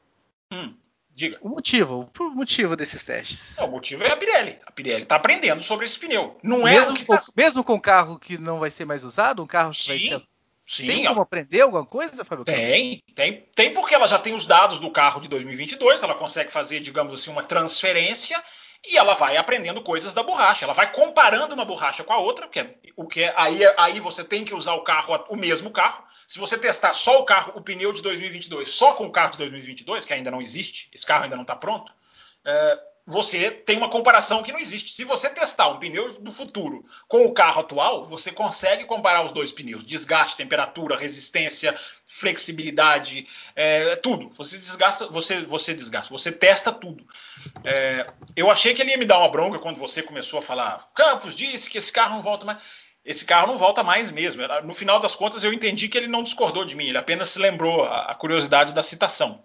Hum. 0.56 0.74
Diga. 1.16 1.38
O 1.42 1.48
motivo, 1.48 2.12
o 2.20 2.30
motivo 2.32 2.76
desses 2.76 3.04
testes. 3.04 3.56
Não, 3.58 3.68
o 3.68 3.72
motivo 3.72 4.04
é 4.04 4.12
a 4.12 4.18
Pirelli. 4.18 4.60
A 4.66 4.72
Pirelli 4.72 5.04
está 5.04 5.16
aprendendo 5.16 5.64
sobre 5.64 5.86
esse 5.86 5.98
pneu. 5.98 6.38
Não 6.44 6.68
é 6.68 6.78
mesmo, 6.78 7.06
com, 7.06 7.16
tá... 7.16 7.24
mesmo 7.36 7.64
com 7.64 7.80
carro 7.80 8.20
que 8.20 8.38
não 8.38 8.60
vai 8.60 8.70
ser 8.70 8.84
mais 8.84 9.06
usado, 9.06 9.42
um 9.42 9.48
carro 9.48 9.72
que 9.72 9.82
sim, 9.82 9.90
vai 9.90 10.00
ser. 10.00 10.28
Sim, 10.68 10.88
tem 10.88 11.06
como 11.06 11.22
aprender 11.22 11.62
alguma 11.62 11.86
coisa, 11.86 12.26
Fábio? 12.26 12.44
Tem, 12.44 13.02
tem, 13.14 13.48
tem 13.56 13.74
porque 13.74 13.96
ela 13.96 14.08
já 14.08 14.20
tem 14.20 14.34
os 14.34 14.46
dados 14.46 14.80
do 14.80 14.90
carro 14.90 15.22
de 15.22 15.30
2022, 15.30 16.04
ela 16.04 16.16
consegue 16.16 16.52
fazer, 16.52 16.80
digamos 16.80 17.14
assim, 17.14 17.32
uma 17.32 17.44
transferência 17.44 18.44
e 18.88 18.98
ela 18.98 19.14
vai 19.14 19.38
aprendendo 19.38 19.82
coisas 19.82 20.14
da 20.14 20.22
borracha. 20.22 20.66
Ela 20.66 20.74
vai 20.74 20.92
comparando 20.92 21.56
uma 21.56 21.66
borracha 21.66 22.04
com 22.04 22.14
a 22.14 22.18
outra, 22.18 22.50
é, 22.56 22.76
o 22.96 23.08
que 23.08 23.24
é, 23.24 23.34
aí, 23.38 23.62
aí 23.78 24.00
você 24.00 24.24
tem 24.24 24.44
que 24.44 24.54
usar 24.54 24.74
o 24.74 24.84
carro, 24.84 25.24
o 25.30 25.36
mesmo 25.36 25.72
carro. 25.72 26.04
Se 26.28 26.40
você 26.40 26.58
testar 26.58 26.94
só 26.94 27.22
o 27.22 27.26
carro, 27.26 27.54
o 27.56 27.62
pneu 27.62 27.94
de 27.94 28.02
2022, 28.02 28.70
só 28.70 28.94
com 28.94 29.06
o 29.06 29.12
carro 29.12 29.32
de 29.32 29.38
2022, 29.40 30.06
que 30.06 30.14
ainda 30.14 30.32
não 30.32 30.42
existe, 30.42 30.90
esse 30.94 31.06
carro 31.06 31.24
ainda 31.24 31.36
não 31.36 31.44
está 31.44 31.56
pronto, 31.56 31.92
é, 32.44 32.80
você 33.08 33.52
tem 33.52 33.78
uma 33.78 33.90
comparação 33.90 34.42
que 34.42 34.52
não 34.52 34.60
existe. 34.60 34.96
Se 34.96 35.04
você 35.04 35.30
testar 35.30 35.68
um 35.68 35.78
pneu 35.78 36.20
do 36.20 36.32
futuro 36.32 36.84
com 37.08 37.24
o 37.26 37.34
carro 37.34 37.62
atual, 37.62 38.04
você 38.04 38.32
consegue 38.32 38.84
comparar 38.86 39.24
os 39.24 39.32
dois 39.32 39.52
pneus: 39.52 39.84
desgaste, 39.84 40.38
temperatura, 40.38 40.98
resistência, 40.98 41.76
flexibilidade, 42.08 43.28
é, 43.56 43.96
tudo. 43.98 44.30
Você 44.34 44.58
desgasta, 44.58 45.08
você, 45.08 45.44
você 45.44 45.76
desgasta, 45.76 46.12
você 46.12 46.32
testa 46.32 46.72
tudo. 46.72 47.06
É, 47.64 48.08
eu 48.36 48.50
achei 48.50 48.74
que 48.74 48.82
ele 48.82 48.92
ia 48.92 48.98
me 48.98 49.06
dar 49.06 49.20
uma 49.20 49.30
bronca 49.30 49.60
quando 49.60 49.78
você 49.78 50.02
começou 50.02 50.40
a 50.40 50.42
falar. 50.42 50.90
Campos 50.96 51.36
disse 51.36 51.70
que 51.70 51.78
esse 51.78 51.92
carro 51.92 52.16
não 52.16 52.24
volta 52.24 52.44
mais. 52.44 52.58
Esse 53.06 53.24
carro 53.24 53.48
não 53.48 53.58
volta 53.58 53.84
mais 53.84 54.10
mesmo. 54.10 54.42
No 54.64 54.74
final 54.74 55.00
das 55.00 55.16
contas, 55.16 55.44
eu 55.44 55.54
entendi 55.54 55.88
que 55.88 55.98
ele 55.98 56.08
não 56.08 56.24
discordou 56.24 56.66
de 56.66 56.76
mim, 56.76 56.88
ele 56.88 56.98
apenas 56.98 57.30
se 57.30 57.38
lembrou 57.38 57.86
a, 57.86 58.16
curiosidade 58.16 58.74
da 58.74 58.82
citação. 58.82 59.44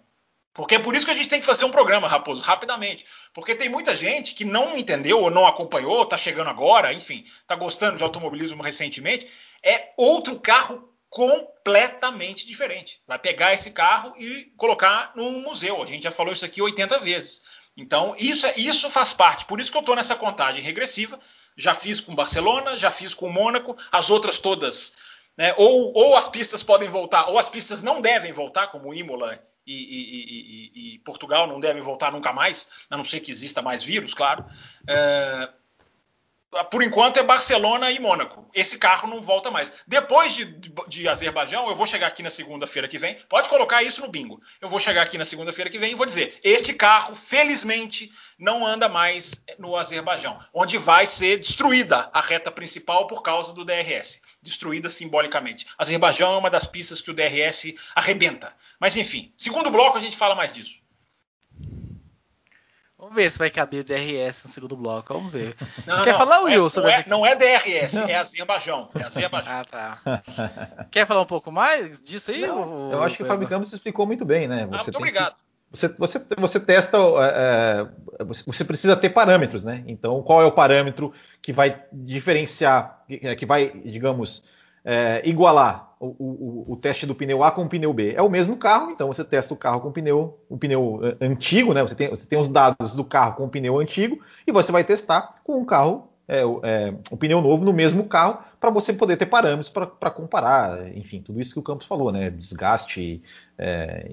Porque 0.53 0.75
é 0.75 0.79
por 0.79 0.95
isso 0.95 1.05
que 1.05 1.11
a 1.11 1.15
gente 1.15 1.29
tem 1.29 1.39
que 1.39 1.45
fazer 1.45 1.63
um 1.63 1.71
programa, 1.71 2.07
Raposo, 2.07 2.41
rapidamente. 2.41 3.05
Porque 3.33 3.55
tem 3.55 3.69
muita 3.69 3.95
gente 3.95 4.33
que 4.33 4.43
não 4.43 4.77
entendeu 4.77 5.21
ou 5.21 5.29
não 5.29 5.45
acompanhou, 5.45 6.03
está 6.03 6.17
chegando 6.17 6.49
agora, 6.49 6.91
enfim, 6.91 7.23
está 7.39 7.55
gostando 7.55 7.97
de 7.97 8.03
automobilismo 8.03 8.61
recentemente. 8.61 9.27
É 9.63 9.93
outro 9.95 10.39
carro 10.39 10.91
completamente 11.07 12.47
diferente. 12.47 13.01
Vai 13.05 13.19
pegar 13.19 13.53
esse 13.53 13.71
carro 13.71 14.13
e 14.17 14.45
colocar 14.57 15.11
num 15.15 15.41
museu. 15.41 15.81
A 15.81 15.85
gente 15.85 16.03
já 16.03 16.11
falou 16.11 16.33
isso 16.33 16.45
aqui 16.45 16.61
80 16.61 16.99
vezes. 16.99 17.41
Então, 17.77 18.15
isso, 18.17 18.45
é, 18.45 18.53
isso 18.57 18.89
faz 18.89 19.13
parte. 19.13 19.45
Por 19.45 19.61
isso 19.61 19.71
que 19.71 19.77
eu 19.77 19.81
estou 19.81 19.95
nessa 19.95 20.15
contagem 20.15 20.61
regressiva. 20.61 21.19
Já 21.57 21.73
fiz 21.73 21.99
com 21.99 22.15
Barcelona, 22.15 22.77
já 22.77 22.89
fiz 22.89 23.13
com 23.13 23.29
Mônaco, 23.29 23.77
as 23.91 24.09
outras 24.09 24.39
todas. 24.39 24.93
Né? 25.37 25.53
Ou, 25.57 25.93
ou 25.93 26.15
as 26.15 26.27
pistas 26.27 26.63
podem 26.63 26.89
voltar, 26.89 27.29
ou 27.29 27.39
as 27.39 27.49
pistas 27.49 27.81
não 27.81 28.01
devem 28.01 28.31
voltar, 28.31 28.67
como 28.67 28.93
Imola 28.93 29.39
e, 29.65 29.73
e, 29.73 30.93
e, 30.93 30.95
e, 30.95 30.99
Portugal 30.99 31.47
não 31.47 31.59
devem 31.59 31.81
voltar 31.81 32.11
nunca 32.11 32.33
mais, 32.33 32.67
a 32.89 32.97
não 32.97 33.03
ser 33.03 33.19
que 33.19 33.31
exista 33.31 33.61
mais 33.61 33.83
vírus, 33.83 34.13
claro. 34.13 34.45
É, 34.87 35.49
por 36.69 36.83
enquanto 36.83 37.17
é 37.17 37.23
Barcelona 37.23 37.91
e 37.91 37.99
Mônaco. 37.99 38.49
Esse 38.53 38.77
carro 38.77 39.07
não 39.07 39.21
volta 39.21 39.49
mais. 39.49 39.73
Depois 39.87 40.33
de, 40.33 40.45
de, 40.45 40.73
de 40.87 41.07
Azerbaijão, 41.07 41.69
eu 41.69 41.75
vou 41.75 41.85
chegar 41.85 42.07
aqui 42.07 42.21
na 42.21 42.29
segunda-feira 42.29 42.87
que 42.89 42.97
vem. 42.97 43.17
Pode 43.29 43.47
colocar 43.47 43.81
isso 43.83 44.01
no 44.01 44.09
bingo. 44.09 44.41
Eu 44.59 44.67
vou 44.67 44.79
chegar 44.79 45.03
aqui 45.03 45.17
na 45.17 45.23
segunda-feira 45.23 45.69
que 45.69 45.79
vem 45.79 45.93
e 45.93 45.95
vou 45.95 46.05
dizer: 46.05 46.39
este 46.43 46.73
carro, 46.73 47.15
felizmente, 47.15 48.11
não 48.37 48.65
anda 48.65 48.89
mais 48.89 49.41
no 49.57 49.77
Azerbaijão, 49.77 50.39
onde 50.53 50.77
vai 50.77 51.05
ser 51.05 51.37
destruída 51.37 52.09
a 52.11 52.19
reta 52.19 52.51
principal 52.51 53.07
por 53.07 53.21
causa 53.21 53.53
do 53.53 53.63
DRS. 53.63 54.19
Destruída 54.41 54.89
simbolicamente. 54.89 55.65
Azerbaijão 55.77 56.33
é 56.33 56.37
uma 56.37 56.49
das 56.49 56.65
pistas 56.65 56.99
que 56.99 57.11
o 57.11 57.13
DRS 57.13 57.73
arrebenta. 57.95 58.53
Mas 58.79 58.97
enfim, 58.97 59.31
segundo 59.37 59.71
bloco 59.71 59.97
a 59.97 60.01
gente 60.01 60.17
fala 60.17 60.35
mais 60.35 60.51
disso. 60.51 60.80
Vamos 63.01 63.15
ver 63.15 63.31
se 63.31 63.39
vai 63.39 63.49
caber 63.49 63.83
DRS 63.83 64.43
no 64.45 64.51
segundo 64.51 64.77
bloco. 64.77 65.11
Vamos 65.11 65.33
ver. 65.33 65.55
Não, 65.87 66.03
Quer 66.03 66.11
não, 66.11 66.19
falar, 66.19 66.37
não 66.37 66.43
Will, 66.43 66.67
é, 66.67 66.69
sobre 66.69 66.91
não, 66.91 66.97
é, 66.97 67.03
não 67.07 67.25
é 67.25 67.35
DRS, 67.35 67.95
é 67.95 68.15
Azerbaijão. 68.15 68.89
É 68.93 69.03
Azerbaijão. 69.03 69.51
Ah, 69.51 69.65
tá. 69.65 70.21
Quer 70.91 71.07
falar 71.07 71.21
um 71.21 71.25
pouco 71.25 71.51
mais 71.51 71.99
disso 71.99 72.29
aí? 72.29 72.41
Não, 72.41 72.91
eu 72.91 73.01
acho 73.01 73.17
que 73.17 73.23
o 73.23 73.25
Fábio 73.25 73.47
Campos 73.47 73.73
explicou 73.73 74.05
muito 74.05 74.23
bem, 74.23 74.47
né? 74.47 74.67
Você 74.67 74.75
ah, 74.75 74.83
muito 74.83 74.97
obrigado. 74.97 75.33
Que, 75.33 75.41
você, 75.71 75.87
você, 75.87 76.25
você 76.37 76.59
testa, 76.59 76.97
é, 76.97 77.87
é 78.19 78.23
você 78.23 78.63
precisa 78.63 78.95
ter 78.95 79.09
parâmetros, 79.09 79.63
né? 79.63 79.83
Então, 79.87 80.21
qual 80.21 80.43
é 80.43 80.45
o 80.45 80.51
parâmetro 80.51 81.11
que 81.41 81.51
vai 81.51 81.83
diferenciar, 81.91 83.03
que 83.35 83.45
vai, 83.47 83.71
digamos, 83.83 84.43
é, 84.83 85.21
igualar 85.25 85.91
o, 85.99 86.07
o, 86.07 86.73
o, 86.73 86.75
teste 86.75 87.05
do 87.05 87.13
pneu 87.13 87.43
A 87.43 87.51
com 87.51 87.63
o 87.63 87.69
pneu 87.69 87.93
B. 87.93 88.13
É 88.15 88.21
o 88.21 88.29
mesmo 88.29 88.57
carro, 88.57 88.91
então 88.91 89.07
você 89.07 89.23
testa 89.23 89.53
o 89.53 89.57
carro 89.57 89.81
com 89.81 89.89
o 89.89 89.91
pneu, 89.91 90.39
o 90.49 90.57
pneu 90.57 90.99
é, 91.03 91.25
antigo, 91.25 91.73
né? 91.73 91.81
Você 91.83 91.93
tem, 91.93 92.09
você 92.09 92.27
tem 92.27 92.39
os 92.39 92.47
dados 92.47 92.95
do 92.95 93.03
carro 93.03 93.35
com 93.35 93.45
o 93.45 93.49
pneu 93.49 93.79
antigo 93.79 94.19
e 94.45 94.51
você 94.51 94.71
vai 94.71 94.83
testar 94.83 95.35
com 95.43 95.61
o 95.61 95.65
carro, 95.65 96.09
é, 96.27 96.41
é, 96.63 96.93
o 97.11 97.17
pneu 97.17 97.39
novo 97.39 97.63
no 97.63 97.71
mesmo 97.71 98.05
carro, 98.05 98.39
para 98.59 98.69
você 98.69 98.93
poder 98.93 99.17
ter 99.17 99.25
parâmetros 99.25 99.69
para 99.69 100.11
comparar, 100.11 100.95
enfim, 100.95 101.19
tudo 101.19 101.41
isso 101.41 101.53
que 101.53 101.59
o 101.59 101.63
Campos 101.63 101.87
falou, 101.87 102.11
né? 102.11 102.29
Desgaste, 102.29 103.21
é, 103.57 104.11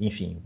enfim, 0.00 0.40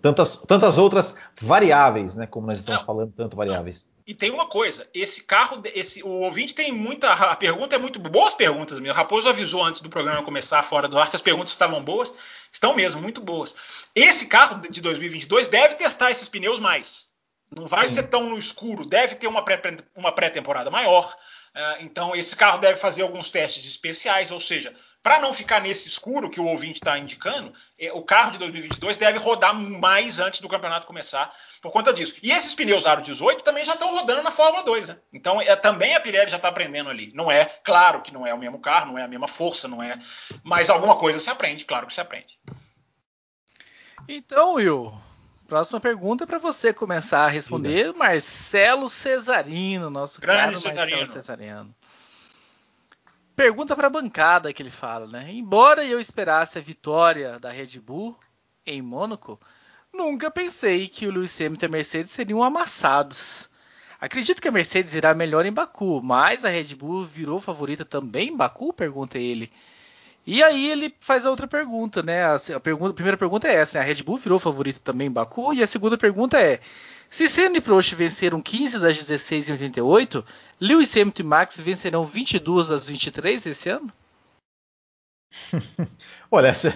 tantas, 0.00 0.36
tantas 0.36 0.78
outras 0.78 1.16
variáveis, 1.40 2.14
né? 2.16 2.26
Como 2.26 2.46
nós 2.46 2.58
estamos 2.58 2.82
falando, 2.82 3.12
tanto 3.16 3.36
variáveis. 3.36 3.88
E 4.08 4.14
tem 4.14 4.30
uma 4.30 4.46
coisa, 4.46 4.88
esse 4.94 5.22
carro, 5.22 5.60
esse, 5.74 6.02
o 6.02 6.08
ouvinte 6.08 6.54
tem 6.54 6.72
muita. 6.72 7.12
A 7.12 7.36
pergunta 7.36 7.76
é 7.76 7.78
muito 7.78 8.00
boas 8.00 8.32
perguntas 8.32 8.80
mesmo. 8.80 8.96
Raposo 8.96 9.28
avisou 9.28 9.62
antes 9.62 9.82
do 9.82 9.90
programa 9.90 10.22
começar 10.22 10.62
fora 10.62 10.88
do 10.88 10.98
ar 10.98 11.10
que 11.10 11.16
as 11.16 11.20
perguntas 11.20 11.50
estavam 11.50 11.84
boas. 11.84 12.10
Estão 12.50 12.74
mesmo, 12.74 13.02
muito 13.02 13.20
boas. 13.20 13.54
Esse 13.94 14.26
carro 14.26 14.62
de 14.66 14.80
2022 14.80 15.48
deve 15.48 15.74
testar 15.74 16.10
esses 16.10 16.26
pneus 16.26 16.58
mais. 16.58 17.08
Não 17.54 17.66
vai 17.66 17.86
Sim. 17.86 17.96
ser 17.96 18.04
tão 18.04 18.30
no 18.30 18.38
escuro, 18.38 18.86
deve 18.86 19.14
ter 19.14 19.26
uma 19.26 19.42
pré-temporada 19.42 20.70
pré 20.70 20.78
maior. 20.78 21.14
Uh, 21.54 21.82
então, 21.82 22.16
esse 22.16 22.34
carro 22.34 22.56
deve 22.56 22.80
fazer 22.80 23.02
alguns 23.02 23.28
testes 23.28 23.66
especiais, 23.66 24.32
ou 24.32 24.40
seja, 24.40 24.74
para 25.02 25.20
não 25.20 25.32
ficar 25.32 25.60
nesse 25.60 25.88
escuro 25.88 26.28
que 26.28 26.40
o 26.40 26.46
ouvinte 26.46 26.74
está 26.74 26.98
indicando, 26.98 27.52
é, 27.78 27.92
o 27.92 28.02
carro 28.02 28.32
de 28.32 28.38
2022 28.38 28.96
deve 28.96 29.18
rodar 29.18 29.54
mais 29.54 30.18
antes 30.18 30.40
do 30.40 30.48
campeonato 30.48 30.86
começar 30.86 31.32
por 31.62 31.72
conta 31.72 31.92
disso. 31.92 32.16
E 32.22 32.30
esses 32.30 32.54
pneus 32.54 32.86
Aro 32.86 33.02
18 33.02 33.42
também 33.42 33.64
já 33.64 33.74
estão 33.74 33.94
rodando 33.94 34.22
na 34.22 34.30
Fórmula 34.30 34.62
2, 34.64 34.88
né? 34.88 34.98
Então 35.12 35.40
é, 35.40 35.54
também 35.56 35.94
a 35.94 36.00
Pirelli 36.00 36.30
já 36.30 36.36
está 36.36 36.48
aprendendo 36.48 36.90
ali. 36.90 37.12
Não 37.14 37.30
é, 37.30 37.44
claro 37.64 38.02
que 38.02 38.12
não 38.12 38.26
é 38.26 38.34
o 38.34 38.38
mesmo 38.38 38.60
carro, 38.60 38.92
não 38.92 38.98
é 38.98 39.02
a 39.02 39.08
mesma 39.08 39.28
força, 39.28 39.68
não 39.68 39.82
é. 39.82 39.98
Mas 40.42 40.68
alguma 40.68 40.96
coisa 40.96 41.18
se 41.18 41.30
aprende, 41.30 41.64
claro 41.64 41.86
que 41.86 41.94
se 41.94 42.00
aprende. 42.00 42.38
Então, 44.08 44.54
Will, 44.54 44.92
próxima 45.46 45.80
pergunta 45.80 46.24
é 46.24 46.26
para 46.26 46.38
você 46.38 46.72
começar 46.72 47.24
a 47.24 47.28
responder. 47.28 47.94
Marcelo 47.94 48.88
Cesarino, 48.88 49.90
nosso 49.90 50.20
grande 50.20 50.60
Cesarino. 50.60 50.98
Marcelo 50.98 51.22
Cesarino. 51.22 51.74
Pergunta 53.38 53.76
para 53.76 53.86
a 53.86 53.90
bancada 53.90 54.52
que 54.52 54.60
ele 54.60 54.68
fala, 54.68 55.06
né? 55.06 55.28
Embora 55.30 55.84
eu 55.84 56.00
esperasse 56.00 56.58
a 56.58 56.60
vitória 56.60 57.38
da 57.38 57.52
Red 57.52 57.78
Bull 57.78 58.18
em 58.66 58.82
Mônaco, 58.82 59.40
nunca 59.94 60.28
pensei 60.28 60.88
que 60.88 61.06
o 61.06 61.12
Lewis 61.12 61.40
Hamilton 61.40 61.66
e 61.66 61.68
a 61.68 61.70
Mercedes 61.70 62.10
seriam 62.10 62.42
amassados. 62.42 63.48
Acredito 64.00 64.42
que 64.42 64.48
a 64.48 64.50
Mercedes 64.50 64.96
irá 64.96 65.14
melhor 65.14 65.46
em 65.46 65.52
Baku, 65.52 66.02
mas 66.02 66.44
a 66.44 66.48
Red 66.48 66.74
Bull 66.74 67.04
virou 67.04 67.40
favorita 67.40 67.84
também 67.84 68.30
em 68.30 68.36
Baku? 68.36 68.72
Pergunta 68.72 69.20
ele. 69.20 69.52
E 70.26 70.42
aí 70.42 70.68
ele 70.68 70.92
faz 70.98 71.24
a 71.24 71.30
outra 71.30 71.46
pergunta, 71.46 72.02
né? 72.02 72.24
A, 72.24 72.58
pergunta, 72.58 72.90
a 72.90 72.94
primeira 72.94 73.16
pergunta 73.16 73.46
é 73.46 73.54
essa: 73.54 73.78
né? 73.78 73.84
a 73.84 73.86
Red 73.86 74.02
Bull 74.02 74.18
virou 74.18 74.40
favorita 74.40 74.80
também 74.82 75.06
em 75.06 75.12
Baku? 75.12 75.54
E 75.54 75.62
a 75.62 75.66
segunda 75.68 75.96
pergunta 75.96 76.40
é: 76.40 76.60
se 77.10 77.28
Senna 77.28 77.56
e 77.56 77.60
Prost 77.60 77.94
venceram 77.94 78.40
15 78.40 78.78
das 78.78 78.96
16 78.96 79.48
em 79.48 79.52
88, 79.52 80.24
Lewis 80.60 80.94
Hamilton 80.96 81.22
e 81.22 81.26
Max 81.26 81.60
vencerão 81.60 82.06
22 82.06 82.68
das 82.68 82.88
23 82.88 83.46
esse 83.46 83.68
ano? 83.68 83.92
Olha, 86.30 86.48
essa, 86.48 86.74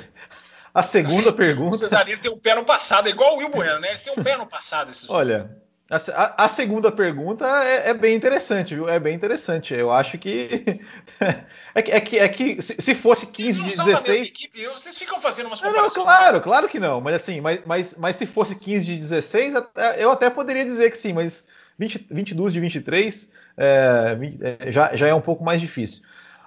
a 0.72 0.82
segunda 0.82 1.32
pergunta. 1.32 1.76
O 1.76 1.78
Cesarino 1.78 2.20
tem 2.20 2.30
um 2.30 2.38
pé 2.38 2.54
no 2.54 2.64
passado, 2.64 3.08
é 3.08 3.10
igual 3.10 3.34
o 3.34 3.38
Will 3.38 3.50
Bueno, 3.50 3.80
né? 3.80 3.90
Ele 3.90 3.98
tem 3.98 4.12
um 4.16 4.22
pé 4.22 4.36
no 4.36 4.46
passado. 4.46 4.90
Esses 4.90 5.08
Olha, 5.08 5.54
a, 5.92 6.44
a, 6.44 6.48
segunda 6.48 6.90
pergunta 6.90 7.46
é, 7.64 7.90
é, 7.90 7.94
bem 7.94 8.14
interessante, 8.14 8.74
viu? 8.74 8.88
É 8.88 8.98
bem 8.98 9.14
interessante. 9.14 9.74
Eu 9.74 9.92
acho 9.92 10.16
que. 10.16 10.80
é, 11.74 11.82
que, 11.82 11.90
é 11.90 12.00
que, 12.00 12.18
é 12.18 12.28
que 12.28 12.62
se, 12.62 12.80
se 12.80 12.94
fosse 12.94 13.26
15 13.26 13.62
de 13.62 13.76
16. 13.76 14.28
Equipe, 14.28 14.66
vocês 14.68 14.96
ficam 14.96 15.20
fazendo 15.20 15.48
umas 15.48 15.60
comparações. 15.60 15.96
Não, 15.96 16.04
claro, 16.04 16.40
claro 16.40 16.68
que 16.68 16.80
não. 16.80 17.00
Mas 17.00 17.16
assim, 17.16 17.42
mas, 17.42 17.60
mas, 17.66 17.96
mas 17.98 18.16
se 18.16 18.24
fosse 18.24 18.56
15 18.56 18.86
de 18.86 18.96
16, 18.96 19.54
eu 19.98 20.10
até 20.10 20.30
poderia 20.30 20.64
dizer 20.64 20.90
que 20.90 20.96
sim, 20.96 21.12
mas 21.12 21.46
20, 21.78 22.06
22 22.10 22.52
de 22.54 22.60
23 22.60 23.32
é, 23.58 24.18
é, 24.60 24.72
já, 24.72 24.96
já 24.96 25.06
é 25.08 25.14
um 25.14 25.20
pouco 25.20 25.44
mais 25.44 25.60
difícil. 25.60 26.04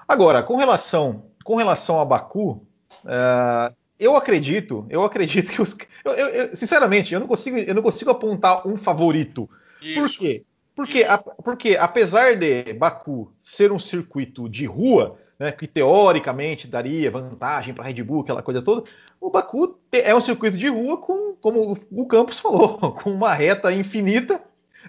Agora, 0.08 0.42
com 0.42 0.56
relação, 0.56 1.24
com 1.44 1.56
relação 1.56 2.00
a 2.00 2.06
Baku. 2.06 2.66
É, 3.06 3.74
eu 4.00 4.16
acredito, 4.16 4.86
eu 4.90 5.04
acredito 5.04 5.52
que 5.52 5.62
os. 5.62 5.76
Eu, 6.04 6.14
eu, 6.14 6.28
eu, 6.28 6.56
sinceramente, 6.56 7.14
eu 7.14 7.20
não 7.20 7.28
consigo, 7.28 7.58
eu 7.58 7.74
não 7.74 7.82
consigo 7.82 8.12
apontar 8.12 8.68
um 8.68 8.78
favorito. 8.78 9.50
Isso. 9.82 10.00
Por 10.00 10.10
quê? 10.10 10.44
Porque, 10.76 11.04
a, 11.04 11.18
porque 11.18 11.78
apesar 11.78 12.36
de 12.36 12.74
Baku 12.74 13.32
ser 13.42 13.72
um 13.72 13.80
circuito 13.80 14.50
de 14.50 14.66
rua, 14.66 15.18
né, 15.40 15.52
que 15.52 15.66
teoricamente 15.66 16.68
daria 16.68 17.10
vantagem 17.10 17.74
para 17.74 17.86
a 17.86 17.88
Red 17.88 18.04
Bull, 18.04 18.22
aquela 18.22 18.42
coisa 18.42 18.62
toda, 18.62 18.84
o 19.20 19.30
Baku 19.30 19.80
é 19.92 20.14
um 20.14 20.20
circuito 20.20 20.58
de 20.58 20.68
rua 20.68 20.98
com, 20.98 21.34
como 21.40 21.78
o 21.92 22.06
Campos 22.06 22.40
falou, 22.40 22.78
com 23.02 23.10
uma 23.10 23.34
reta 23.34 23.72
infinita, 23.72 24.42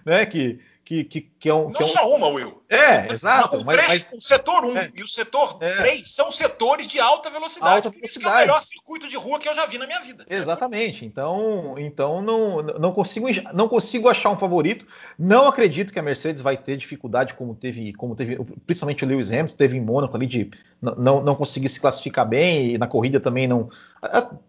né, 0.05 0.27
que, 0.27 0.59
que, 0.87 1.03
que, 1.03 1.21
que 1.21 1.49
é 1.49 1.53
um. 1.53 1.65
Não 1.65 1.73
que 1.73 1.83
é 1.83 1.87
um... 1.87 1.89
só 1.89 2.09
uma, 2.15 2.29
Will. 2.29 2.63
É, 2.69 3.13
exato. 3.13 3.57
O, 3.57 3.65
mas, 3.65 3.77
mas... 3.89 4.13
o 4.15 4.21
setor 4.21 4.65
1 4.65 4.69
um 4.69 4.77
é. 4.79 4.93
e 4.95 5.03
o 5.03 5.09
setor 5.09 5.55
3 5.55 6.01
é. 6.01 6.05
são 6.05 6.31
setores 6.31 6.87
de 6.87 7.01
alta 7.01 7.29
velocidade. 7.29 7.75
Alta 7.75 7.91
velocidade. 7.91 8.35
É 8.35 8.39
o 8.39 8.41
melhor 8.43 8.63
circuito 8.63 9.09
de 9.09 9.17
rua 9.17 9.41
que 9.41 9.49
eu 9.49 9.55
já 9.55 9.67
vi 9.67 9.79
na 9.79 9.87
minha 9.89 10.01
vida. 10.01 10.25
Exatamente. 10.31 11.05
Então, 11.05 11.75
então 11.77 12.23
não, 12.23 12.63
não, 12.63 12.93
consigo, 12.93 13.27
não 13.53 13.69
consigo 13.69 14.09
achar 14.09 14.31
um 14.31 14.37
favorito. 14.37 14.87
Não 15.19 15.49
acredito 15.49 15.93
que 15.93 15.99
a 15.99 16.03
Mercedes 16.03 16.41
vai 16.41 16.57
ter 16.57 16.77
dificuldade 16.77 17.35
como 17.35 17.57
teve, 17.57 17.93
como 17.93 18.15
teve 18.15 18.39
principalmente 18.65 19.05
o 19.05 19.09
Lewis 19.09 19.33
Hamilton, 19.33 19.57
teve 19.57 19.77
em 19.77 19.81
Mônaco 19.81 20.17
ali 20.17 20.29
de 20.29 20.53
não, 20.81 21.21
não 21.21 21.35
conseguir 21.35 21.69
se 21.69 21.81
classificar 21.81 22.29
bem 22.29 22.75
e 22.75 22.79
na 22.79 22.87
corrida 22.87 23.19
também 23.19 23.49
não. 23.49 23.69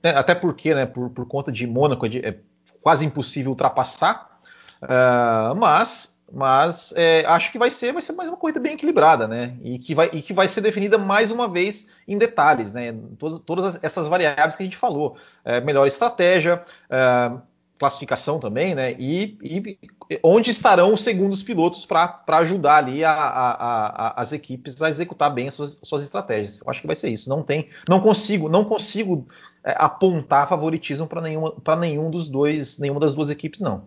Até 0.04 0.36
porque, 0.36 0.76
né, 0.76 0.86
por, 0.86 1.10
por 1.10 1.28
conta 1.28 1.52
de 1.52 1.66
Mônaco 1.66 2.06
é, 2.06 2.10
de, 2.10 2.20
é 2.24 2.38
quase 2.80 3.08
impossível 3.08 3.50
ultrapassar. 3.50 4.38
Uh, 4.84 5.56
mas 5.56 6.17
mas 6.32 6.94
é, 6.96 7.24
acho 7.26 7.52
que 7.52 7.58
vai 7.58 7.70
ser, 7.70 7.94
vai 7.94 8.02
ser 8.02 8.12
mais 8.12 8.30
uma 8.30 8.38
corrida 8.38 8.60
bem 8.60 8.74
equilibrada, 8.74 9.28
né? 9.28 9.56
E 9.64 9.80
que 9.80 9.96
vai, 9.96 10.10
e 10.12 10.22
que 10.22 10.34
vai 10.34 10.48
ser 10.48 10.62
definida 10.62 10.98
mais 10.98 11.32
uma 11.32 11.48
vez 11.48 11.90
em 12.08 12.18
detalhes, 12.18 12.74
né? 12.74 12.94
Todas, 13.18 13.40
todas 13.40 13.84
essas 13.84 14.08
variáveis 14.08 14.56
que 14.56 14.64
a 14.64 14.66
gente 14.66 14.78
falou. 14.78 15.18
É, 15.46 15.62
melhor 15.62 15.88
estratégia, 15.88 16.64
é, 16.90 17.32
classificação 17.80 18.40
também, 18.40 18.76
né? 18.76 18.94
E, 19.00 19.38
e, 19.42 19.80
onde 20.22 20.52
estarão 20.52 20.94
os 20.94 21.02
segundos 21.02 21.42
pilotos 21.42 21.86
para 21.86 22.22
ajudar 22.28 22.78
ali 22.78 23.06
a, 23.06 23.12
a, 23.12 23.88
a, 24.08 24.22
as 24.22 24.34
equipes 24.34 24.82
a 24.82 24.90
executar 24.90 25.34
bem 25.34 25.48
as 25.48 25.54
suas, 25.54 25.80
suas, 25.82 26.04
estratégias. 26.04 26.60
Eu 26.60 26.70
acho 26.70 26.82
que 26.82 26.88
vai 26.88 26.96
ser 26.96 27.10
isso. 27.10 27.30
Não 27.30 27.42
tem, 27.42 27.70
não 27.88 28.02
consigo, 28.02 28.50
não 28.50 28.66
consigo 28.66 29.26
é, 29.64 29.76
apontar 29.78 30.50
favoritismo 30.50 31.08
para 31.08 31.76
nenhum 31.78 32.12
dos 32.12 32.28
dois, 32.28 32.80
nenhuma 32.80 33.00
das 33.00 33.14
duas 33.14 33.30
equipes, 33.30 33.62
não. 33.62 33.84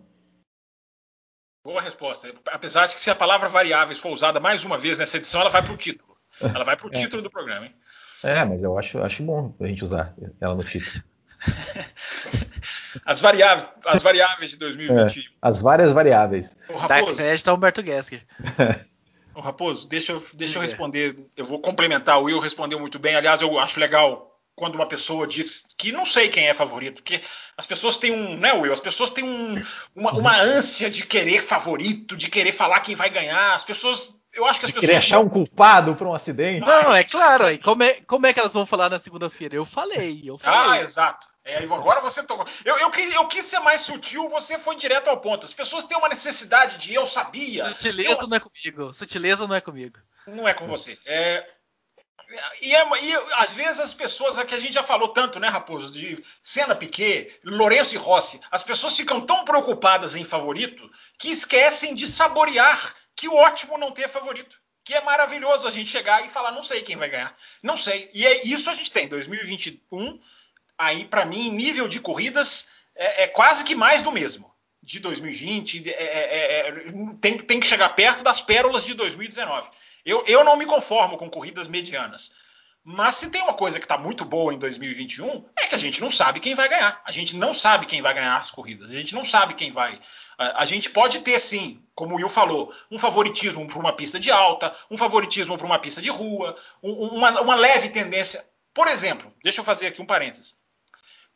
Boa 1.63 1.81
resposta. 1.81 2.33
Apesar 2.47 2.87
de 2.87 2.95
que 2.95 3.01
se 3.01 3.11
a 3.11 3.15
palavra 3.15 3.47
variáveis 3.47 3.99
for 3.99 4.11
usada 4.11 4.39
mais 4.39 4.63
uma 4.65 4.77
vez 4.77 4.97
nessa 4.97 5.17
edição, 5.17 5.41
ela 5.41 5.49
vai 5.49 5.61
para 5.61 5.73
o 5.73 5.77
título. 5.77 6.17
Ela 6.41 6.63
vai 6.63 6.75
para 6.75 6.87
o 6.87 6.89
é. 6.93 6.99
título 6.99 7.21
do 7.21 7.29
programa, 7.29 7.67
hein? 7.67 7.75
É, 8.23 8.43
mas 8.45 8.63
eu 8.63 8.77
acho, 8.77 8.99
acho 8.99 9.23
bom 9.23 9.53
a 9.59 9.67
gente 9.67 9.83
usar 9.83 10.13
ela 10.39 10.55
no 10.55 10.63
título. 10.63 11.03
as, 13.05 13.19
variáveis, 13.19 13.69
as 13.85 14.01
variáveis 14.01 14.51
de 14.51 14.57
2021. 14.57 15.21
É, 15.21 15.25
as 15.41 15.61
várias 15.61 15.91
variáveis. 15.91 16.55
O 16.69 16.77
Raposo, 16.77 17.15
Dark 17.15 17.47
Humberto 17.47 17.85
Gessler. 17.85 18.25
O 19.33 19.41
Raposo, 19.41 19.87
deixa 19.87 20.11
eu, 20.11 20.23
deixa 20.33 20.57
eu 20.57 20.61
responder. 20.61 21.17
Eu 21.37 21.45
vou 21.45 21.59
complementar. 21.59 22.19
O 22.19 22.23
Will 22.23 22.39
respondeu 22.39 22.79
muito 22.79 22.99
bem. 22.99 23.15
Aliás, 23.15 23.41
eu 23.41 23.57
acho 23.57 23.79
legal 23.79 24.30
quando 24.55 24.75
uma 24.75 24.85
pessoa 24.85 25.25
diz 25.25 25.65
que 25.77 25.91
não 25.91 26.05
sei 26.05 26.29
quem 26.29 26.47
é 26.47 26.53
favorito, 26.53 27.01
porque 27.01 27.21
as 27.57 27.65
pessoas 27.65 27.97
têm 27.97 28.11
um, 28.11 28.37
né, 28.37 28.53
Will? 28.53 28.73
As 28.73 28.79
pessoas 28.79 29.11
têm 29.11 29.23
um, 29.23 29.63
uma, 29.95 30.11
uma 30.13 30.39
ânsia 30.39 30.89
de 30.89 31.05
querer 31.05 31.41
favorito, 31.41 32.15
de 32.15 32.29
querer 32.29 32.51
falar 32.51 32.81
quem 32.81 32.95
vai 32.95 33.09
ganhar. 33.09 33.53
As 33.53 33.63
pessoas 33.63 34.15
eu 34.33 34.45
acho 34.45 34.59
que 34.59 34.65
as 34.65 34.69
de 34.69 34.75
pessoas. 34.75 34.89
Querer 34.89 34.97
achar 34.97 35.19
um 35.19 35.27
culpado 35.27 35.95
por 35.95 36.07
um 36.07 36.13
acidente. 36.13 36.65
Não, 36.65 36.95
é 36.95 37.03
claro. 37.03 37.45
Aí, 37.47 37.57
como, 37.57 37.83
é, 37.83 37.95
como 38.07 38.25
é 38.25 38.33
que 38.33 38.39
elas 38.39 38.53
vão 38.53 38.65
falar 38.65 38.89
na 38.89 38.99
segunda-feira? 38.99 39.55
Eu 39.55 39.65
falei, 39.65 40.21
eu 40.23 40.37
falei. 40.37 40.79
Ah, 40.79 40.81
exato. 40.81 41.27
É, 41.43 41.57
agora 41.57 42.01
você 42.01 42.23
tocou. 42.23 42.45
Eu, 42.63 42.77
eu, 42.77 42.91
eu, 43.13 43.27
quis 43.27 43.45
ser 43.45 43.59
mais 43.59 43.81
sutil, 43.81 44.29
você 44.29 44.59
foi 44.59 44.75
direto 44.75 45.09
ao 45.09 45.17
ponto. 45.19 45.45
As 45.45 45.53
pessoas 45.53 45.85
têm 45.85 45.97
uma 45.97 46.07
necessidade 46.07 46.77
de 46.77 46.93
eu 46.93 47.05
sabia. 47.05 47.65
Sutileza 47.69 48.21
eu... 48.21 48.27
não 48.27 48.37
é 48.37 48.39
comigo. 48.39 48.93
Sutileza 48.93 49.47
não 49.47 49.55
é 49.55 49.61
comigo. 49.61 49.99
Não 50.27 50.47
é 50.47 50.53
com 50.53 50.67
você. 50.67 50.97
É, 51.03 51.45
e, 52.61 52.75
é, 52.75 53.03
e, 53.03 53.15
às 53.33 53.53
vezes 53.53 53.79
as 53.79 53.93
pessoas, 53.93 54.37
é 54.37 54.45
que 54.45 54.55
a 54.55 54.59
gente 54.59 54.73
já 54.73 54.83
falou 54.83 55.09
tanto, 55.09 55.39
né, 55.39 55.47
Raposo, 55.47 55.91
de 55.91 56.23
Senna 56.41 56.75
Piquet, 56.75 57.39
Lourenço 57.43 57.95
e 57.95 57.97
Rossi, 57.97 58.39
as 58.49 58.63
pessoas 58.63 58.95
ficam 58.95 59.21
tão 59.21 59.43
preocupadas 59.43 60.15
em 60.15 60.23
favorito 60.23 60.89
que 61.17 61.29
esquecem 61.29 61.93
de 61.93 62.07
saborear 62.07 62.95
que 63.15 63.27
ótimo 63.27 63.77
não 63.77 63.91
ter 63.91 64.09
favorito. 64.09 64.59
Que 64.83 64.95
é 64.95 65.01
maravilhoso 65.01 65.67
a 65.67 65.71
gente 65.71 65.89
chegar 65.89 66.25
e 66.25 66.29
falar, 66.29 66.51
não 66.51 66.63
sei 66.63 66.81
quem 66.81 66.95
vai 66.95 67.07
ganhar. 67.07 67.35
Não 67.61 67.77
sei. 67.77 68.09
E 68.13 68.25
é 68.25 68.43
isso 68.45 68.69
a 68.69 68.73
gente 68.73 68.91
tem. 68.91 69.07
2021, 69.07 70.19
aí, 70.77 71.05
para 71.05 71.23
mim, 71.23 71.51
nível 71.51 71.87
de 71.87 71.99
corridas 71.99 72.67
é, 72.95 73.23
é, 73.23 73.27
quase 73.27 73.63
que 73.63 73.75
mais 73.75 74.01
do 74.01 74.11
mesmo. 74.11 74.51
De 74.81 74.99
2020, 74.99 75.87
é, 75.87 75.91
é, 75.91 76.69
é, 76.69 76.85
tem, 77.21 77.37
tem 77.37 77.59
que 77.59 77.67
chegar 77.67 77.89
perto 77.89 78.23
das 78.23 78.41
pérolas 78.41 78.83
de 78.83 78.95
2019. 78.95 79.69
Eu, 80.05 80.23
eu 80.27 80.43
não 80.43 80.55
me 80.55 80.65
conformo 80.65 81.17
com 81.17 81.29
corridas 81.29 81.67
medianas. 81.67 82.31
Mas 82.83 83.15
se 83.15 83.29
tem 83.29 83.41
uma 83.43 83.53
coisa 83.53 83.79
que 83.79 83.85
está 83.85 83.95
muito 83.95 84.25
boa 84.25 84.51
em 84.51 84.57
2021, 84.57 85.45
é 85.55 85.67
que 85.67 85.75
a 85.75 85.77
gente 85.77 86.01
não 86.01 86.09
sabe 86.09 86.39
quem 86.39 86.55
vai 86.55 86.67
ganhar. 86.67 86.99
A 87.05 87.11
gente 87.11 87.35
não 87.35 87.53
sabe 87.53 87.85
quem 87.85 88.01
vai 88.01 88.13
ganhar 88.13 88.37
as 88.37 88.49
corridas. 88.49 88.89
A 88.89 88.95
gente 88.95 89.13
não 89.13 89.23
sabe 89.23 89.53
quem 89.53 89.71
vai. 89.71 89.99
A 90.37 90.65
gente 90.65 90.89
pode 90.89 91.19
ter, 91.19 91.39
sim, 91.39 91.83
como 91.93 92.15
o 92.15 92.17
Will 92.17 92.27
falou, 92.27 92.73
um 92.89 92.97
favoritismo 92.97 93.67
para 93.67 93.77
uma 93.77 93.93
pista 93.93 94.19
de 94.19 94.31
alta, 94.31 94.75
um 94.89 94.97
favoritismo 94.97 95.55
para 95.57 95.67
uma 95.67 95.77
pista 95.77 96.01
de 96.01 96.09
rua, 96.09 96.55
uma, 96.81 97.41
uma 97.41 97.55
leve 97.55 97.89
tendência. 97.89 98.43
Por 98.73 98.87
exemplo, 98.87 99.31
deixa 99.43 99.59
eu 99.61 99.65
fazer 99.65 99.87
aqui 99.87 100.01
um 100.01 100.05
parênteses. 100.05 100.57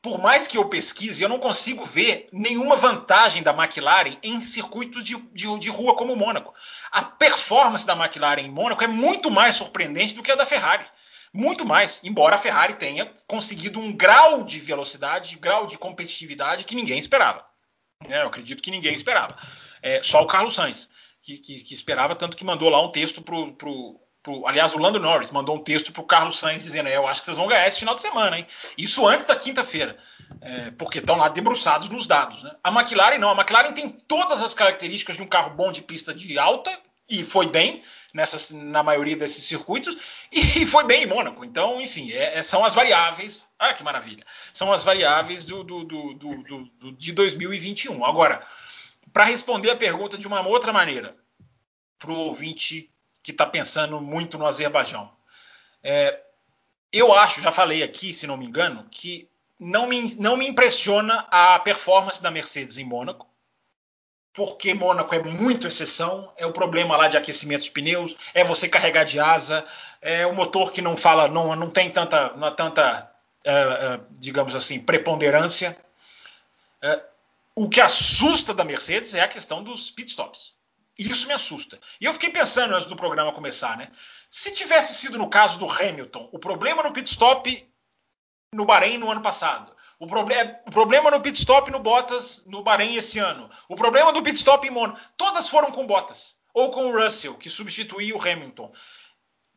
Por 0.06 0.20
mais 0.20 0.48
que 0.48 0.56
eu 0.56 0.70
pesquise, 0.70 1.24
eu 1.24 1.28
não 1.28 1.40
consigo 1.40 1.84
ver 1.84 2.30
nenhuma 2.32 2.76
vantagem 2.76 3.42
da 3.42 3.50
McLaren 3.50 4.20
em 4.22 4.40
circuitos 4.40 5.04
de, 5.04 5.18
de, 5.34 5.58
de 5.58 5.68
rua 5.68 5.96
como 5.96 6.14
o 6.14 6.16
Mônaco. 6.16 6.54
A 6.92 7.02
performance 7.02 7.88
da 7.88 7.96
McLaren 7.96 8.44
em 8.44 8.52
Mônaco 8.52 8.84
é 8.84 8.88
muito 8.88 9.32
mais 9.32 9.56
surpreendente 9.56 10.14
do 10.14 10.22
que 10.22 10.32
a 10.32 10.36
da 10.36 10.46
Ferrari 10.46 10.86
muito 11.34 11.66
mais, 11.66 12.02
embora 12.04 12.36
a 12.36 12.38
Ferrari 12.38 12.76
tenha 12.76 13.12
conseguido 13.26 13.80
um 13.80 13.92
grau 13.92 14.44
de 14.44 14.60
velocidade, 14.60 15.38
grau 15.38 15.66
de 15.66 15.76
competitividade 15.76 16.66
que 16.66 16.76
ninguém 16.76 17.00
esperava. 17.00 17.44
É, 18.08 18.22
eu 18.22 18.28
acredito 18.28 18.62
que 18.62 18.70
ninguém 18.70 18.94
esperava. 18.94 19.36
É, 19.82 20.04
só 20.04 20.22
o 20.22 20.28
Carlos 20.28 20.54
Sainz, 20.54 20.88
que, 21.24 21.40
que, 21.40 21.64
que, 21.64 21.74
esperava, 21.74 22.16
tanto 22.16 22.38
que 22.38 22.46
mandou 22.46 22.70
lá 22.70 22.80
um 22.80 22.92
texto 22.92 23.24
pro, 23.24 23.54
pro, 23.54 24.00
pro 24.26 24.46
aliás, 24.48 24.74
o 24.74 24.80
Lando 24.80 25.00
Norris 25.00 25.30
mandou 25.30 25.56
um 25.56 25.64
texto 25.64 25.94
pro 25.94 26.04
Carlos 26.04 26.40
Sainz 26.40 26.64
dizendo: 26.64 26.90
é, 26.90 26.98
Eu 26.98 27.08
acho 27.08 27.22
que 27.22 27.26
vocês 27.26 27.38
vão 27.38 27.48
ganhar 27.48 27.68
esse 27.68 27.80
final 27.80 27.94
de 27.94 28.02
semana, 28.02 28.40
hein? 28.40 28.48
Isso 28.76 29.08
antes 29.08 29.26
da 29.26 29.36
quinta-feira, 29.36 29.96
é, 30.42 30.72
porque 30.72 30.98
estão 30.98 31.16
lá 31.16 31.30
debruçados 31.30 31.88
nos 31.90 32.08
dados. 32.08 32.42
Né? 32.42 32.52
A 32.64 32.72
McLaren 32.72 33.20
não, 33.20 33.30
a 33.30 33.36
McLaren 33.36 33.72
tem 33.74 33.90
todas 33.90 34.42
as 34.42 34.56
características 34.56 35.16
de 35.16 35.22
um 35.22 35.28
carro 35.28 35.52
bom 35.52 35.72
de 35.72 35.84
pista 35.84 36.12
de 36.14 36.40
alta, 36.40 36.76
e 37.08 37.24
foi 37.24 37.46
bem 37.46 37.84
nessas, 38.14 38.50
na 38.50 38.82
maioria 38.82 39.16
desses 39.16 39.44
circuitos 39.44 39.96
e 40.32 40.66
foi 40.66 40.84
bem 40.86 41.04
em 41.04 41.08
Mônaco. 41.08 41.46
Então, 41.46 41.80
enfim, 41.80 42.12
é, 42.12 42.40
é, 42.40 42.44
são 42.44 42.66
as 42.66 42.74
variáveis. 42.74 43.48
Ah, 43.60 43.74
que 43.74 43.84
maravilha! 43.84 44.26
São 44.52 44.74
as 44.74 44.84
variáveis 44.84 45.46
do, 45.46 45.64
do, 45.64 45.84
do, 45.84 46.14
do 46.16 46.92
de 46.94 47.14
2021. 47.14 48.04
Agora, 48.04 48.46
para 49.14 49.26
responder 49.26 49.70
a 49.70 49.76
pergunta 49.76 50.18
de 50.18 50.26
uma 50.26 50.46
outra 50.48 50.74
maneira, 50.74 51.16
para 52.00 52.12
o 52.12 52.18
ouvinte 52.18 52.90
que 53.26 53.32
está 53.32 53.46
pensando 53.46 54.00
muito 54.00 54.38
no 54.38 54.46
Azerbaijão, 54.46 55.12
é, 55.84 56.22
eu 56.94 57.12
acho, 57.12 57.42
já 57.42 57.52
falei 57.52 57.82
aqui, 57.82 58.14
se 58.14 58.28
não 58.28 58.38
me 58.38 58.46
engano, 58.46 58.86
que 58.92 59.28
não 59.60 59.88
me, 59.88 60.16
não 60.16 60.38
me 60.38 60.48
impressiona 60.48 61.28
a 61.32 61.58
performance 61.58 62.22
da 62.22 62.30
Mercedes 62.30 62.78
em 62.78 62.86
Mônaco 62.86 63.28
porque 64.36 64.74
Mônaco 64.74 65.16
é 65.16 65.24
muito 65.24 65.66
exceção, 65.66 66.30
é 66.36 66.46
o 66.46 66.52
problema 66.52 66.98
lá 66.98 67.08
de 67.08 67.16
aquecimento 67.16 67.64
de 67.64 67.72
pneus, 67.72 68.18
é 68.34 68.44
você 68.44 68.68
carregar 68.68 69.06
de 69.06 69.18
asa, 69.18 69.66
é 70.02 70.28
o 70.28 70.36
motor 70.36 70.74
que 70.74 70.82
não 70.82 70.98
fala, 70.98 71.30
não, 71.30 71.56
não 71.56 71.70
tem 71.70 71.90
tanta, 71.90 72.34
não 72.36 72.54
tanta 72.54 73.10
é, 73.46 73.52
é, 73.54 74.00
digamos 74.12 74.54
assim, 74.54 74.78
preponderância. 74.78 75.78
É, 76.82 77.02
o 77.56 77.70
que 77.70 77.80
assusta 77.80 78.54
da 78.54 78.66
Mercedes 78.66 79.16
é 79.16 79.22
a 79.22 79.28
questão 79.28 79.64
dos 79.64 79.90
pitstops. 79.90 80.54
Isso 80.98 81.28
me 81.28 81.34
assusta. 81.34 81.80
E 82.00 82.06
eu 82.06 82.14
fiquei 82.14 82.30
pensando 82.30 82.74
antes 82.74 82.88
do 82.88 82.96
programa 82.96 83.34
começar, 83.34 83.78
né? 83.78 83.92
Se 84.30 84.54
tivesse 84.54 84.94
sido 84.94 85.18
no 85.18 85.30
caso 85.30 85.60
do 85.60 85.70
Hamilton, 85.70 86.30
o 86.32 86.40
problema 86.40 86.84
no 86.84 86.94
pitstop 86.94 87.70
no 88.54 88.66
Bahrein 88.66 88.98
no 88.98 89.12
ano 89.12 89.22
passado, 89.22 89.76
o, 90.00 90.08
proble 90.08 90.36
o 90.68 90.72
problema 90.72 91.10
no 91.10 91.22
pit 91.22 91.38
stop 91.40 91.72
no 91.72 91.80
Bottas 91.80 92.44
no 92.46 92.62
Bahrein 92.64 92.96
esse 92.96 93.20
ano. 93.20 93.50
O 93.68 93.76
problema 93.76 94.12
do 94.12 94.22
pit 94.22 94.38
stop 94.38 94.68
em 94.68 94.72
Mônaco. 94.72 95.00
Todas 95.18 95.48
foram 95.48 95.72
com 95.72 95.88
Bottas. 95.88 96.36
Ou 96.54 96.72
com 96.72 96.88
o 96.88 96.98
Russell, 96.98 97.36
que 97.36 97.50
substituiu 97.50 98.16
o 98.16 98.22
Hamilton. 98.22 98.72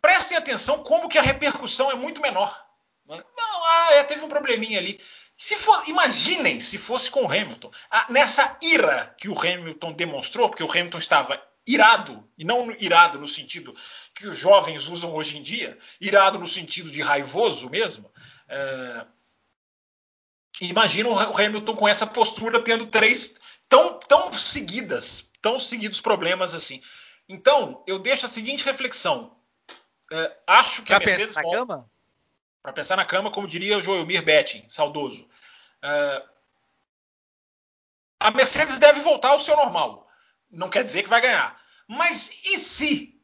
Prestem 0.01 0.37
atenção 0.37 0.83
como 0.83 1.09
que 1.09 1.19
a 1.19 1.23
repercussão 1.23 1.91
é 1.91 1.95
muito 1.95 2.21
menor. 2.21 2.65
Não, 3.07 3.65
ah, 3.65 3.89
é, 3.93 4.05
teve 4.05 4.25
um 4.25 4.29
probleminha 4.29 4.79
ali. 4.79 5.01
Se 5.39 5.57
for, 5.57 5.89
imaginem 5.89 6.61
se 6.61 6.77
fosse 6.77 7.11
com 7.11 7.23
o 7.23 7.27
Hamilton. 7.27 7.71
Ah, 7.91 8.07
nessa 8.11 8.59
ira 8.61 9.15
que 9.17 9.29
o 9.29 9.39
Hamilton 9.39 9.93
demonstrou, 9.93 10.51
porque 10.51 10.65
o 10.65 10.71
Hamilton 10.71 10.99
estava 10.99 11.43
irado, 11.67 12.29
e 12.37 12.45
não 12.45 12.71
irado 12.73 13.21
no 13.21 13.29
sentido 13.29 13.75
que 14.15 14.27
os 14.27 14.37
jovens 14.37 14.89
usam 14.89 15.15
hoje 15.15 15.39
em 15.39 15.43
dia, 15.43 15.79
irado 16.01 16.39
no 16.39 16.47
sentido 16.47 16.91
de 16.91 17.01
raivoso 17.01 17.71
mesmo. 17.71 18.11
É, 18.49 19.07
Imagina 20.61 21.09
o 21.09 21.37
Hamilton 21.37 21.77
com 21.77 21.89
essa 21.89 22.07
postura 22.07 22.63
tendo 22.63 22.87
três 22.87 23.35
tão, 23.69 24.01
tão 24.01 24.33
seguidas, 24.33 25.29
tão 25.41 25.59
seguidos 25.59 26.01
problemas 26.01 26.55
assim. 26.55 26.83
Então, 27.29 27.85
eu 27.87 27.99
deixo 27.99 28.27
a 28.27 28.29
seguinte 28.29 28.65
reflexão. 28.65 29.37
É, 30.11 30.37
acho 30.47 30.83
que 30.83 30.89
pra 30.89 30.97
a 30.97 31.01
Mercedes 31.01 31.37
na 31.37 31.43
cama? 31.43 31.91
Para 32.63 32.73
pensar 32.73 32.97
na 32.97 33.05
cama, 33.05 33.31
como 33.31 33.47
diria 33.47 33.79
o 33.79 33.83
Joelmir 33.83 34.23
Betting, 34.23 34.65
saudoso. 34.69 35.29
É, 35.83 36.23
a 38.21 38.31
Mercedes 38.31 38.79
deve 38.79 39.01
voltar 39.01 39.31
ao 39.31 39.41
seu 39.41 39.57
normal. 39.57 40.09
Não 40.51 40.69
quer 40.69 40.85
dizer 40.85 41.03
que 41.03 41.09
vai 41.09 41.21
ganhar. 41.21 41.61
Mas 41.87 42.31
e 42.45 42.59
se 42.59 43.19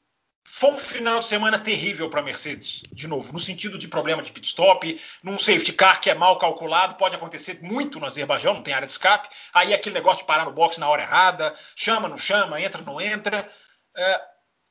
foi 0.44 0.70
um 0.70 0.78
final 0.78 1.18
de 1.18 1.26
semana 1.26 1.58
terrível 1.58 2.08
para 2.08 2.20
a 2.20 2.22
Mercedes, 2.22 2.82
de 2.92 3.08
novo, 3.08 3.32
no 3.32 3.40
sentido 3.40 3.76
de 3.76 3.88
problema 3.88 4.22
de 4.22 4.30
pit 4.30 4.46
stop, 4.46 5.00
num 5.22 5.38
safety 5.38 5.72
car 5.72 6.00
que 6.00 6.08
é 6.08 6.14
mal 6.14 6.38
calculado, 6.38 6.94
pode 6.94 7.16
acontecer 7.16 7.58
muito 7.60 7.98
no 7.98 8.06
Azerbaijão, 8.06 8.54
não 8.54 8.62
tem 8.62 8.72
área 8.72 8.86
de 8.86 8.92
escape. 8.92 9.28
Aí 9.52 9.74
aquele 9.74 9.94
negócio 9.94 10.20
de 10.20 10.26
parar 10.26 10.44
no 10.44 10.52
box 10.52 10.78
na 10.78 10.88
hora 10.88 11.02
errada, 11.02 11.54
chama, 11.74 12.08
não 12.08 12.16
chama, 12.16 12.60
entra, 12.60 12.82
não 12.82 13.00
entra. 13.00 13.50
É, 13.96 14.20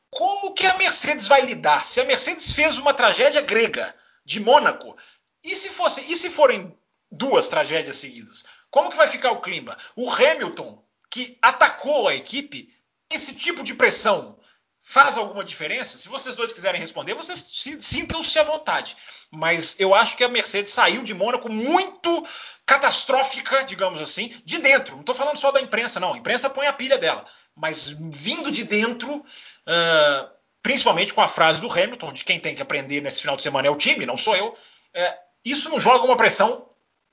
como 0.09 0.53
que 0.53 0.65
a 0.65 0.77
Mercedes 0.77 1.27
vai 1.27 1.41
lidar? 1.41 1.83
Se 1.85 1.99
a 1.99 2.05
Mercedes 2.05 2.53
fez 2.53 2.77
uma 2.77 2.93
tragédia 2.93 3.41
grega 3.41 3.93
de 4.25 4.39
Mônaco, 4.39 4.95
e 5.43 5.55
se 5.55 5.69
fosse, 5.69 6.01
e 6.01 6.15
se 6.15 6.29
forem 6.29 6.77
duas 7.11 7.47
tragédias 7.47 7.97
seguidas? 7.97 8.43
Como 8.69 8.89
que 8.89 8.97
vai 8.97 9.07
ficar 9.07 9.31
o 9.31 9.41
clima? 9.41 9.77
O 9.95 10.09
Hamilton, 10.11 10.83
que 11.09 11.37
atacou 11.41 12.07
a 12.07 12.15
equipe, 12.15 12.69
esse 13.09 13.35
tipo 13.35 13.63
de 13.63 13.75
pressão 13.75 14.39
faz 14.81 15.17
alguma 15.17 15.43
diferença? 15.43 15.97
Se 15.97 16.09
vocês 16.09 16.35
dois 16.35 16.51
quiserem 16.51 16.81
responder, 16.81 17.13
vocês 17.13 17.39
sintam-se 17.79 18.37
à 18.39 18.43
vontade. 18.43 18.95
Mas 19.31 19.75
eu 19.79 19.95
acho 19.95 20.17
que 20.17 20.23
a 20.23 20.29
Mercedes 20.29 20.73
saiu 20.73 21.03
de 21.03 21.13
Mônaco 21.13 21.51
muito 21.51 22.27
catastrófica, 22.65 23.63
digamos 23.63 24.01
assim, 24.01 24.33
de 24.43 24.57
dentro. 24.57 24.95
Não 24.95 25.01
estou 25.01 25.15
falando 25.15 25.37
só 25.37 25.51
da 25.51 25.61
imprensa, 25.61 25.99
não. 25.99 26.13
A 26.13 26.17
imprensa 26.17 26.49
põe 26.49 26.67
a 26.67 26.73
pilha 26.73 26.97
dela. 26.97 27.25
Mas 27.55 27.87
vindo 27.87 28.51
de 28.51 28.63
dentro, 28.63 29.17
uh, 29.17 30.29
principalmente 30.63 31.13
com 31.13 31.21
a 31.21 31.27
frase 31.27 31.59
do 31.59 31.71
Hamilton, 31.71 32.13
de 32.13 32.23
quem 32.23 32.39
tem 32.39 32.55
que 32.55 32.61
aprender 32.61 33.01
nesse 33.01 33.21
final 33.21 33.35
de 33.35 33.43
semana 33.43 33.67
é 33.67 33.71
o 33.71 33.75
time, 33.75 34.05
não 34.05 34.17
sou 34.17 34.35
eu. 34.35 34.47
Uh, 34.47 35.17
isso 35.43 35.69
não 35.69 35.79
joga 35.79 36.05
uma 36.05 36.15
pressão 36.15 36.69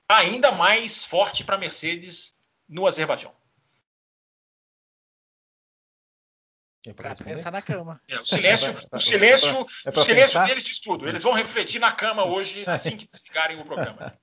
ainda 0.09 0.53
mais 0.53 1.05
forte 1.05 1.45
para 1.45 1.57
a 1.57 1.59
Mercedes 1.59 2.35
no 2.69 2.87
Azerbaijão. 2.87 3.33
É 6.87 6.95
pra, 6.95 7.15
pra 7.15 7.25
pensar 7.25 7.51
na 7.51 7.61
cama. 7.61 8.01
É, 8.09 8.19
o 8.19 8.25
silêncio, 8.25 8.71
é 8.71 8.73
pra, 8.73 8.97
o 8.97 9.01
silêncio, 9.01 9.67
é 9.85 9.91
o 9.91 10.01
silêncio 10.01 10.45
deles 10.47 10.63
diz 10.63 10.79
tudo. 10.79 11.07
Eles 11.07 11.23
vão 11.23 11.33
refletir 11.33 11.79
na 11.79 11.93
cama 11.93 12.25
hoje, 12.25 12.65
assim 12.67 12.97
que 12.97 13.07
desligarem 13.07 13.61
o 13.61 13.65
programa. 13.65 14.15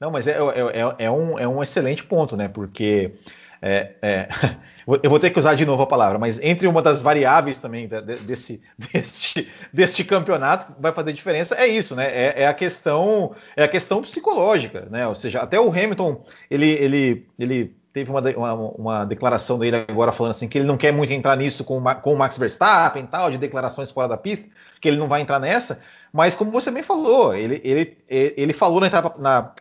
Não, 0.00 0.10
mas 0.10 0.26
é, 0.28 0.32
é, 0.32 0.36
é, 0.38 1.04
é, 1.06 1.10
um, 1.10 1.38
é 1.38 1.46
um 1.46 1.62
excelente 1.62 2.04
ponto, 2.04 2.36
né? 2.36 2.48
Porque 2.48 3.18
é, 3.60 3.92
é, 4.00 4.28
eu 5.02 5.10
vou 5.10 5.18
ter 5.18 5.30
que 5.30 5.38
usar 5.38 5.54
de 5.54 5.66
novo 5.66 5.82
a 5.82 5.86
palavra, 5.86 6.18
mas 6.18 6.40
entre 6.40 6.66
uma 6.66 6.80
das 6.80 7.00
variáveis 7.02 7.58
também 7.58 7.88
desse, 8.24 8.62
deste, 8.78 9.48
deste 9.72 10.04
campeonato 10.04 10.74
vai 10.78 10.92
fazer 10.92 11.12
diferença 11.12 11.54
é 11.56 11.66
isso, 11.66 11.94
né? 11.94 12.06
É, 12.06 12.42
é, 12.42 12.46
a 12.46 12.54
questão 12.54 13.34
é 13.56 13.64
a 13.64 13.68
questão 13.68 14.02
psicológica, 14.02 14.86
né? 14.90 15.06
Ou 15.06 15.14
seja, 15.14 15.40
até 15.40 15.60
o 15.60 15.70
Hamilton 15.70 16.24
ele, 16.50 16.70
ele, 16.70 17.26
ele 17.38 17.76
teve 17.92 18.10
uma, 18.10 18.20
uma, 18.20 18.54
uma, 18.54 19.04
declaração 19.04 19.58
dele 19.58 19.84
agora 19.88 20.12
falando 20.12 20.32
assim 20.32 20.48
que 20.48 20.58
ele 20.58 20.66
não 20.66 20.76
quer 20.76 20.92
muito 20.92 21.12
entrar 21.12 21.36
nisso 21.36 21.64
com, 21.64 21.82
com 22.02 22.14
o 22.14 22.18
Max 22.18 22.38
Verstappen 22.38 23.06
tal, 23.06 23.30
de 23.30 23.38
declarações 23.38 23.90
fora 23.90 24.08
da 24.08 24.16
pista, 24.16 24.48
que 24.80 24.88
ele 24.88 24.98
não 24.98 25.08
vai 25.08 25.20
entrar 25.20 25.40
nessa, 25.40 25.82
mas 26.12 26.34
como 26.34 26.50
você 26.50 26.70
bem 26.70 26.82
falou, 26.82 27.34
ele, 27.34 27.60
ele, 27.64 27.96
ele 28.08 28.52
falou 28.52 28.80
na 28.80 28.86
etapa, 28.86 29.14
na, 29.18 29.52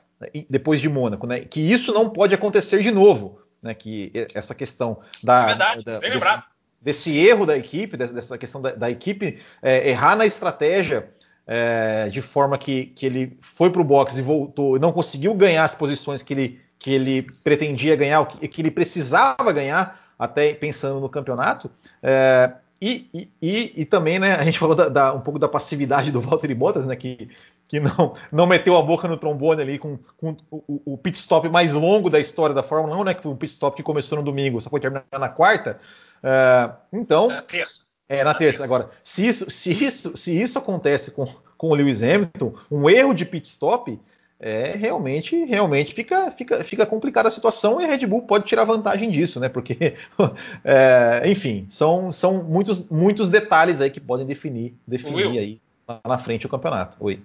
depois 0.50 0.80
de 0.80 0.90
Mônaco, 0.90 1.28
né, 1.28 1.40
que 1.42 1.60
isso 1.60 1.94
não 1.94 2.10
pode 2.10 2.34
acontecer 2.34 2.82
de 2.82 2.92
novo, 2.92 3.40
né, 3.68 3.74
que 3.74 4.12
essa 4.34 4.56
questão 4.56 5.00
da, 5.24 5.44
é 5.44 5.46
verdade, 5.48 5.86
da 5.86 6.00
desse, 6.00 6.44
desse, 6.82 7.18
erro 7.18 7.46
da 7.46 7.58
equipe, 7.58 7.96
dessa 7.96 8.38
questão 8.38 8.62
da, 8.62 8.72
da 8.72 8.90
equipe 8.90 9.40
é, 9.62 9.90
errar 9.90 10.16
na 10.16 10.26
estratégia 10.26 11.10
é, 11.46 12.10
de 12.10 12.22
forma 12.22 12.58
que, 12.58 12.88
que 12.88 13.06
ele 13.06 13.38
foi 13.42 13.70
para 13.70 13.82
o 13.82 13.86
box 13.86 14.18
e 14.18 14.22
voltou 14.22 14.76
e 14.76 14.80
não 14.80 14.92
conseguiu 14.92 15.34
ganhar 15.34 15.64
as 15.64 15.76
posições 15.76 16.24
que 16.24 16.34
ele, 16.34 16.62
que 16.80 16.92
ele 16.92 17.28
pretendia 17.44 17.96
ganhar, 17.96 18.26
que, 18.26 18.48
que 18.48 18.62
ele 18.62 18.72
precisava 18.72 19.52
ganhar, 19.52 20.00
até 20.18 20.54
pensando 20.54 21.00
no 21.00 21.10
campeonato. 21.10 21.70
É, 22.02 22.52
e, 22.82 23.10
e, 23.14 23.30
e, 23.42 23.74
e, 23.82 23.86
também, 23.86 24.20
né, 24.20 24.36
a 24.36 24.44
gente 24.44 24.60
falou 24.60 24.76
da, 24.76 24.88
da, 24.88 25.14
um 25.14 25.22
pouco 25.22 25.40
da 25.40 25.48
passividade 25.48 26.12
do 26.12 26.22
Valtteri 26.22 26.54
Bottas, 26.54 26.86
né, 26.86 26.96
que, 26.96 27.30
que 27.68 27.80
não, 27.80 28.14
não 28.32 28.46
meteu 28.46 28.78
a 28.78 28.82
boca 28.82 29.08
no 29.08 29.18
trombone 29.18 29.62
ali 29.62 29.80
com, 29.80 29.98
com 30.18 30.36
o, 30.52 30.94
o, 30.94 30.98
pit 30.98 31.18
stop 31.18 31.50
mais 31.50 31.74
longo 31.74 32.10
da 32.10 32.20
história 32.20 32.54
da 32.54 32.62
Fórmula 32.62 32.96
1, 32.98 33.04
né, 33.04 33.14
que 33.14 33.24
foi 33.24 33.32
um 33.32 33.36
pit 33.36 33.52
stop 33.52 33.76
que 33.76 33.84
começou 33.84 34.18
no 34.18 34.24
domingo, 34.24 34.62
só 34.62 34.70
foi 34.70 34.80
terminar 34.80 35.06
na 35.12 35.30
quarta. 35.30 35.80
Uh, 36.18 36.74
então, 36.94 37.28
na 37.28 37.42
terça. 37.42 37.84
É, 38.08 38.20
na, 38.20 38.26
na 38.26 38.34
terça. 38.36 38.60
terça. 38.60 38.64
Agora, 38.64 38.92
se 39.04 39.28
isso, 39.28 39.50
se 39.50 39.72
isso, 39.72 40.16
se 40.16 40.40
isso 40.40 40.58
acontece 40.58 41.12
com, 41.12 41.28
com 41.58 41.70
o 41.70 41.76
Lewis 41.76 42.04
Hamilton, 42.04 42.54
um 42.70 42.90
erro 42.90 43.14
de 43.14 43.26
pit 43.26 43.48
stop, 43.48 44.00
é 44.40 44.76
realmente 44.76 45.46
realmente 45.46 45.94
fica, 45.94 46.32
fica, 46.32 46.64
fica 46.64 46.86
complicada 46.86 47.28
a 47.28 47.32
situação 47.32 47.82
e 47.82 47.86
a 47.86 47.88
Red 47.88 48.06
Bull 48.06 48.24
pode 48.24 48.46
tirar 48.46 48.66
vantagem 48.66 49.10
disso, 49.10 49.40
né? 49.40 49.50
Porque, 49.50 49.96
é, 50.64 51.24
enfim, 51.26 51.66
são, 51.70 52.12
são 52.12 52.44
muitos, 52.44 52.90
muitos 52.90 53.30
detalhes 53.30 53.82
aí 53.82 53.90
que 53.90 54.00
podem 54.00 54.26
definir, 54.26 54.76
definir 54.86 55.40
aí 55.40 55.62
na 56.06 56.18
frente 56.18 56.46
o 56.46 56.50
campeonato. 56.50 56.98
Oi 57.00 57.20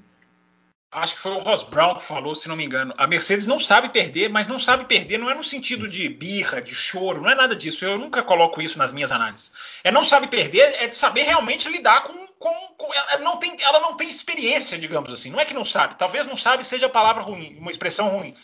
acho 0.93 1.15
que 1.15 1.21
foi 1.21 1.33
o 1.33 1.39
Ross 1.39 1.63
Brown 1.63 1.95
que 1.95 2.05
falou, 2.05 2.35
se 2.35 2.47
não 2.49 2.55
me 2.55 2.65
engano. 2.65 2.95
A 2.99 3.07
Mercedes 3.07 3.47
não 3.47 3.59
sabe 3.59 3.89
perder, 3.89 4.29
mas 4.29 4.47
não 4.47 4.59
sabe 4.59 4.85
perder 4.85 5.19
não 5.19 5.31
é 5.31 5.35
no 5.35 5.43
sentido 5.43 5.89
de 5.89 6.09
birra, 6.09 6.61
de 6.61 6.75
choro, 6.75 7.23
não 7.23 7.31
é 7.31 7.35
nada 7.35 7.57
disso. 7.57 7.85
Eu 7.85 7.99
nunca 7.99 8.23
coloco 8.23 8.61
isso 8.61 8.79
nas 8.79 8.93
minhas 8.93 9.11
análises. 9.11 9.53
É 9.83 9.91
não 9.91 10.05
sabe 10.05 10.29
perder, 10.29 10.75
é 10.83 10.87
de 10.87 10.97
saber 10.97 11.23
realmente 11.23 11.69
lidar 11.69 12.03
com. 12.03 12.27
com, 12.39 12.55
com 12.77 12.95
ela, 12.95 13.19
não 13.19 13.39
tem, 13.39 13.57
ela 13.61 13.81
não 13.81 13.97
tem 13.97 14.09
experiência, 14.09 14.79
digamos 14.79 15.13
assim. 15.13 15.31
Não 15.31 15.41
é 15.41 15.45
que 15.47 15.55
não 15.55 15.65
sabe, 15.65 15.97
talvez 15.97 16.27
não 16.27 16.37
sabe 16.37 16.63
seja 16.65 16.87
a 16.87 16.91
palavra 16.91 17.23
ruim, 17.23 17.57
uma 17.59 17.71
expressão 17.71 18.09
ruim. 18.09 18.37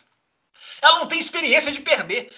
Ela 0.81 1.01
não 1.01 1.07
tem 1.07 1.19
experiência 1.19 1.73
de 1.73 1.81
perder 1.81 2.31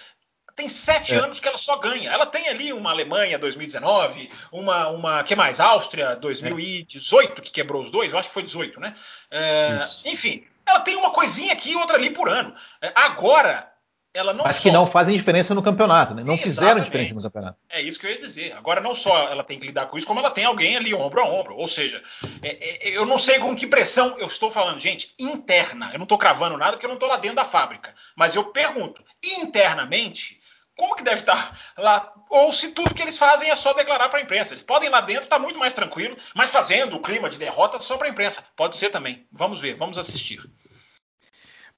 tem 0.61 0.68
sete 0.68 1.14
é. 1.14 1.16
anos 1.16 1.40
que 1.40 1.48
ela 1.48 1.56
só 1.56 1.76
ganha. 1.76 2.11
Ela 2.11 2.26
tem 2.26 2.48
ali 2.48 2.72
uma 2.72 2.90
Alemanha 2.90 3.38
2019, 3.38 4.30
uma, 4.52 4.88
uma 4.88 5.24
que 5.24 5.34
mais? 5.34 5.58
Áustria 5.58 6.14
2018, 6.16 7.40
é. 7.40 7.44
que 7.44 7.50
quebrou 7.50 7.82
os 7.82 7.90
dois, 7.90 8.12
eu 8.12 8.18
acho 8.18 8.28
que 8.28 8.34
foi 8.34 8.42
18, 8.42 8.78
né? 8.78 8.94
É, 9.30 9.78
enfim, 10.04 10.44
ela 10.66 10.80
tem 10.80 10.96
uma 10.96 11.11
coisinha 11.11 11.52
aqui 11.52 11.72
e 11.72 11.76
outra 11.76 11.96
ali 11.96 12.11
por 12.11 12.28
ano. 12.28 12.54
É, 12.82 12.92
agora, 12.94 13.70
ela 14.12 14.34
não 14.34 14.44
Mas 14.44 14.56
só... 14.56 14.62
que 14.62 14.70
não 14.72 14.84
fazem 14.84 15.16
diferença 15.16 15.54
no 15.54 15.62
campeonato, 15.62 16.14
né? 16.14 16.22
Não 16.22 16.34
Exatamente. 16.34 16.42
fizeram 16.42 16.80
diferença 16.82 17.14
no 17.14 17.22
campeonato. 17.22 17.58
É 17.68 17.80
isso 17.80 17.98
que 17.98 18.06
eu 18.06 18.11
ia 18.11 18.18
dizer. 18.18 18.52
Agora, 18.56 18.80
não 18.80 18.92
só 18.92 19.28
ela 19.28 19.44
tem 19.44 19.58
que 19.58 19.68
lidar 19.68 19.86
com 19.86 19.96
isso, 19.96 20.06
como 20.06 20.18
ela 20.18 20.32
tem 20.32 20.44
alguém 20.44 20.76
ali 20.76 20.92
ombro 20.92 21.20
a 21.20 21.24
ombro. 21.24 21.56
Ou 21.56 21.68
seja, 21.68 22.02
é, 22.42 22.88
é, 22.88 22.90
eu 22.90 23.06
não 23.06 23.18
sei 23.18 23.38
com 23.38 23.54
que 23.54 23.68
pressão 23.68 24.18
eu 24.18 24.26
estou 24.26 24.50
falando, 24.50 24.80
gente, 24.80 25.14
interna. 25.16 25.90
Eu 25.92 25.98
não 25.98 26.04
estou 26.04 26.18
cravando 26.18 26.56
nada 26.56 26.72
porque 26.72 26.86
eu 26.86 26.88
não 26.88 26.96
estou 26.96 27.08
lá 27.08 27.16
dentro 27.16 27.36
da 27.36 27.44
fábrica. 27.44 27.94
Mas 28.16 28.34
eu 28.34 28.44
pergunto, 28.46 29.00
internamente, 29.22 30.39
como 30.81 30.97
que 30.97 31.05
deve 31.05 31.20
estar 31.20 31.55
lá? 31.76 32.11
Ou 32.31 32.51
se 32.55 32.68
tudo 32.72 32.95
que 32.95 33.03
eles 33.03 33.18
fazem 33.18 33.51
é 33.51 33.55
só 33.55 33.74
declarar 33.74 34.09
para 34.09 34.18
a 34.18 34.22
imprensa. 34.22 34.55
Eles 34.55 34.62
podem 34.62 34.89
ir 34.89 34.91
lá 34.91 35.03
dentro, 35.03 35.24
está 35.24 35.39
muito 35.39 35.59
mais 35.59 35.74
tranquilo, 35.74 36.16
mas 36.35 36.51
fazendo 36.51 36.97
o 36.97 37.03
clima 37.03 37.28
de 37.28 37.37
derrota 37.37 37.78
só 37.81 37.99
para 37.99 38.09
a 38.09 38.11
imprensa. 38.11 38.43
Pode 38.57 38.78
ser 38.78 38.89
também. 38.89 39.26
Vamos 39.31 39.61
ver, 39.61 39.76
vamos 39.76 39.99
assistir. 39.99 40.43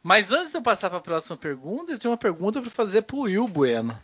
Mas 0.04 0.30
antes 0.30 0.52
de 0.52 0.56
eu 0.56 0.62
passar 0.62 0.88
para 0.88 1.00
a 1.00 1.02
próxima 1.02 1.36
pergunta, 1.36 1.90
eu 1.90 1.98
tenho 1.98 2.12
uma 2.12 2.16
pergunta 2.18 2.62
para 2.62 2.70
fazer 2.70 3.02
para 3.02 3.16
o 3.16 3.22
Will 3.22 3.48
Bueno. 3.48 4.00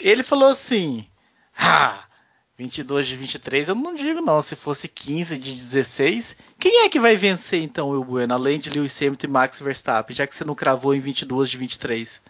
Ele 0.00 0.22
falou 0.22 0.48
assim: 0.48 1.06
Ah, 1.54 2.04
22 2.56 3.06
de 3.06 3.16
23 3.16 3.68
eu 3.68 3.74
não 3.74 3.94
digo 3.94 4.22
não. 4.22 4.40
Se 4.40 4.56
fosse 4.56 4.88
15 4.88 5.38
de 5.38 5.54
16, 5.54 6.36
quem 6.58 6.86
é 6.86 6.88
que 6.88 6.98
vai 6.98 7.16
vencer 7.16 7.62
então, 7.62 7.90
Will 7.90 8.02
Bueno, 8.04 8.32
além 8.32 8.58
de 8.58 8.70
Lewis 8.70 8.96
Hamilton 8.98 9.26
e 9.26 9.30
Max 9.30 9.60
Verstappen, 9.60 10.16
já 10.16 10.26
que 10.26 10.34
você 10.34 10.44
não 10.44 10.54
cravou 10.54 10.94
em 10.94 11.00
22 11.00 11.50
de 11.50 11.58
23? 11.58 12.22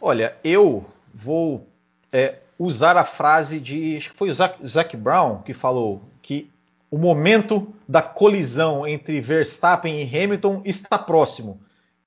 Olha, 0.00 0.36
eu 0.42 0.84
vou 1.14 1.66
é, 2.12 2.36
usar 2.58 2.96
a 2.96 3.04
frase 3.04 3.58
de. 3.58 3.96
Acho 3.96 4.10
que 4.10 4.16
foi 4.16 4.30
o 4.30 4.34
Zac, 4.34 4.66
Zac 4.66 4.96
Brown 4.96 5.42
que 5.42 5.52
falou 5.54 6.02
que 6.20 6.50
o 6.90 6.98
momento 6.98 7.74
da 7.88 8.02
colisão 8.02 8.86
entre 8.86 9.20
Verstappen 9.20 10.02
e 10.02 10.04
Hamilton 10.04 10.62
está 10.64 10.98
próximo. 10.98 11.60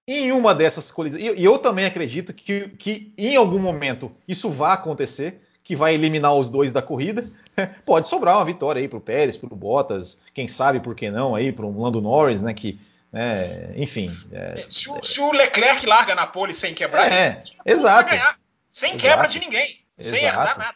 Em 0.08 0.32
uma 0.32 0.54
dessas 0.54 0.92
colisões, 0.92 1.24
e 1.24 1.44
eu 1.44 1.58
também 1.58 1.86
acredito 1.86 2.32
que, 2.32 2.70
que 2.78 3.12
em 3.18 3.36
algum 3.36 3.58
momento 3.58 4.12
isso 4.28 4.52
vai 4.52 4.74
acontecer, 4.76 5.42
que 5.64 5.76
vai 5.76 5.96
eliminar 5.96 6.36
os 6.36 6.48
dois 6.48 6.72
da 6.72 6.84
corrida. 6.84 7.28
Pode 7.84 8.08
sobrar 8.08 8.38
uma 8.38 8.46
vitória 8.46 8.80
aí 8.80 8.88
para 8.88 9.00
o 9.00 9.02
Pérez, 9.02 9.36
para 9.36 9.52
o 9.52 9.58
Bottas, 9.58 10.22
quem 10.32 10.48
sabe 10.48 10.80
por 10.80 10.94
que 10.94 11.10
não 11.10 11.34
aí 11.34 11.52
para 11.52 11.66
o 11.66 11.82
Lando 11.82 12.00
Norris, 12.00 12.44
né? 12.44 12.54
Que, 12.54 12.80
é, 13.12 13.72
enfim. 13.76 14.16
É, 14.32 14.68
se, 14.70 14.88
o, 14.92 15.04
se, 15.04 15.20
o, 15.20 15.32
Leclerc 15.32 15.84
larga 15.88 16.14
na 16.14 16.28
pole 16.28 16.54
sem 16.54 16.76
quebrar, 16.76 17.12
é, 17.12 17.42
exato. 17.66 18.10
Vai 18.10 18.20
ganhar. 18.20 18.38
Sem 18.76 18.90
Exato. 18.90 19.04
quebra 19.06 19.28
de 19.30 19.40
ninguém. 19.40 19.80
Exato. 19.98 20.18
Sem 20.18 20.26
herdar 20.26 20.58
nada. 20.58 20.76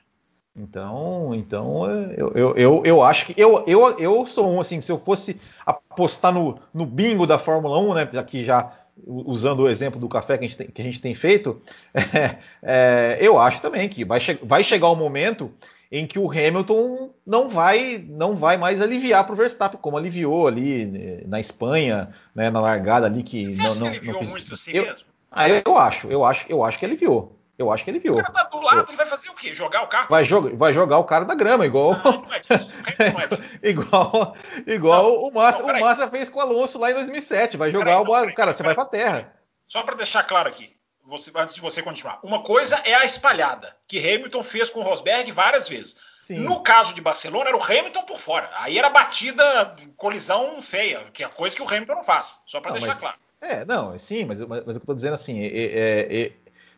Então, 0.56 1.36
então 1.36 1.86
eu, 2.14 2.32
eu, 2.34 2.56
eu, 2.56 2.82
eu, 2.86 3.04
acho 3.04 3.26
que 3.26 3.34
eu, 3.36 3.62
eu, 3.68 4.00
eu 4.00 4.26
sou 4.26 4.50
um 4.50 4.62
assim, 4.62 4.80
se 4.80 4.90
eu 4.90 4.98
fosse 4.98 5.40
apostar 5.66 6.34
no, 6.34 6.58
no 6.74 6.86
bingo 6.86 7.28
da 7.28 7.38
Fórmula 7.38 7.78
1, 7.78 7.94
né, 7.94 8.10
aqui 8.18 8.46
já 8.46 8.72
usando 9.06 9.62
o 9.64 9.70
exemplo 9.70 10.00
do 10.00 10.08
café 10.08 10.38
que 10.38 10.46
a 10.46 10.48
gente 10.48 10.58
tem, 10.58 10.68
que 10.68 10.82
a 10.82 10.86
gente 10.86 11.02
tem 11.02 11.14
feito, 11.14 11.62
é, 11.94 12.38
é, 12.64 13.18
eu 13.20 13.38
acho 13.38 13.62
também 13.62 13.90
que 13.90 14.06
vai, 14.06 14.22
che 14.22 14.40
vai 14.44 14.64
chegar 14.64 14.88
o 14.88 14.94
um 14.94 14.98
momento 14.98 15.52
em 15.92 16.08
que 16.08 16.18
o 16.18 16.32
Hamilton 16.32 17.10
não 17.26 17.50
vai 17.50 18.06
não 18.08 18.34
vai 18.34 18.56
mais 18.56 18.82
aliviar 18.82 19.26
para 19.26 19.34
o 19.34 19.36
Verstappen, 19.36 19.80
como 19.82 19.98
aliviou 19.98 20.48
ali 20.48 20.86
né, 20.86 21.22
na 21.26 21.40
Espanha, 21.42 22.12
né, 22.34 22.50
na 22.50 22.62
largada 22.62 23.08
ali 23.08 23.24
que 23.24 23.56
Você 23.56 23.62
não, 23.62 23.76
não, 23.76 23.82
que 23.92 23.98
aliviou 23.98 24.24
não, 24.24 24.30
muito 24.30 24.54
assim 24.54 24.72
eu, 24.74 24.86
mesmo? 24.86 25.06
Ah, 25.30 25.50
eu 25.50 25.78
acho, 25.78 26.08
eu 26.08 26.24
acho, 26.24 26.46
eu 26.50 26.64
acho 26.64 26.80
que 26.80 26.86
aliviou. 26.86 27.39
Eu 27.60 27.70
acho 27.70 27.84
que 27.84 27.92
ele 27.92 28.00
viu. 28.00 28.14
O 28.14 28.24
cara 28.24 28.32
tá 28.32 28.44
do 28.46 28.62
lado, 28.62 28.90
ele 28.90 28.96
vai 28.96 29.06
fazer 29.06 29.30
o 29.30 29.36
quê? 29.36 29.54
Jogar 29.54 29.84
o 29.84 29.88
carro? 29.88 30.08
Vai, 30.10 30.24
joga, 30.24 30.56
vai 30.56 30.74
jogar 30.74 30.98
o 30.98 31.04
cara 31.04 31.26
da 31.26 31.36
grama, 31.36 31.66
igual. 31.66 31.92
Ah, 31.92 32.12
não 32.14 32.34
é 32.34 32.40
disso. 32.40 32.74
Não 33.14 33.20
é 33.20 33.28
disso. 33.28 33.44
igual 33.62 34.36
igual 34.66 35.04
não, 35.04 35.28
o, 35.28 35.34
Massa, 35.34 35.64
o 35.64 35.80
Massa 35.80 36.08
fez 36.08 36.30
com 36.30 36.40
o 36.40 36.42
Alonso 36.42 36.80
lá 36.80 36.90
em 36.90 36.94
2007. 36.94 37.58
Vai 37.58 37.70
jogar 37.70 38.00
o. 38.00 38.06
Peraí, 38.06 38.34
cara, 38.34 38.54
você 38.54 38.64
vai 38.64 38.74
pra 38.74 38.86
terra. 38.86 39.34
Só 39.68 39.84
para 39.84 39.96
deixar 39.96 40.24
claro 40.24 40.48
aqui, 40.48 40.74
você, 41.04 41.34
antes 41.36 41.54
de 41.54 41.60
você 41.60 41.84
continuar. 41.84 42.20
Uma 42.24 42.42
coisa 42.44 42.78
é 42.86 42.96
a 42.96 43.04
espalhada, 43.04 43.76
que 43.86 44.00
Hamilton 44.00 44.42
fez 44.42 44.70
com 44.70 44.80
o 44.80 44.84
Rosberg 44.84 45.30
várias 45.34 45.68
vezes. 45.68 45.98
Sim. 46.22 46.40
No 46.40 46.64
caso 46.64 46.94
de 46.94 47.02
Barcelona, 47.02 47.50
era 47.50 47.58
o 47.58 47.64
Hamilton 47.64 48.04
por 48.04 48.20
fora. 48.20 48.50
Aí 48.54 48.78
era 48.78 48.90
batida, 48.90 49.76
colisão 49.98 50.62
feia, 50.62 51.04
que 51.12 51.26
é 51.26 51.28
coisa 51.28 51.54
que 51.54 51.62
o 51.62 51.68
Hamilton 51.68 51.96
não 51.96 52.04
faz. 52.06 52.40
Só 52.46 52.62
para 52.62 52.72
deixar 52.72 52.88
mas, 52.88 53.00
claro. 53.00 53.18
É, 53.42 53.64
não, 53.64 53.98
sim, 53.98 54.26
mas, 54.26 54.42
mas, 54.42 54.66
mas 54.66 54.76
eu 54.76 54.82
tô 54.82 54.94
dizendo 54.94 55.14
assim, 55.14 55.42
é, 55.42 55.48
é, 55.48 56.22
é 56.22 56.32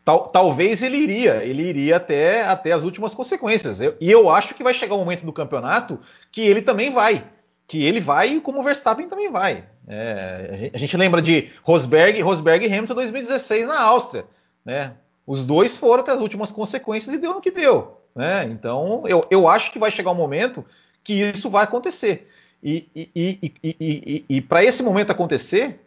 Tal, 0.04 0.26
talvez 0.28 0.82
ele 0.82 0.96
iria, 0.96 1.44
ele 1.44 1.62
iria 1.62 1.96
até, 1.96 2.42
até 2.42 2.72
as 2.72 2.82
últimas 2.82 3.14
consequências. 3.14 3.80
Eu, 3.80 3.96
e 4.00 4.10
eu 4.10 4.28
acho 4.28 4.54
que 4.54 4.64
vai 4.64 4.74
chegar 4.74 4.96
um 4.96 4.98
momento 4.98 5.24
do 5.24 5.32
campeonato 5.32 6.00
que 6.30 6.40
ele 6.40 6.60
também 6.60 6.90
vai. 6.90 7.24
Que 7.68 7.84
ele 7.84 8.00
vai 8.00 8.40
como 8.40 8.58
o 8.58 8.62
Verstappen 8.62 9.08
também 9.08 9.30
vai. 9.30 9.64
É, 9.86 10.70
a 10.74 10.78
gente 10.78 10.96
lembra 10.96 11.22
de 11.22 11.50
Rosberg, 11.62 12.20
Rosberg 12.20 12.66
e 12.66 12.68
Hamilton 12.68 12.94
2016 12.94 13.66
na 13.68 13.80
Áustria. 13.80 14.24
Né? 14.64 14.92
Os 15.24 15.46
dois 15.46 15.76
foram 15.76 16.02
até 16.02 16.10
as 16.10 16.20
últimas 16.20 16.50
consequências 16.50 17.14
e 17.14 17.18
deu 17.18 17.34
no 17.34 17.40
que 17.40 17.52
deu. 17.52 18.00
Né? 18.14 18.44
Então 18.50 19.04
eu, 19.06 19.24
eu 19.30 19.48
acho 19.48 19.70
que 19.70 19.78
vai 19.78 19.90
chegar 19.92 20.10
um 20.10 20.16
momento 20.16 20.64
que 21.04 21.14
isso 21.14 21.48
vai 21.48 21.62
acontecer. 21.62 22.28
E, 22.62 22.88
e, 22.94 23.54
e, 23.62 24.24
e 24.28 24.40
para 24.40 24.64
esse 24.64 24.82
momento 24.82 25.10
acontecer, 25.10 25.80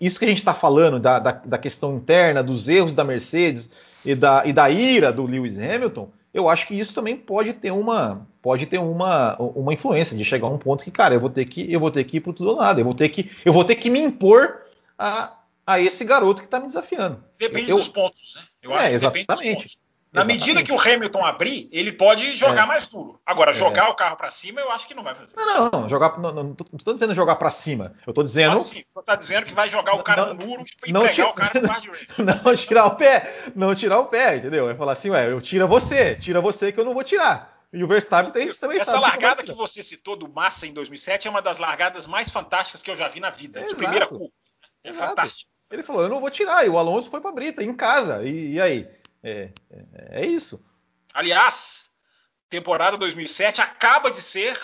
isso 0.00 0.18
que 0.18 0.24
a 0.24 0.28
gente 0.28 0.38
está 0.38 0.54
falando 0.54 0.98
da, 0.98 1.18
da, 1.18 1.32
da, 1.32 1.58
questão 1.58 1.96
interna, 1.96 2.42
dos 2.42 2.68
erros 2.68 2.92
da 2.92 3.04
Mercedes 3.04 3.72
e 4.04 4.14
da, 4.14 4.44
e 4.44 4.52
da 4.52 4.68
ira 4.68 5.12
do 5.12 5.24
Lewis 5.24 5.58
Hamilton, 5.58 6.10
eu 6.34 6.48
acho 6.48 6.66
que 6.66 6.78
isso 6.78 6.94
também 6.94 7.16
pode 7.16 7.52
ter 7.52 7.70
uma 7.70 8.26
pode 8.40 8.66
ter 8.66 8.78
uma, 8.78 9.36
uma 9.36 9.72
influência 9.72 10.16
de 10.16 10.24
chegar 10.24 10.48
a 10.48 10.50
um 10.50 10.58
ponto 10.58 10.82
que, 10.82 10.90
cara, 10.90 11.14
eu 11.14 11.20
vou 11.20 11.30
ter 11.30 11.44
que 11.44 11.72
eu 11.72 11.78
vou 11.78 11.90
ter 11.90 12.02
que 12.04 12.16
ir 12.16 12.20
pro 12.20 12.32
tudo 12.32 12.50
ou 12.50 12.56
nada, 12.56 12.80
eu 12.80 12.84
vou 12.84 12.94
ter 12.94 13.08
que 13.08 13.30
eu 13.44 13.52
vou 13.52 13.64
ter 13.64 13.76
que 13.76 13.88
me 13.88 14.00
impor 14.00 14.62
a, 14.98 15.36
a 15.66 15.80
esse 15.80 16.04
garoto 16.04 16.40
que 16.40 16.46
está 16.48 16.58
me 16.58 16.66
desafiando. 16.66 17.22
Depende 17.38 17.70
eu, 17.70 17.76
dos 17.76 17.88
pontos, 17.88 18.34
né? 18.36 18.42
Eu 18.62 18.72
é, 18.72 18.78
acho 18.78 18.88
que 18.88 18.94
exatamente. 18.94 19.78
Na 20.12 20.24
medida 20.24 20.62
que 20.62 20.70
o 20.70 20.78
Hamilton 20.78 21.24
abrir, 21.24 21.68
ele 21.72 21.90
pode 21.90 22.32
jogar 22.36 22.64
É. 22.64 22.66
mais 22.66 22.86
duro. 22.86 23.18
Agora, 23.24 23.50
É. 23.50 23.54
jogar 23.54 23.88
o 23.88 23.94
carro 23.94 24.14
para 24.14 24.30
cima, 24.30 24.60
eu 24.60 24.70
acho 24.70 24.86
que 24.86 24.92
não 24.94 25.02
vai 25.02 25.14
fazer. 25.14 25.34
Não, 25.34 25.70
não, 25.70 25.88
jogar, 25.88 26.18
não, 26.20 26.30
não, 26.32 26.54
tô 26.54 26.92
dizendo 26.92 27.14
jogar 27.14 27.36
pra 27.36 27.50
cima. 27.50 27.94
Eu 28.06 28.12
tô 28.12 28.22
dizendo 28.22 28.56
Assim, 28.56 28.84
você 28.88 29.02
tá 29.02 29.16
dizendo 29.16 29.46
que 29.46 29.54
vai 29.54 29.70
jogar 29.70 29.94
o 29.94 30.02
cara 30.02 30.26
Não- 30.26 30.34
no 30.34 30.46
muro 30.46 30.64
e 30.86 30.92
não 30.92 31.00
pegar 31.00 31.12
tira- 31.14 31.28
o 31.28 31.32
cara 31.32 31.50
no 31.60 31.66
guardrail. 31.66 32.06
não 32.44 32.56
tirar 32.56 32.86
o 32.86 32.90
pé, 32.96 33.34
não 33.56 33.74
tirar 33.74 33.98
o 34.00 34.06
pé, 34.06 34.36
entendeu? 34.36 34.68
É 34.68 34.74
falar 34.74 34.92
assim, 34.92 35.08
ué, 35.08 35.32
eu 35.32 35.40
tiro 35.40 35.66
você, 35.66 36.14
tira 36.16 36.42
você 36.42 36.70
que 36.70 36.78
eu 36.78 36.84
não 36.84 36.92
vou 36.92 37.02
tirar. 37.02 37.50
E 37.72 37.82
o 37.82 37.88
Verstappen 37.88 38.30
tem, 38.32 38.50
também 38.50 38.78
Essa 38.78 39.00
largada 39.00 39.42
que 39.42 39.52
você 39.52 39.82
citou 39.82 40.14
do 40.14 40.28
Massa 40.28 40.66
em 40.66 40.74
2007 40.74 41.26
é 41.26 41.30
uma 41.30 41.40
das 41.40 41.56
largadas 41.56 42.06
mais 42.06 42.30
fantásticas 42.30 42.82
que 42.82 42.90
eu 42.90 42.96
já 42.96 43.08
vi 43.08 43.18
na 43.18 43.30
vida. 43.30 43.60
De 43.60 43.64
Exato. 43.64 43.78
primeira 43.80 44.06
curva. 44.06 44.28
É 44.84 44.92
fantástico. 44.92 45.50
Ele 45.70 45.82
falou, 45.82 46.02
eu 46.02 46.10
não 46.10 46.20
vou 46.20 46.28
tirar. 46.28 46.66
E 46.66 46.68
o 46.68 46.76
Alonso 46.76 47.08
foi 47.08 47.22
pra 47.22 47.32
Brita, 47.32 47.64
em 47.64 47.72
casa. 47.72 48.22
E, 48.24 48.52
e 48.56 48.60
aí? 48.60 48.86
É, 49.22 49.50
é, 49.70 50.22
é 50.22 50.26
isso. 50.26 50.64
Aliás, 51.14 51.90
temporada 52.48 52.96
2007 52.96 53.60
acaba 53.60 54.10
de 54.10 54.20
ser 54.22 54.58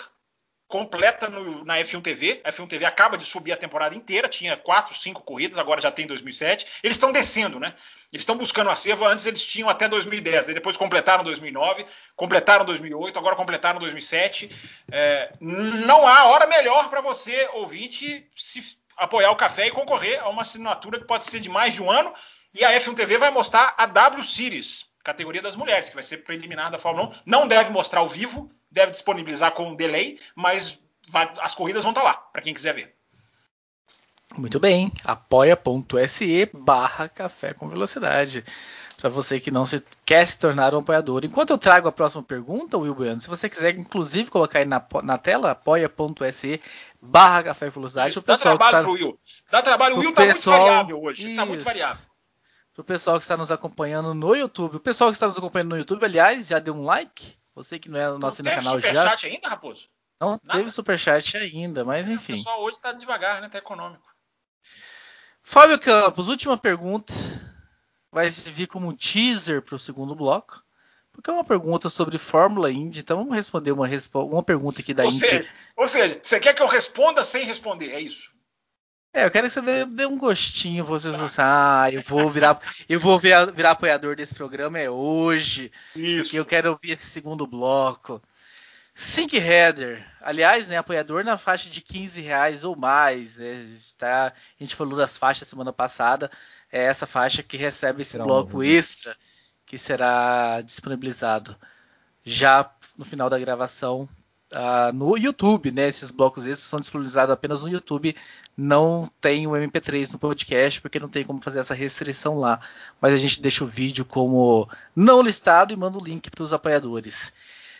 completa 0.67 1.27
no- 1.27 1.65
na 1.65 1.79
F1 1.79 1.99
TV. 2.01 2.41
A 2.43 2.49
F1 2.51 2.67
TV 2.67 2.85
acaba 2.85 3.17
de 3.17 3.25
subir 3.25 3.51
a 3.51 3.57
temporada 3.57 3.95
inteira, 3.95 4.29
tinha 4.29 4.55
quatro, 4.55 4.93
cinco 4.93 5.23
corridas, 5.23 5.57
agora 5.57 5.81
já 5.81 5.91
tem 5.91 6.05
2007. 6.05 6.67
Eles 6.83 6.95
estão 6.97 7.11
descendo, 7.11 7.59
né? 7.59 7.73
Eles 8.13 8.21
estão 8.21 8.37
buscando 8.37 8.69
acervo. 8.69 9.03
Antes 9.05 9.25
eles 9.25 9.43
tinham 9.43 9.67
até 9.67 9.87
2010, 9.89 10.47
aí 10.47 10.53
depois 10.53 10.77
completaram 10.77 11.23
2009, 11.23 11.85
completaram 12.15 12.63
2008, 12.65 13.17
agora 13.17 13.35
completaram 13.35 13.79
2007. 13.79 14.49
É, 14.91 15.31
não 15.41 16.07
há 16.07 16.25
hora 16.25 16.45
melhor 16.45 16.87
para 16.89 17.01
você, 17.01 17.49
ouvinte, 17.53 18.29
se 18.35 18.77
apoiar 18.95 19.31
o 19.31 19.35
café 19.35 19.67
e 19.67 19.71
concorrer 19.71 20.21
a 20.21 20.29
uma 20.29 20.43
assinatura 20.43 20.99
que 20.99 21.05
pode 21.07 21.25
ser 21.25 21.39
de 21.39 21.49
mais 21.49 21.73
de 21.73 21.81
um 21.81 21.89
ano. 21.89 22.13
E 22.53 22.63
a 22.65 22.71
F1 22.79 22.95
TV 22.95 23.17
vai 23.17 23.29
mostrar 23.31 23.75
a 23.77 23.85
W 23.85 24.23
Series, 24.23 24.85
categoria 25.03 25.41
das 25.41 25.55
mulheres, 25.55 25.89
que 25.89 25.95
vai 25.95 26.03
ser 26.03 26.17
preliminar 26.23 26.71
da 26.71 26.79
Fórmula 26.79 27.09
1. 27.09 27.13
Não 27.25 27.47
deve 27.47 27.69
mostrar 27.69 27.99
ao 27.99 28.07
vivo, 28.07 28.51
deve 28.71 28.91
disponibilizar 28.91 29.51
com 29.51 29.69
um 29.69 29.75
delay, 29.75 30.19
mas 30.35 30.79
vai- 31.07 31.31
as 31.41 31.53
corridas 31.55 31.83
vão 31.83 31.91
estar 31.91 32.03
lá, 32.03 32.13
para 32.13 32.41
quem 32.41 32.53
quiser 32.53 32.73
ver. 32.73 32.95
Muito 34.37 34.59
bem, 34.59 34.91
apoia.se 35.03 36.49
barra 36.53 37.09
café 37.09 37.53
com 37.53 37.67
velocidade. 37.67 38.43
Para 38.97 39.09
você 39.09 39.39
que 39.39 39.49
não 39.49 39.65
se, 39.65 39.81
quer 40.05 40.25
se 40.27 40.37
tornar 40.37 40.75
um 40.75 40.79
apoiador. 40.79 41.23
Enquanto 41.23 41.51
eu 41.51 41.57
trago 41.57 41.87
a 41.87 41.91
próxima 41.91 42.21
pergunta, 42.21 42.77
Will 42.77 42.93
Bueno, 42.93 43.21
se 43.21 43.29
você 43.29 43.49
quiser 43.49 43.73
inclusive 43.77 44.29
colocar 44.29 44.59
aí 44.59 44.65
na, 44.65 44.85
na 45.03 45.17
tela, 45.17 45.51
apoia.se 45.51 46.61
barra 47.01 47.43
café 47.43 47.67
com 47.67 47.79
velocidade. 47.79 48.09
Isso, 48.09 48.19
o 48.19 48.23
dá 48.23 48.33
pessoal 48.35 48.57
que 48.57 48.63
trabalho 48.63 48.77
está, 48.77 48.83
pro 48.83 48.91
Will. 49.07 49.19
Dá 49.49 49.61
trabalho. 49.61 49.93
O 49.95 49.97
pro 49.99 50.05
Will 50.07 50.13
tá 50.13 50.21
muito 50.23 50.35
pessoal- 50.35 50.59
variável 50.65 51.01
hoje. 51.01 51.25
Ele 51.25 51.35
tá 51.37 51.45
muito 51.45 51.59
Isso. 51.59 51.65
variável. 51.65 52.08
Pro 52.79 52.85
pessoal 52.85 53.17
que 53.17 53.25
está 53.25 53.35
nos 53.35 53.51
acompanhando 53.51 54.13
no 54.13 54.33
YouTube. 54.33 54.77
O 54.77 54.79
pessoal 54.79 55.09
que 55.09 55.17
está 55.17 55.27
nos 55.27 55.37
acompanhando 55.37 55.71
no 55.71 55.77
YouTube, 55.77 56.05
aliás, 56.05 56.47
já 56.47 56.59
deu 56.59 56.73
um 56.73 56.85
like? 56.85 57.35
Você 57.53 57.77
que 57.77 57.89
não 57.89 57.99
é 57.99 58.07
nosso 58.17 58.41
não 58.41 58.49
teve 58.51 58.55
canal 58.55 58.79
já. 58.79 58.87
superchat 58.87 59.27
ainda, 59.27 59.49
Raposo? 59.49 59.89
Não 60.17 60.39
Nada? 60.41 60.59
teve 60.59 60.71
superchat 60.71 61.35
ainda, 61.35 61.83
mas 61.83 62.07
O 62.07 62.11
enfim. 62.11 62.37
pessoal 62.37 62.61
hoje 62.63 62.79
tá 62.79 62.93
devagar, 62.93 63.41
né? 63.41 63.49
Tá 63.49 63.57
econômico. 63.57 64.05
Fábio 65.43 65.77
Campos, 65.77 66.29
última 66.29 66.57
pergunta. 66.57 67.11
Vai 68.13 68.31
servir 68.31 68.67
como 68.67 68.87
um 68.87 68.95
teaser 68.95 69.61
para 69.61 69.75
o 69.75 69.79
segundo 69.79 70.15
bloco. 70.15 70.63
Porque 71.11 71.29
é 71.29 71.33
uma 71.33 71.43
pergunta 71.43 71.89
sobre 71.89 72.17
Fórmula 72.17 72.71
Indy. 72.71 73.01
Então 73.01 73.17
vamos 73.17 73.35
responder 73.35 73.73
uma, 73.73 73.89
uma 74.23 74.43
pergunta 74.43 74.79
aqui 74.79 74.93
da 74.93 75.03
Ou 75.03 75.09
Indy. 75.09 75.19
seja, 75.19 75.49
ou 75.75 75.85
seja, 75.85 76.17
você 76.23 76.39
quer 76.39 76.53
que 76.53 76.61
eu 76.61 76.67
responda 76.67 77.25
sem 77.25 77.43
responder, 77.43 77.91
é 77.91 77.99
isso. 77.99 78.31
É, 79.11 79.25
eu 79.25 79.31
quero 79.31 79.47
que 79.47 79.53
você 79.53 79.61
dê, 79.61 79.85
dê 79.85 80.05
um 80.05 80.17
gostinho. 80.17 80.85
Vocês 80.85 81.15
vão 81.15 81.25
assim, 81.25 81.41
ah, 81.41 81.89
eu 81.91 82.01
vou 82.01 82.29
virar, 82.29 82.59
eu 82.87 82.99
vou 82.99 83.17
virar, 83.17 83.45
virar 83.45 83.71
apoiador 83.71 84.15
desse 84.15 84.35
programa 84.35 84.77
é 84.77 84.89
hoje. 84.89 85.71
Isso. 85.95 86.29
Que 86.29 86.37
eu 86.37 86.45
quero 86.45 86.71
ouvir 86.71 86.91
esse 86.91 87.07
segundo 87.07 87.47
bloco. 87.47 88.21
Sync 88.93 89.35
Header, 89.37 90.05
aliás, 90.19 90.67
né, 90.67 90.77
apoiador 90.77 91.23
na 91.23 91.37
faixa 91.37 91.69
de 91.69 91.81
15 91.81 92.19
reais 92.21 92.63
ou 92.63 92.75
mais. 92.75 93.37
Né, 93.37 93.53
está, 93.75 94.27
a 94.27 94.33
gente 94.63 94.75
falou 94.75 94.97
das 94.97 95.17
faixas 95.17 95.47
semana 95.47 95.73
passada. 95.73 96.29
É 96.71 96.83
essa 96.83 97.07
faixa 97.07 97.41
que 97.41 97.57
recebe 97.57 98.01
esse 98.01 98.11
Será 98.11 98.25
um 98.25 98.27
bloco 98.27 98.51
novo. 98.51 98.63
extra 98.63 99.15
que 99.65 99.77
será 99.77 100.61
disponibilizado 100.61 101.55
já 102.25 102.69
no 102.97 103.05
final 103.05 103.29
da 103.29 103.39
gravação 103.39 104.07
ah, 104.51 104.91
no 104.93 105.15
YouTube, 105.17 105.71
né? 105.71 105.87
Esses 105.87 106.11
blocos 106.11 106.45
extras 106.45 106.67
são 106.69 106.79
disponibilizados 106.79 107.31
apenas 107.33 107.61
no 107.61 107.69
YouTube, 107.69 108.15
não 108.57 109.09
tem 109.21 109.45
o 109.47 109.51
MP3 109.51 110.13
no 110.13 110.19
podcast, 110.19 110.81
porque 110.81 110.99
não 110.99 111.09
tem 111.09 111.23
como 111.23 111.41
fazer 111.41 111.59
essa 111.59 111.73
restrição 111.73 112.35
lá. 112.37 112.61
Mas 112.99 113.13
a 113.13 113.17
gente 113.17 113.41
deixa 113.41 113.63
o 113.63 113.67
vídeo 113.67 114.03
como 114.05 114.69
não 114.95 115.21
listado 115.21 115.73
e 115.73 115.77
manda 115.77 115.97
o 115.97 116.03
link 116.03 116.29
para 116.31 116.43
os 116.43 116.53
apoiadores. 116.53 117.33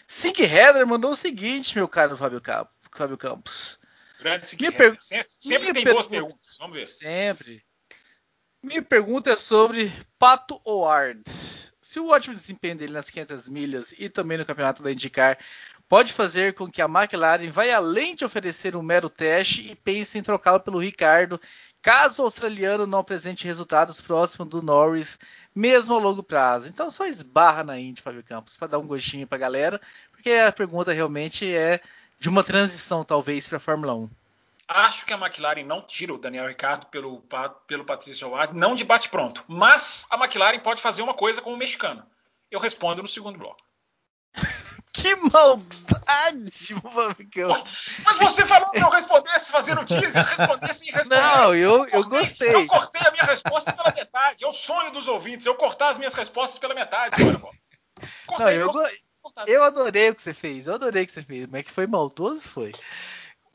Sync 0.08 0.42
Header 0.42 0.88
mandou 0.88 1.12
o 1.12 1.16
seguinte, 1.16 1.76
meu 1.76 1.88
caro 1.88 2.18
Fábio, 2.18 2.42
Fábio 2.92 3.18
Campos. 3.18 3.80
Grande 4.20 4.46
Header. 4.56 4.78
per- 4.78 4.98
Sempre, 5.00 5.32
sempre 5.40 5.74
tem 5.74 5.84
boas 5.84 6.08
pergunta- 6.08 6.10
perguntas. 6.10 6.56
Vamos 6.60 6.76
ver. 6.78 6.86
Sempre. 6.88 7.64
Minha 8.62 8.82
pergunta 8.82 9.32
é 9.32 9.36
sobre 9.38 9.94
Pato 10.18 10.60
Howard. 10.66 11.22
Se 11.82 12.00
o 12.00 12.10
ótimo 12.10 12.36
desempenho 12.36 12.76
dele 12.76 12.92
nas 12.94 13.10
500 13.10 13.48
milhas 13.48 13.94
e 13.98 14.10
também 14.10 14.38
no 14.38 14.46
campeonato 14.46 14.84
da 14.84 14.92
IndyCar 14.92 15.38
pode 15.90 16.14
fazer 16.14 16.54
com 16.54 16.70
que 16.70 16.84
a 16.84 16.86
McLaren 16.86 17.50
vá 17.50 17.66
além 17.74 18.16
de 18.16 18.24
oferecer 18.24 18.76
um 18.76 18.82
mero 18.84 19.10
teste 19.10 19.72
e 19.72 19.76
pense 19.76 20.20
em 20.20 20.24
trocá-lo 20.24 20.60
pelo 20.60 20.78
Ricardo, 20.78 21.42
caso 21.82 22.22
o 22.22 22.26
australiano 22.26 22.86
não 22.86 23.00
apresente 23.00 23.48
resultados 23.48 24.00
próximos 24.00 24.48
do 24.48 24.62
Norris, 24.62 25.18
mesmo 25.54 25.96
a 25.96 26.00
longo 26.00 26.22
prazo. 26.22 26.70
Então 26.70 26.92
só 26.92 27.08
esbarra 27.08 27.64
na 27.64 27.80
Indy, 27.80 28.04
Fábio 28.04 28.24
Campos, 28.24 28.56
para 28.56 28.68
dar 28.68 28.78
um 28.78 28.86
gostinho 28.86 29.26
para 29.26 29.38
a 29.38 29.42
galera, 29.42 29.82
porque 30.12 30.32
a 30.32 30.52
pergunta 30.52 30.94
realmente 30.94 31.52
é 31.52 31.82
de 32.20 32.30
uma 32.30 32.44
transição 32.44 33.04
talvez 33.04 33.48
para 33.48 33.58
a 33.58 33.62
Fórmula 33.62 33.96
1. 33.96 34.10
Acho 34.68 35.04
que 35.04 35.14
a 35.14 35.18
McLaren 35.18 35.64
não 35.64 35.82
tira 35.82 36.14
o 36.14 36.20
Daniel 36.20 36.48
Ricciardo 36.48 36.86
pelo, 36.88 37.24
pelo 37.66 37.84
Patrício 37.84 38.28
Howard, 38.28 38.56
não 38.56 38.76
de 38.76 38.84
bate-pronto. 38.84 39.44
Mas 39.48 40.06
a 40.12 40.16
McLaren 40.16 40.60
pode 40.60 40.84
fazer 40.84 41.02
uma 41.02 41.16
coisa 41.16 41.42
com 41.42 41.52
o 41.52 41.58
mexicano. 41.58 42.04
Eu 42.52 42.60
respondo 42.60 43.02
no 43.02 43.08
segundo 43.08 43.40
bloco. 43.40 43.69
Que 45.02 45.16
maldade, 45.32 46.52
Campos. 47.32 47.90
Mas 48.04 48.18
você 48.18 48.46
falou 48.46 48.70
que 48.72 48.80
eu 48.80 48.90
respondesse 48.90 49.52
fazendo 49.52 49.86
teaser, 49.86 50.24
respondesse 50.26 50.80
sem 50.80 50.92
responder. 50.94 51.22
Não, 51.22 51.56
eu, 51.56 51.86
eu 51.86 51.90
cortei- 52.04 52.10
gostei. 52.20 52.56
Eu 52.56 52.68
cortei 52.68 53.02
a 53.08 53.12
minha 53.12 53.24
resposta 53.24 53.72
pela 53.74 53.94
metade. 53.96 54.44
É 54.44 54.48
o 54.48 54.54
sonho 54.54 54.92
dos 54.92 55.08
ouvintes, 55.08 55.46
eu 55.46 55.56
cortar 55.56 55.90
as 55.90 55.98
minhas 55.98 56.14
respostas 56.14 56.60
pela 56.60 56.74
metade. 56.74 57.22
Olha. 57.24 57.40
Cortei, 58.26 58.46
Não, 58.46 58.52
eu, 58.52 58.72
cortei, 58.72 58.98
go- 58.98 59.32
cortei. 59.34 59.56
eu 59.56 59.64
adorei 59.64 60.10
o 60.10 60.16
que 60.16 60.22
você 60.22 60.34
fez, 60.34 60.68
eu 60.68 60.76
adorei 60.76 61.04
o 61.04 61.08
que 61.08 61.12
você 61.14 61.22
fez, 61.24 61.48
mas 61.48 61.64
que 61.64 61.72
foi 61.72 61.86
maldoso, 61.88 62.48
foi. 62.48 62.74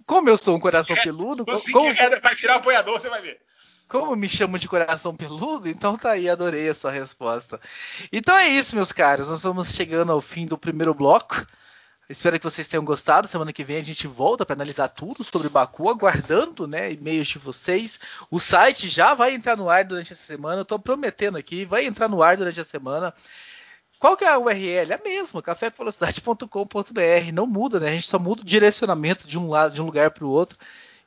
Como 0.06 0.28
eu 0.28 0.36
sou 0.36 0.54
um 0.56 0.60
coração 0.60 0.94
peludo, 0.96 1.46
como, 1.72 1.88
Header 1.90 2.20
vai 2.20 2.34
virar 2.34 2.56
apoiador, 2.56 3.00
você 3.00 3.08
vai 3.08 3.22
ver. 3.22 3.40
Como 3.88 4.14
me 4.16 4.28
chamam 4.28 4.58
de 4.58 4.68
coração 4.68 5.14
peludo, 5.14 5.68
então 5.68 5.96
tá 5.96 6.12
aí, 6.12 6.28
adorei 6.28 6.68
a 6.68 6.74
sua 6.74 6.90
resposta. 6.90 7.60
Então 8.12 8.36
é 8.36 8.48
isso, 8.48 8.74
meus 8.74 8.92
caros, 8.92 9.28
nós 9.28 9.42
vamos 9.42 9.68
chegando 9.68 10.12
ao 10.12 10.20
fim 10.20 10.46
do 10.46 10.58
primeiro 10.58 10.94
bloco. 10.94 11.46
Espero 12.08 12.38
que 12.38 12.44
vocês 12.44 12.68
tenham 12.68 12.84
gostado. 12.84 13.26
Semana 13.26 13.52
que 13.52 13.64
vem 13.64 13.78
a 13.78 13.82
gente 13.82 14.06
volta 14.06 14.44
para 14.44 14.54
analisar 14.54 14.88
tudo 14.88 15.24
sobre 15.24 15.48
Baku, 15.48 15.88
aguardando 15.88 16.66
né, 16.66 16.92
e-mails 16.92 17.28
de 17.28 17.38
vocês. 17.38 17.98
O 18.30 18.38
site 18.38 18.90
já 18.90 19.14
vai 19.14 19.34
entrar 19.34 19.56
no 19.56 19.70
ar 19.70 19.84
durante 19.84 20.12
essa 20.12 20.22
semana. 20.22 20.62
Estou 20.62 20.78
prometendo 20.78 21.38
aqui, 21.38 21.64
vai 21.64 21.86
entrar 21.86 22.08
no 22.08 22.22
ar 22.22 22.36
durante 22.36 22.60
a 22.60 22.64
semana. 22.64 23.14
Qual 23.98 24.18
que 24.18 24.24
é 24.24 24.28
a 24.28 24.38
URL? 24.38 24.92
É 24.92 24.94
a 24.96 25.02
mesma, 25.02 25.40
cafévelocidade.com.br. 25.40 27.32
Não 27.32 27.46
muda, 27.46 27.80
né? 27.80 27.88
A 27.88 27.92
gente 27.92 28.06
só 28.06 28.18
muda 28.18 28.42
o 28.42 28.44
direcionamento 28.44 29.26
de 29.26 29.38
um 29.38 29.48
lado, 29.48 29.72
de 29.72 29.80
um 29.80 29.86
lugar 29.86 30.10
para 30.10 30.26
o 30.26 30.30
outro. 30.30 30.58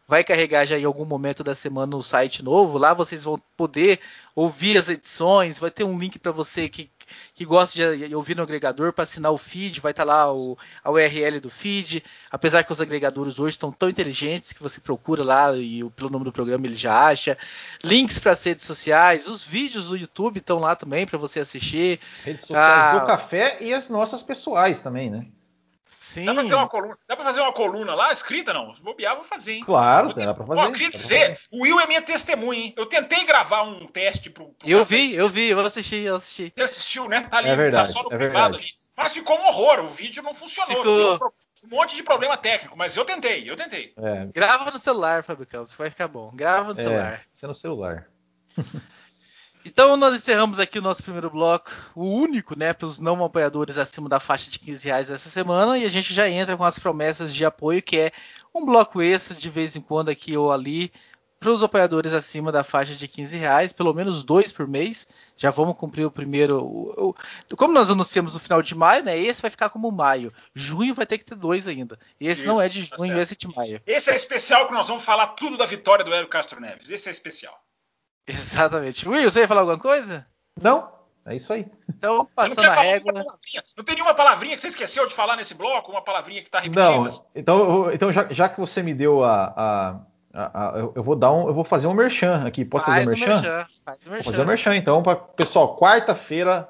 Vai 0.09 0.23
carregar 0.23 0.65
já 0.65 0.79
em 0.79 0.85
algum 0.85 1.03
momento 1.03 1.43
da 1.43 1.53
semana 1.53 1.97
o 1.97 2.01
site 2.01 2.41
novo. 2.41 2.77
Lá 2.77 2.93
vocês 2.93 3.25
vão 3.25 3.37
poder 3.57 3.99
ouvir 4.33 4.77
as 4.77 4.87
edições. 4.87 5.59
Vai 5.59 5.69
ter 5.69 5.83
um 5.83 5.99
link 5.99 6.17
para 6.17 6.31
você 6.31 6.69
que, 6.69 6.89
que 7.33 7.43
gosta 7.43 7.97
de 7.97 8.15
ouvir 8.15 8.33
no 8.37 8.41
agregador 8.41 8.93
para 8.93 9.03
assinar 9.03 9.33
o 9.33 9.37
feed. 9.37 9.81
Vai 9.81 9.91
estar 9.91 10.05
lá 10.05 10.31
o, 10.33 10.57
a 10.81 10.89
URL 10.89 11.41
do 11.41 11.49
feed. 11.49 12.01
Apesar 12.31 12.63
que 12.63 12.71
os 12.71 12.79
agregadores 12.79 13.37
hoje 13.37 13.55
estão 13.55 13.69
tão 13.69 13.89
inteligentes 13.89 14.53
que 14.53 14.63
você 14.63 14.79
procura 14.79 15.25
lá 15.25 15.53
e 15.57 15.83
pelo 15.89 16.09
nome 16.09 16.23
do 16.23 16.31
programa 16.31 16.65
ele 16.65 16.75
já 16.75 17.07
acha. 17.07 17.37
Links 17.83 18.17
para 18.17 18.31
as 18.31 18.41
redes 18.41 18.65
sociais. 18.65 19.27
Os 19.27 19.45
vídeos 19.45 19.89
do 19.89 19.97
YouTube 19.97 20.37
estão 20.37 20.57
lá 20.59 20.73
também 20.73 21.05
para 21.05 21.17
você 21.17 21.41
assistir. 21.41 21.99
Redes 22.23 22.47
sociais 22.47 22.95
Ah. 22.95 22.99
do 22.99 23.05
café 23.05 23.57
e 23.59 23.73
as 23.73 23.89
nossas 23.89 24.23
pessoais 24.23 24.79
também, 24.79 25.09
né? 25.09 25.25
Sim. 26.17 26.25
Dá 26.25 26.33
pra, 26.33 26.43
ter 26.43 26.53
uma 26.55 26.67
coluna, 26.67 26.97
dá 27.07 27.15
pra 27.15 27.25
fazer 27.25 27.41
uma 27.41 27.53
coluna 27.53 27.93
lá 27.95 28.11
escrita, 28.11 28.53
não? 28.53 28.73
Se 28.73 28.81
bobear, 28.81 29.15
vou 29.15 29.23
fazer, 29.23 29.53
hein? 29.53 29.63
Claro, 29.63 30.13
dá 30.13 30.33
pra 30.33 30.45
fazer. 30.45 30.61
Ó, 30.61 30.71
queria 30.71 30.89
dizer, 30.89 31.19
fazer. 31.35 31.39
o 31.51 31.63
Will 31.63 31.79
é 31.79 31.85
minha 31.87 32.01
testemunha, 32.01 32.59
hein? 32.59 32.73
Eu 32.75 32.85
tentei 32.87 33.23
gravar 33.23 33.61
um 33.63 33.85
teste 33.87 34.29
pro. 34.29 34.47
pro 34.49 34.67
Eu 34.69 34.79
café. 34.79 34.95
vi, 34.95 35.13
eu 35.15 35.29
vi, 35.29 35.49
eu 35.49 35.59
assisti, 35.59 35.97
eu 35.97 36.15
assisti. 36.15 36.51
Você 36.55 36.63
assistiu, 36.63 37.07
né? 37.07 37.27
Tá 37.29 37.37
ali, 37.37 37.49
É 37.49 37.55
verdade, 37.55 37.87
tá 37.87 37.93
só 37.93 38.01
no 38.03 38.13
é 38.13 38.17
privado 38.17 38.53
verdade. 38.57 38.75
ali. 38.79 38.87
Mas 38.97 39.13
ficou 39.13 39.37
um 39.37 39.45
horror, 39.45 39.81
o 39.81 39.85
vídeo 39.85 40.23
não 40.23 40.33
funcionou. 40.33 40.77
Ficou. 40.77 41.33
Um 41.65 41.69
monte 41.75 41.95
de 41.95 42.01
problema 42.01 42.35
técnico, 42.35 42.75
mas 42.75 42.97
eu 42.97 43.05
tentei, 43.05 43.47
eu 43.49 43.55
tentei. 43.55 43.93
É, 43.97 44.25
Grava 44.33 44.71
no 44.71 44.79
celular, 44.79 45.23
Fábio 45.23 45.45
Campos, 45.45 45.75
vai 45.75 45.89
ficar 45.91 46.07
bom. 46.07 46.31
Grava 46.33 46.73
no 46.73 46.81
celular. 46.81 47.13
é, 47.13 47.21
isso 47.33 47.45
é 47.45 47.47
no 47.47 47.55
celular. 47.55 48.07
Então 49.67 49.97
nós 49.97 50.15
encerramos 50.15 50.59
aqui 50.59 50.79
o 50.79 50.81
nosso 50.81 51.03
primeiro 51.03 51.29
bloco, 51.29 51.69
o 51.93 52.05
único, 52.05 52.57
né, 52.57 52.71
para 52.71 52.87
os 52.87 52.99
não 52.99 53.21
apoiadores 53.23 53.77
acima 53.77 54.07
da 54.07 54.17
faixa 54.17 54.49
de 54.49 54.57
15 54.59 54.87
reais 54.87 55.09
essa 55.09 55.29
semana, 55.29 55.77
e 55.77 55.83
a 55.83 55.89
gente 55.89 56.13
já 56.13 56.29
entra 56.29 56.55
com 56.55 56.63
as 56.63 56.79
promessas 56.79 57.35
de 57.35 57.43
apoio, 57.43 57.81
que 57.81 57.97
é 57.97 58.11
um 58.55 58.65
bloco 58.65 59.01
extra 59.01 59.35
de 59.35 59.49
vez 59.49 59.75
em 59.75 59.81
quando 59.81 60.07
aqui 60.07 60.37
ou 60.37 60.53
ali, 60.53 60.89
para 61.37 61.51
os 61.51 61.61
apoiadores 61.61 62.13
acima 62.13 62.49
da 62.49 62.63
faixa 62.63 62.95
de 62.95 63.09
15 63.09 63.35
reais, 63.35 63.73
pelo 63.73 63.93
menos 63.93 64.23
dois 64.23 64.53
por 64.53 64.65
mês. 64.65 65.05
Já 65.35 65.51
vamos 65.51 65.77
cumprir 65.77 66.05
o 66.05 66.11
primeiro. 66.11 66.63
O, 66.63 67.09
o, 67.09 67.57
como 67.57 67.73
nós 67.73 67.89
anunciamos 67.89 68.33
no 68.33 68.39
final 68.39 68.61
de 68.61 68.73
maio, 68.73 69.03
né? 69.03 69.19
Esse 69.19 69.41
vai 69.41 69.51
ficar 69.51 69.69
como 69.69 69.91
maio. 69.91 70.33
Junho 70.55 70.95
vai 70.95 71.05
ter 71.05 71.17
que 71.17 71.25
ter 71.25 71.35
dois 71.35 71.67
ainda. 71.67 71.99
E 72.19 72.27
esse 72.27 72.41
Isso, 72.41 72.47
não 72.47 72.59
é 72.59 72.67
de 72.67 72.89
tá 72.89 72.97
junho, 72.97 73.15
tá 73.15 73.21
esse 73.21 73.33
é 73.33 73.37
de 73.37 73.47
maio. 73.55 73.81
Esse 73.85 74.09
é 74.09 74.15
especial 74.15 74.65
que 74.67 74.73
nós 74.73 74.87
vamos 74.87 75.03
falar 75.03 75.27
tudo 75.27 75.57
da 75.57 75.65
vitória 75.65 76.03
do 76.03 76.13
Hélio 76.13 76.29
Castro 76.29 76.59
Neves. 76.59 76.89
Esse 76.89 77.09
é 77.09 77.11
especial. 77.11 77.66
Exatamente. 78.29 79.07
Will, 79.07 79.29
você 79.29 79.41
ia 79.41 79.47
falar 79.47 79.61
alguma 79.61 79.79
coisa? 79.79 80.27
Não. 80.61 80.95
É 81.25 81.35
isso 81.35 81.51
aí. 81.51 81.65
Então, 81.89 82.25
passando 82.33 82.65
a 82.65 82.73
régua. 82.73 83.11
Não 83.75 83.83
tem 83.83 83.95
nenhuma 83.95 84.13
palavrinha 84.13 84.55
que 84.55 84.61
você 84.61 84.69
esqueceu 84.69 85.05
de 85.05 85.13
falar 85.13 85.35
nesse 85.35 85.53
bloco? 85.53 85.91
Uma 85.91 86.01
palavrinha 86.01 86.41
que 86.41 86.47
está 86.47 86.59
repetida? 86.59 86.89
Não. 86.89 87.07
Então, 87.35 87.91
então 87.91 88.13
já, 88.13 88.27
já 88.29 88.47
que 88.47 88.57
você 88.57 88.81
me 88.81 88.93
deu 88.93 89.25
a, 89.25 89.53
a 89.57 89.99
eu 90.95 91.01
vou 91.03 91.15
dar 91.15 91.33
um, 91.33 91.47
eu 91.47 91.53
vou 91.53 91.63
fazer 91.63 91.87
um 91.87 91.93
merchan 91.93 92.45
aqui. 92.45 92.63
Posso 92.63 92.85
faz 92.85 93.03
fazer 93.03 93.15
um 93.15 93.19
merchan? 93.19 93.41
merchan? 93.41 93.67
Faz 93.83 94.05
o 94.05 94.09
merchan. 94.09 94.23
Vou 94.23 94.31
fazer 94.31 94.43
um 94.43 94.45
merchan. 94.45 94.75
Então, 94.75 95.03
pra, 95.03 95.15
pessoal, 95.15 95.75
quarta-feira, 95.75 96.69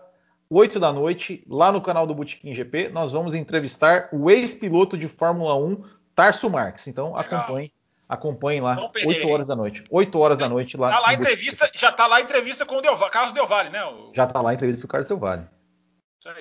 8 0.49 0.80
da 0.80 0.93
noite, 0.93 1.43
lá 1.47 1.72
no 1.72 1.82
canal 1.82 2.08
do 2.08 2.16
Botequim 2.16 2.53
GP, 2.53 2.89
nós 2.89 3.12
vamos 3.12 3.36
entrevistar 3.36 4.10
o 4.14 4.32
ex-piloto 4.32 4.97
de 4.97 5.08
Fórmula 5.08 5.55
1, 5.55 5.84
Tarso 6.16 6.49
Marques. 6.49 6.88
Então, 6.88 7.14
Legal. 7.14 7.41
acompanhe. 7.41 7.72
Acompanhem 8.10 8.62
lá, 8.62 8.89
8 9.05 9.28
horas 9.28 9.47
da 9.47 9.55
noite. 9.55 9.84
8 9.89 10.20
horas 10.20 10.38
da 10.38 10.47
noite 10.47 10.78
lá. 10.78 10.91
Tá 10.91 10.99
lá 10.99 11.14
entrevista, 11.14 11.70
já 11.74 11.91
tá 11.91 12.08
lá 12.08 12.18
a 12.18 12.22
entrevista 12.22 12.66
com 12.66 12.76
o 12.78 12.82
Del, 12.82 12.97
Carlos 13.10 13.34
Del 13.34 13.45
Valle, 13.45 13.70
né? 13.70 13.84
O... 13.84 14.12
Já 14.14 14.26
tá 14.26 14.41
lá 14.41 14.51
a 14.51 14.53
entrevista 14.53 14.84
com 14.84 14.88
o 14.88 14.91
Carlos 14.91 15.10
Del 15.10 15.20
Valle. 15.20 15.45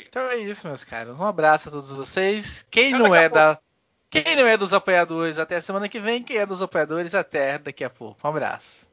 Então 0.00 0.22
é 0.22 0.36
isso, 0.36 0.66
meus 0.66 0.84
caros. 0.84 1.18
Um 1.18 1.24
abraço 1.24 1.68
a 1.68 1.72
todos 1.72 1.90
vocês. 1.90 2.66
Quem 2.70 2.90
não 2.92 3.14
é 3.14 3.28
da 3.28 3.58
quem 4.08 4.36
não 4.36 4.46
é 4.46 4.56
dos 4.56 4.72
apoiadores, 4.72 5.38
até 5.38 5.56
a 5.56 5.62
semana 5.62 5.88
que 5.88 5.98
vem. 5.98 6.22
Quem 6.22 6.36
é 6.36 6.46
dos 6.46 6.62
apoiadores, 6.62 7.14
até 7.14 7.58
daqui 7.58 7.84
a 7.84 7.90
pouco. 7.90 8.18
Um 8.24 8.30
abraço. 8.30 8.85